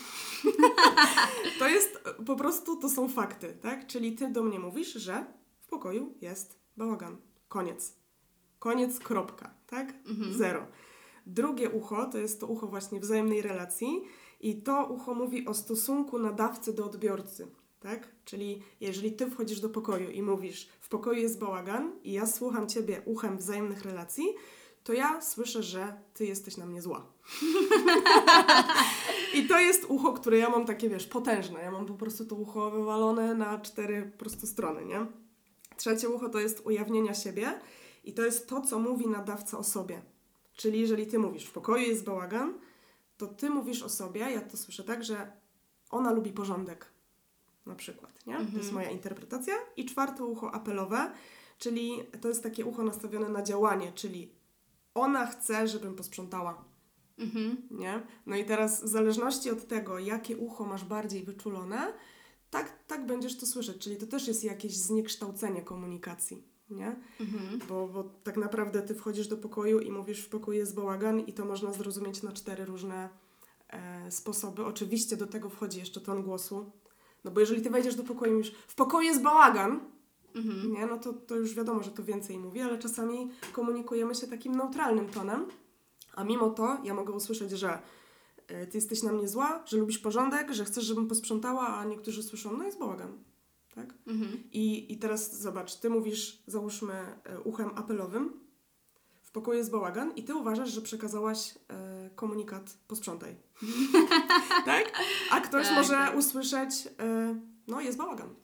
to 1.58 1.68
jest 1.68 1.98
po 2.26 2.36
prostu, 2.36 2.76
to 2.76 2.88
są 2.88 3.08
fakty, 3.08 3.58
tak? 3.62 3.86
Czyli 3.86 4.12
ty 4.12 4.30
do 4.30 4.42
mnie 4.42 4.58
mówisz, 4.58 4.92
że 4.92 5.24
w 5.60 5.66
pokoju 5.66 6.14
jest 6.20 6.58
bałagan. 6.76 7.16
Koniec. 7.48 7.94
Koniec, 8.58 8.98
kropka, 8.98 9.54
tak? 9.66 9.94
Zero. 10.30 10.66
Drugie 11.26 11.70
ucho 11.70 12.06
to 12.06 12.18
jest 12.18 12.40
to 12.40 12.46
ucho 12.46 12.66
właśnie 12.66 13.00
wzajemnej 13.00 13.42
relacji 13.42 14.02
i 14.40 14.62
to 14.62 14.86
ucho 14.86 15.14
mówi 15.14 15.46
o 15.46 15.54
stosunku 15.54 16.18
nadawcy 16.18 16.72
do 16.72 16.84
odbiorcy, 16.84 17.46
tak? 17.80 18.08
Czyli 18.24 18.62
jeżeli 18.80 19.12
ty 19.12 19.30
wchodzisz 19.30 19.60
do 19.60 19.68
pokoju 19.68 20.10
i 20.10 20.22
mówisz, 20.22 20.68
w 20.80 20.88
pokoju 20.88 21.22
jest 21.22 21.38
bałagan 21.38 21.92
i 22.04 22.12
ja 22.12 22.26
słucham 22.26 22.68
ciebie 22.68 23.02
uchem 23.04 23.38
wzajemnych 23.38 23.84
relacji, 23.84 24.24
to 24.84 24.92
ja 24.92 25.22
słyszę, 25.22 25.62
że 25.62 26.00
ty 26.14 26.26
jesteś 26.26 26.56
na 26.56 26.66
mnie 26.66 26.82
zła. 26.82 27.06
I 29.34 29.46
to 29.48 29.58
jest 29.58 29.84
ucho, 29.88 30.12
które 30.12 30.38
ja 30.38 30.50
mam 30.50 30.66
takie, 30.66 30.88
wiesz, 30.88 31.06
potężne. 31.06 31.60
Ja 31.60 31.70
mam 31.70 31.86
po 31.86 31.94
prostu 31.94 32.26
to 32.26 32.34
ucho 32.34 32.70
wywalone 32.70 33.34
na 33.34 33.58
cztery 33.58 34.10
po 34.12 34.18
prostu 34.18 34.46
strony, 34.46 34.84
nie? 34.84 35.06
Trzecie 35.76 36.08
ucho 36.08 36.28
to 36.28 36.40
jest 36.40 36.66
ujawnienia 36.66 37.14
siebie 37.14 37.60
i 38.04 38.12
to 38.12 38.24
jest 38.24 38.48
to, 38.48 38.60
co 38.60 38.78
mówi 38.78 39.08
nadawca 39.08 39.58
o 39.58 39.64
sobie. 39.64 40.02
Czyli 40.56 40.80
jeżeli 40.80 41.06
ty 41.06 41.18
mówisz, 41.18 41.44
w 41.44 41.52
pokoju 41.52 41.82
jest 41.82 42.04
bałagan, 42.04 42.54
to 43.20 43.26
ty 43.26 43.50
mówisz 43.50 43.82
o 43.82 43.88
sobie, 43.88 44.20
ja 44.20 44.40
to 44.40 44.56
słyszę 44.56 44.84
tak, 44.84 45.04
że 45.04 45.32
ona 45.90 46.12
lubi 46.12 46.32
porządek. 46.32 46.86
Na 47.66 47.74
przykład, 47.74 48.26
nie? 48.26 48.46
To 48.52 48.58
jest 48.58 48.72
moja 48.72 48.90
interpretacja. 48.90 49.54
I 49.76 49.84
czwarte 49.84 50.24
ucho 50.24 50.54
apelowe, 50.54 51.12
czyli 51.58 51.90
to 52.20 52.28
jest 52.28 52.42
takie 52.42 52.64
ucho 52.64 52.82
nastawione 52.82 53.28
na 53.28 53.42
działanie, 53.42 53.92
czyli 53.92 54.32
ona 54.94 55.26
chce, 55.26 55.68
żebym 55.68 55.94
posprzątała. 55.94 56.64
Mhm. 57.18 57.56
Nie? 57.70 58.02
No 58.26 58.36
i 58.36 58.44
teraz 58.44 58.84
w 58.84 58.88
zależności 58.88 59.50
od 59.50 59.66
tego, 59.66 59.98
jakie 59.98 60.36
ucho 60.36 60.64
masz 60.64 60.84
bardziej 60.84 61.22
wyczulone, 61.22 61.92
tak, 62.50 62.84
tak 62.86 63.06
będziesz 63.06 63.38
to 63.38 63.46
słyszeć. 63.46 63.78
Czyli 63.78 63.96
to 63.96 64.06
też 64.06 64.28
jest 64.28 64.44
jakieś 64.44 64.76
zniekształcenie 64.76 65.62
komunikacji. 65.62 66.49
Nie? 66.70 66.96
Mhm. 67.20 67.58
Bo, 67.68 67.88
bo 67.88 68.04
tak 68.24 68.36
naprawdę 68.36 68.82
ty 68.82 68.94
wchodzisz 68.94 69.28
do 69.28 69.36
pokoju 69.36 69.80
i 69.80 69.90
mówisz, 69.90 70.20
w 70.20 70.28
pokoju 70.28 70.58
jest 70.58 70.74
bałagan 70.74 71.20
i 71.20 71.32
to 71.32 71.44
można 71.44 71.72
zrozumieć 71.72 72.22
na 72.22 72.32
cztery 72.32 72.64
różne 72.64 73.08
e, 73.68 74.10
sposoby. 74.10 74.64
Oczywiście 74.64 75.16
do 75.16 75.26
tego 75.26 75.48
wchodzi 75.50 75.78
jeszcze 75.78 76.00
ton 76.00 76.22
głosu. 76.22 76.70
No 77.24 77.30
bo 77.30 77.40
jeżeli 77.40 77.62
ty 77.62 77.70
wejdziesz 77.70 77.94
do 77.94 78.02
pokoju 78.04 78.32
i 78.32 78.34
mówisz, 78.34 78.54
w 78.68 78.74
pokoju 78.74 79.06
jest 79.08 79.22
bałagan, 79.22 79.80
Mhm. 80.34 80.72
nie? 80.72 80.86
no 80.86 80.98
to, 80.98 81.12
to 81.12 81.36
już 81.36 81.54
wiadomo, 81.54 81.82
że 81.82 81.90
to 81.90 82.04
więcej 82.04 82.38
mówi, 82.38 82.60
ale 82.60 82.78
czasami 82.78 83.30
komunikujemy 83.52 84.14
się 84.14 84.26
takim 84.26 84.56
neutralnym 84.56 85.08
tonem, 85.08 85.46
a 86.14 86.24
mimo 86.24 86.50
to 86.50 86.78
ja 86.84 86.94
mogę 86.94 87.12
usłyszeć, 87.12 87.50
że 87.50 87.78
e, 88.48 88.66
ty 88.66 88.76
jesteś 88.78 89.02
na 89.02 89.12
mnie 89.12 89.28
zła, 89.28 89.62
że 89.66 89.76
lubisz 89.76 89.98
porządek, 89.98 90.52
że 90.52 90.64
chcesz, 90.64 90.84
żebym 90.84 91.08
posprzątała, 91.08 91.66
a 91.68 91.84
niektórzy 91.84 92.22
słyszą, 92.22 92.56
no 92.56 92.64
jest 92.64 92.78
bałagan. 92.78 93.18
Tak? 93.74 93.94
Mhm. 94.06 94.42
I, 94.52 94.92
I 94.92 94.98
teraz 94.98 95.40
zobacz, 95.40 95.74
ty 95.74 95.90
mówisz, 95.90 96.42
załóżmy, 96.46 96.94
e, 97.24 97.40
uchem 97.40 97.70
apelowym, 97.76 98.40
w 99.22 99.30
pokoju 99.32 99.58
jest 99.58 99.70
bałagan 99.70 100.12
i 100.16 100.24
ty 100.24 100.34
uważasz, 100.34 100.70
że 100.70 100.80
przekazałaś 100.82 101.54
e, 101.68 102.10
komunikat 102.14 102.78
posprzątaj. 102.88 103.36
tak? 104.64 104.92
A 105.30 105.40
ktoś 105.40 105.66
Tak, 105.66 105.74
może 105.76 105.92
tak. 105.92 106.16
usłyszeć, 106.16 106.72
e, 106.98 107.40
no 107.66 107.80
jest 107.80 107.98
bałagan. 107.98 108.34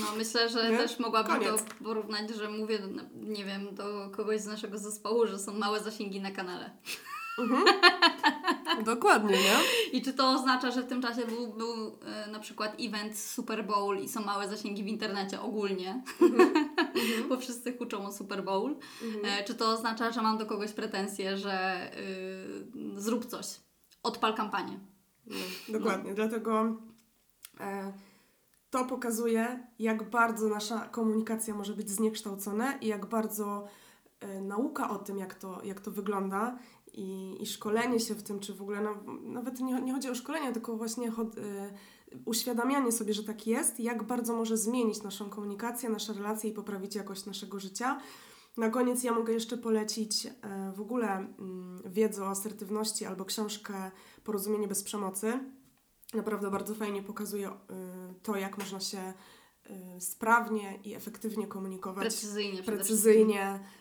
No 0.00 0.06
myślę, 0.16 0.48
że 0.48 0.70
Nie? 0.70 0.78
też 0.78 0.98
mogłabym 0.98 1.32
Koniec. 1.32 1.64
to 1.64 1.84
porównać, 1.84 2.30
że 2.30 2.50
mówię, 2.50 2.78
nie 3.14 3.44
wiem, 3.44 3.74
do 3.74 4.10
kogoś 4.12 4.40
z 4.40 4.46
naszego 4.46 4.78
zespołu, 4.78 5.26
że 5.26 5.38
są 5.38 5.54
małe 5.54 5.80
zasięgi 5.80 6.20
na 6.20 6.30
kanale. 6.30 6.76
Dokładnie, 8.84 9.36
nie? 9.36 9.58
I 9.92 10.02
czy 10.02 10.12
to 10.12 10.30
oznacza, 10.30 10.70
że 10.70 10.82
w 10.82 10.86
tym 10.86 11.02
czasie 11.02 11.26
był, 11.26 11.52
był 11.52 11.98
e, 12.06 12.30
na 12.30 12.38
przykład 12.38 12.76
event 12.80 13.18
Super 13.18 13.66
Bowl 13.66 13.98
i 13.98 14.08
są 14.08 14.24
małe 14.24 14.48
zasięgi 14.48 14.84
w 14.84 14.86
internecie 14.86 15.40
ogólnie, 15.40 16.02
bo 17.28 17.36
wszyscy 17.36 17.78
huczą 17.78 18.06
o 18.06 18.12
Super 18.12 18.44
Bowl? 18.44 18.76
E, 19.24 19.44
czy 19.44 19.54
to 19.54 19.70
oznacza, 19.70 20.10
że 20.10 20.22
mam 20.22 20.38
do 20.38 20.46
kogoś 20.46 20.72
pretensje, 20.72 21.36
że 21.36 21.90
y, 21.98 23.00
zrób 23.00 23.26
coś, 23.26 23.46
odpal 24.02 24.34
kampanię? 24.34 24.80
No, 25.26 25.36
dokładnie, 25.78 26.14
dlatego 26.14 26.76
e, 27.60 27.92
to 28.70 28.84
pokazuje, 28.84 29.66
jak 29.78 30.10
bardzo 30.10 30.48
nasza 30.48 30.88
komunikacja 30.88 31.54
może 31.54 31.74
być 31.74 31.90
zniekształcona 31.90 32.72
i 32.72 32.86
jak 32.86 33.06
bardzo 33.06 33.66
e, 34.20 34.40
nauka 34.40 34.90
o 34.90 34.98
tym, 34.98 35.18
jak 35.18 35.34
to, 35.34 35.60
jak 35.64 35.80
to 35.80 35.90
wygląda 35.90 36.58
i, 36.92 37.36
i 37.42 37.46
szkolenie 37.46 38.00
się 38.00 38.14
w 38.14 38.22
tym, 38.22 38.40
czy 38.40 38.54
w 38.54 38.62
ogóle 38.62 38.80
na, 38.80 38.94
nawet 39.22 39.60
nie, 39.60 39.82
nie 39.82 39.92
chodzi 39.92 40.10
o 40.10 40.14
szkolenie, 40.14 40.52
tylko 40.52 40.76
właśnie 40.76 41.10
chod, 41.10 41.38
e, 41.38 41.74
uświadamianie 42.24 42.92
sobie, 42.92 43.14
że 43.14 43.24
tak 43.24 43.46
jest, 43.46 43.80
jak 43.80 44.02
bardzo 44.02 44.36
może 44.36 44.56
zmienić 44.56 45.02
naszą 45.02 45.30
komunikację, 45.30 45.88
nasze 45.88 46.12
relacje 46.12 46.50
i 46.50 46.52
poprawić 46.52 46.94
jakość 46.94 47.26
naszego 47.26 47.60
życia. 47.60 48.00
Na 48.56 48.70
koniec 48.70 49.02
ja 49.04 49.12
mogę 49.12 49.32
jeszcze 49.32 49.58
polecić 49.58 50.26
e, 50.26 50.32
w 50.76 50.80
ogóle 50.80 51.08
mm, 51.08 51.82
wiedzę 51.86 52.24
o 52.24 52.28
asertywności 52.28 53.06
albo 53.06 53.24
książkę 53.24 53.90
Porozumienie 54.24 54.68
bez 54.68 54.82
przemocy. 54.82 55.40
Naprawdę 56.14 56.50
bardzo 56.50 56.74
fajnie 56.74 57.02
pokazuje 57.02 57.48
y, 57.48 57.52
to, 58.22 58.36
jak 58.36 58.58
można 58.58 58.80
się 58.80 59.12
y, 59.96 60.00
sprawnie 60.00 60.78
i 60.84 60.94
efektywnie 60.94 61.46
komunikować. 61.46 62.02
Precyzyjnie 62.02 62.62
precyzyjnie, 62.62 63.54
y, 63.54 63.79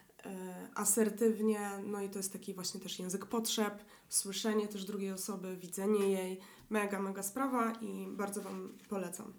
asertywnie. 0.75 1.69
No 1.85 2.01
i 2.01 2.09
to 2.09 2.19
jest 2.19 2.33
taki 2.33 2.53
właśnie 2.53 2.79
też 2.79 2.99
język 2.99 3.25
potrzeb, 3.25 3.83
słyszenie 4.09 4.67
też 4.67 4.85
drugiej 4.85 5.11
osoby, 5.11 5.57
widzenie 5.57 6.09
jej. 6.09 6.39
Mega, 6.69 6.99
mega 6.99 7.23
sprawa 7.23 7.73
i 7.81 8.07
bardzo 8.09 8.41
Wam 8.41 8.77
polecam. 8.89 9.33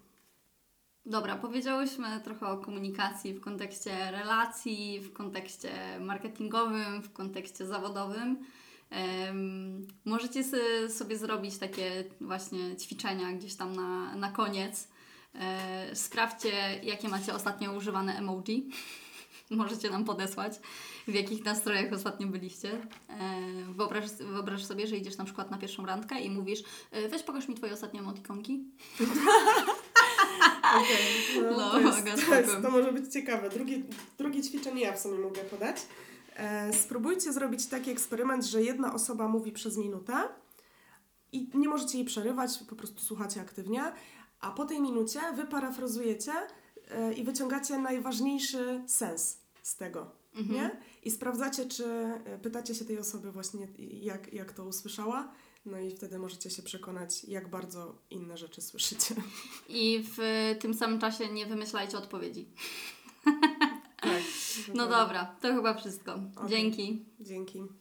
Dobra, 1.05 1.35
powiedziałyśmy 1.35 2.21
trochę 2.23 2.47
o 2.47 2.57
komunikacji 2.57 3.33
w 3.33 3.41
kontekście 3.41 4.11
relacji, 4.11 4.99
w 4.99 5.13
kontekście 5.13 5.99
marketingowym, 5.99 7.01
w 7.01 7.13
kontekście 7.13 7.65
zawodowym. 7.65 8.45
Em, 8.89 9.87
możecie 10.05 10.43
sobie 10.89 11.17
zrobić 11.17 11.57
takie 11.57 12.03
właśnie 12.21 12.75
ćwiczenia 12.75 13.33
gdzieś 13.33 13.55
tam 13.55 13.75
na, 13.75 14.15
na 14.15 14.31
koniec. 14.31 14.87
E, 15.35 15.95
sprawdźcie, 15.95 16.79
jakie 16.83 17.09
macie 17.09 17.33
ostatnio 17.33 17.73
używane 17.73 18.17
emoji. 18.17 18.69
Możecie 19.57 19.89
nam 19.89 20.05
podesłać, 20.05 20.53
w 21.07 21.13
jakich 21.13 21.45
nastrojach 21.45 21.93
ostatnio 21.93 22.27
byliście. 22.27 22.71
E, 23.09 23.41
wyobraź, 23.69 24.05
wyobraź 24.11 24.65
sobie, 24.65 24.87
że 24.87 24.97
idziesz 24.97 25.17
na 25.17 25.25
przykład 25.25 25.51
na 25.51 25.57
pierwszą 25.57 25.85
randkę 25.85 26.19
i 26.19 26.29
mówisz 26.29 26.63
e, 26.91 27.09
weź 27.09 27.23
pokaż 27.23 27.47
mi 27.47 27.55
Twoje 27.55 27.73
ostatnie 27.73 27.99
emotikonki. 27.99 28.63
Okej, 30.77 31.43
No, 31.57 31.71
to, 31.71 31.79
jest, 31.79 32.25
to, 32.25 32.35
jest, 32.35 32.61
to 32.61 32.71
może 32.71 32.93
być 32.93 33.13
ciekawe. 33.13 33.49
Drugie, 33.49 33.81
drugie 34.17 34.41
ćwiczenie 34.41 34.81
ja 34.81 34.93
w 34.93 34.99
sumie 34.99 35.19
mogę 35.19 35.41
podać. 35.41 35.77
E, 36.35 36.73
spróbujcie 36.73 37.33
zrobić 37.33 37.65
taki 37.67 37.91
eksperyment, 37.91 38.45
że 38.45 38.61
jedna 38.61 38.93
osoba 38.93 39.27
mówi 39.27 39.51
przez 39.51 39.77
minutę 39.77 40.13
i 41.31 41.49
nie 41.53 41.69
możecie 41.69 41.97
jej 41.97 42.07
przerywać, 42.07 42.51
po 42.69 42.75
prostu 42.75 42.99
słuchacie 43.01 43.41
aktywnie, 43.41 43.83
a 44.39 44.51
po 44.51 44.65
tej 44.65 44.81
minucie 44.81 45.19
wy 45.35 45.45
parafrazujecie 45.45 46.31
i 47.15 47.23
wyciągacie 47.23 47.77
najważniejszy 47.77 48.83
sens 48.87 49.39
z 49.63 49.75
tego. 49.75 50.11
Mhm. 50.35 50.55
Nie? 50.55 50.71
I 51.03 51.11
sprawdzacie, 51.11 51.65
czy 51.65 51.85
e, 51.85 52.39
pytacie 52.41 52.75
się 52.75 52.85
tej 52.85 52.99
osoby 52.99 53.31
właśnie, 53.31 53.67
jak, 54.01 54.33
jak 54.33 54.51
to 54.51 54.65
usłyszała, 54.65 55.31
no 55.65 55.79
i 55.79 55.91
wtedy 55.91 56.19
możecie 56.19 56.49
się 56.49 56.63
przekonać, 56.63 57.23
jak 57.23 57.49
bardzo 57.49 57.95
inne 58.09 58.37
rzeczy 58.37 58.61
słyszycie. 58.61 59.15
I 59.69 60.03
w 60.15 60.17
tym 60.59 60.73
samym 60.73 60.99
czasie 60.99 61.29
nie 61.29 61.45
wymyślajcie 61.45 61.97
odpowiedzi. 61.97 62.47
Tak. 64.01 64.21
No 64.75 64.87
dobra, 64.87 65.35
to 65.41 65.53
chyba 65.53 65.73
wszystko. 65.73 66.19
Okej. 66.35 66.49
Dzięki. 66.49 67.05
Dzięki. 67.19 67.80